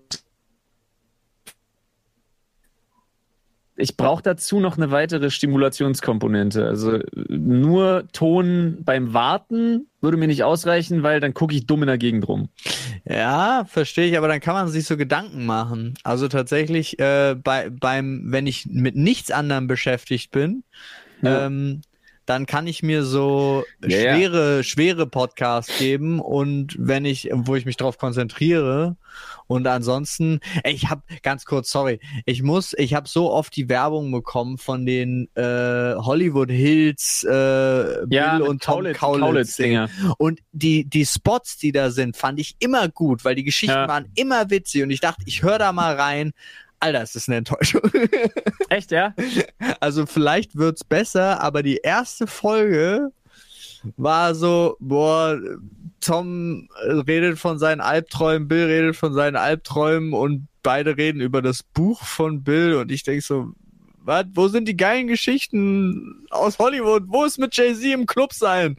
Ich 3.81 3.97
brauche 3.97 4.21
dazu 4.23 4.59
noch 4.59 4.77
eine 4.77 4.91
weitere 4.91 5.29
Stimulationskomponente. 5.31 6.65
Also 6.67 6.99
nur 7.29 8.07
Ton 8.13 8.77
beim 8.83 9.13
Warten 9.13 9.87
würde 10.01 10.17
mir 10.17 10.27
nicht 10.27 10.43
ausreichen, 10.43 11.03
weil 11.03 11.19
dann 11.19 11.33
gucke 11.33 11.55
ich 11.55 11.65
dumm 11.65 11.83
in 11.83 11.87
der 11.87 11.97
Gegend 11.97 12.27
rum. 12.27 12.49
Ja, 13.05 13.65
verstehe 13.65 14.07
ich, 14.07 14.17
aber 14.17 14.27
dann 14.27 14.39
kann 14.39 14.53
man 14.53 14.67
sich 14.67 14.85
so 14.85 14.97
Gedanken 14.97 15.45
machen. 15.45 15.95
Also 16.03 16.27
tatsächlich, 16.27 16.99
äh, 16.99 17.35
bei, 17.35 17.69
beim, 17.69 18.23
wenn 18.27 18.47
ich 18.47 18.67
mit 18.67 18.95
nichts 18.95 19.31
anderem 19.31 19.67
beschäftigt 19.67 20.31
bin, 20.31 20.63
Ja. 21.21 21.45
ähm, 21.47 21.81
dann 22.31 22.45
kann 22.45 22.65
ich 22.65 22.81
mir 22.81 23.03
so 23.03 23.65
ja. 23.85 23.89
schwere, 24.15 24.63
schwere 24.63 25.05
Podcasts 25.05 25.77
geben 25.77 26.21
und 26.21 26.77
wenn 26.79 27.03
ich, 27.03 27.29
wo 27.33 27.57
ich 27.57 27.65
mich 27.65 27.75
drauf 27.75 27.97
konzentriere 27.97 28.95
und 29.47 29.67
ansonsten, 29.67 30.39
ich 30.63 30.89
habe 30.89 31.01
ganz 31.23 31.43
kurz, 31.43 31.69
sorry, 31.69 31.99
ich 32.25 32.41
muss, 32.41 32.73
ich 32.77 32.93
habe 32.93 33.09
so 33.09 33.29
oft 33.33 33.53
die 33.53 33.67
Werbung 33.67 34.09
bekommen 34.09 34.57
von 34.57 34.85
den 34.85 35.27
äh, 35.35 35.41
Hollywood 35.95 36.49
Hills, 36.49 37.25
äh, 37.29 37.33
Ja, 38.09 38.37
Bill 38.37 38.47
und 38.47 38.63
Tom 38.63 38.75
Kaulitz- 38.75 38.97
Kaulitz, 38.97 39.21
Kaulitz-Dinger. 39.25 39.89
und 40.17 40.39
die, 40.53 40.85
die 40.85 41.05
Spots, 41.05 41.57
die 41.57 41.73
da 41.73 41.91
sind, 41.91 42.15
fand 42.15 42.39
ich 42.39 42.55
immer 42.59 42.87
gut, 42.87 43.25
weil 43.25 43.35
die 43.35 43.43
Geschichten 43.43 43.75
Ja. 43.75 43.89
waren 43.89 44.05
immer 44.15 44.49
witzig 44.49 44.83
und 44.83 44.89
ich 44.91 45.01
dachte, 45.01 45.23
ich 45.25 45.43
höre 45.43 45.59
da 45.59 45.73
mal 45.73 45.95
rein. 45.95 46.31
Alter, 46.81 47.01
es 47.01 47.15
ist 47.15 47.29
eine 47.29 47.37
Enttäuschung. 47.37 47.81
Echt, 48.69 48.91
ja? 48.91 49.13
Also 49.79 50.05
vielleicht 50.05 50.55
wird's 50.55 50.83
besser, 50.83 51.41
aber 51.41 51.63
die 51.63 51.77
erste 51.77 52.27
Folge 52.27 53.11
war 53.97 54.35
so, 54.35 54.77
boah, 54.79 55.39
Tom 56.01 56.67
redet 56.83 57.37
von 57.37 57.59
seinen 57.59 57.81
Albträumen, 57.81 58.47
Bill 58.47 58.65
redet 58.65 58.95
von 58.95 59.13
seinen 59.13 59.35
Albträumen 59.35 60.13
und 60.13 60.47
beide 60.63 60.97
reden 60.97 61.21
über 61.21 61.41
das 61.41 61.63
Buch 61.63 62.03
von 62.03 62.43
Bill 62.43 62.75
und 62.75 62.91
ich 62.91 63.03
denk 63.03 63.21
so, 63.21 63.53
was, 64.03 64.25
wo 64.33 64.47
sind 64.47 64.67
die 64.67 64.75
geilen 64.77 65.07
Geschichten 65.07 66.25
aus 66.31 66.57
Hollywood? 66.59 67.03
Wo 67.07 67.23
ist 67.23 67.37
mit 67.37 67.55
Jay-Z 67.55 67.83
im 67.85 68.05
Club 68.05 68.33
sein? 68.33 68.75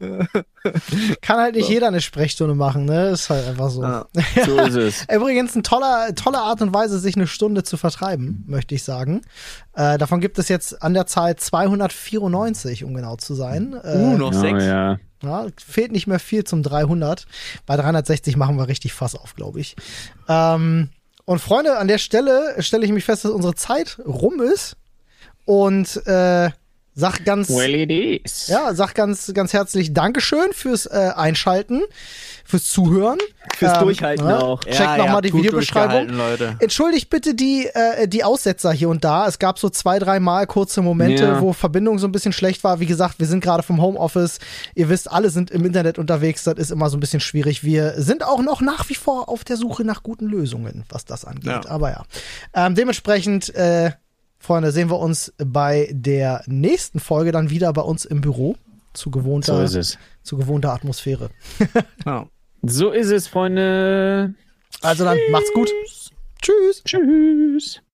Kann 1.20 1.38
halt 1.38 1.54
nicht 1.54 1.68
jeder 1.68 1.88
eine 1.88 2.00
Sprechstunde 2.00 2.54
machen, 2.54 2.84
ne? 2.86 3.10
Ist 3.10 3.30
halt 3.30 3.46
einfach 3.46 3.70
so. 3.70 3.82
Ja. 3.82 4.06
So 4.44 4.58
ist 4.58 4.74
es. 4.74 5.06
Übrigens, 5.14 5.54
eine 5.54 5.62
toller, 5.62 6.14
tolle 6.14 6.38
Art 6.38 6.60
und 6.62 6.72
Weise, 6.74 6.98
sich 6.98 7.16
eine 7.16 7.26
Stunde 7.26 7.62
zu 7.62 7.76
vertreiben, 7.76 8.44
möchte 8.46 8.74
ich 8.74 8.82
sagen. 8.82 9.22
Äh, 9.74 9.98
davon 9.98 10.20
gibt 10.20 10.38
es 10.38 10.48
jetzt 10.48 10.82
an 10.82 10.94
der 10.94 11.06
Zahl 11.06 11.36
294, 11.36 12.84
um 12.84 12.94
genau 12.94 13.16
zu 13.16 13.34
sein. 13.34 13.74
Äh, 13.84 13.96
Uh, 13.96 14.16
noch 14.18 14.30
Oh, 14.34 14.40
sechs. 14.40 14.64
ja. 14.64 14.98
Ja, 15.22 15.46
fehlt 15.56 15.92
nicht 15.92 16.06
mehr 16.06 16.18
viel 16.18 16.44
zum 16.44 16.62
300. 16.62 17.26
Bei 17.64 17.76
360 17.76 18.36
machen 18.36 18.56
wir 18.58 18.68
richtig 18.68 18.92
Fass 18.92 19.14
auf, 19.14 19.34
glaube 19.34 19.60
ich. 19.60 19.74
Ähm, 20.28 20.90
und 21.24 21.40
Freunde, 21.40 21.78
an 21.78 21.88
der 21.88 21.98
Stelle 21.98 22.56
stelle 22.60 22.84
ich 22.84 22.92
mich 22.92 23.04
fest, 23.04 23.24
dass 23.24 23.30
unsere 23.32 23.54
Zeit 23.54 23.98
rum 24.04 24.40
ist. 24.42 24.76
Und 25.46 25.96
äh, 26.06 26.50
sag 26.94 27.24
ganz, 27.24 27.50
Well, 27.50 27.74
it 27.74 27.90
is. 28.24 28.46
ja, 28.48 28.74
sag 28.74 28.94
ganz, 28.94 29.32
ganz 29.34 29.52
herzlich 29.52 29.92
Dankeschön 29.92 30.52
fürs 30.52 30.86
äh, 30.86 31.12
Einschalten, 31.14 31.82
fürs 32.44 32.64
Zuhören. 32.64 33.18
Fürs 33.56 33.74
Ähm, 33.78 33.84
Durchhalten 33.84 34.26
ne? 34.26 34.38
auch. 34.42 34.60
Checkt 34.60 34.78
Ja, 34.78 34.96
nochmal 34.96 35.14
habt 35.16 35.24
die 35.26 35.32
Videobeschreibung. 35.34 36.08
Entschuldigt 36.60 37.08
bitte 37.10 37.34
die, 37.34 37.66
äh, 37.72 38.06
die 38.08 38.22
Aussetzer 38.24 38.72
hier 38.72 38.88
und 38.88 39.04
da. 39.04 39.26
Es 39.26 39.38
gab 39.38 39.58
so 39.58 39.70
zwei, 39.70 39.98
dreimal 39.98 40.46
kurze 40.46 40.82
Momente, 40.82 41.24
Ja. 41.24 41.40
wo 41.40 41.52
Verbindung 41.52 41.98
so 41.98 42.06
ein 42.06 42.12
bisschen 42.12 42.32
schlecht 42.32 42.64
war. 42.64 42.80
Wie 42.80 42.86
gesagt, 42.86 43.18
wir 43.18 43.26
sind 43.26 43.42
gerade 43.42 43.62
vom 43.62 43.80
Homeoffice. 43.80 44.38
Ihr 44.74 44.88
wisst, 44.88 45.10
alle 45.10 45.30
sind 45.30 45.50
im 45.50 45.64
Internet 45.64 45.98
unterwegs. 45.98 46.44
Das 46.44 46.54
ist 46.54 46.70
immer 46.70 46.90
so 46.90 46.96
ein 46.96 47.00
bisschen 47.00 47.20
schwierig. 47.20 47.64
Wir 47.64 47.94
sind 48.00 48.24
auch 48.24 48.42
noch 48.42 48.60
nach 48.60 48.88
wie 48.88 48.94
vor 48.94 49.28
auf 49.28 49.44
der 49.44 49.56
Suche 49.56 49.84
nach 49.84 50.02
guten 50.02 50.26
Lösungen, 50.26 50.84
was 50.88 51.04
das 51.04 51.24
angeht. 51.24 51.44
Ja. 51.46 51.68
Aber 51.68 51.90
ja. 51.90 52.02
Ähm, 52.54 52.74
dementsprechend, 52.74 53.54
äh, 53.54 53.92
Freunde, 54.38 54.72
sehen 54.72 54.90
wir 54.90 54.98
uns 54.98 55.32
bei 55.38 55.88
der 55.92 56.42
nächsten 56.46 57.00
Folge 57.00 57.32
dann 57.32 57.48
wieder 57.48 57.72
bei 57.72 57.82
uns 57.82 58.04
im 58.04 58.20
Büro. 58.20 58.56
Zu 58.92 59.04
So 59.04 59.10
gewohnter, 59.10 59.58
es. 59.60 59.98
zu 60.22 60.36
gewohnter 60.36 60.72
Atmosphäre. 60.72 61.30
Ja. 62.04 62.26
So 62.66 62.90
ist 62.90 63.10
es, 63.10 63.28
Freunde. 63.28 64.34
Also 64.82 65.04
dann, 65.04 65.18
macht's 65.30 65.52
gut. 65.52 65.70
Tschüss. 66.40 66.82
Tschüss. 66.84 67.80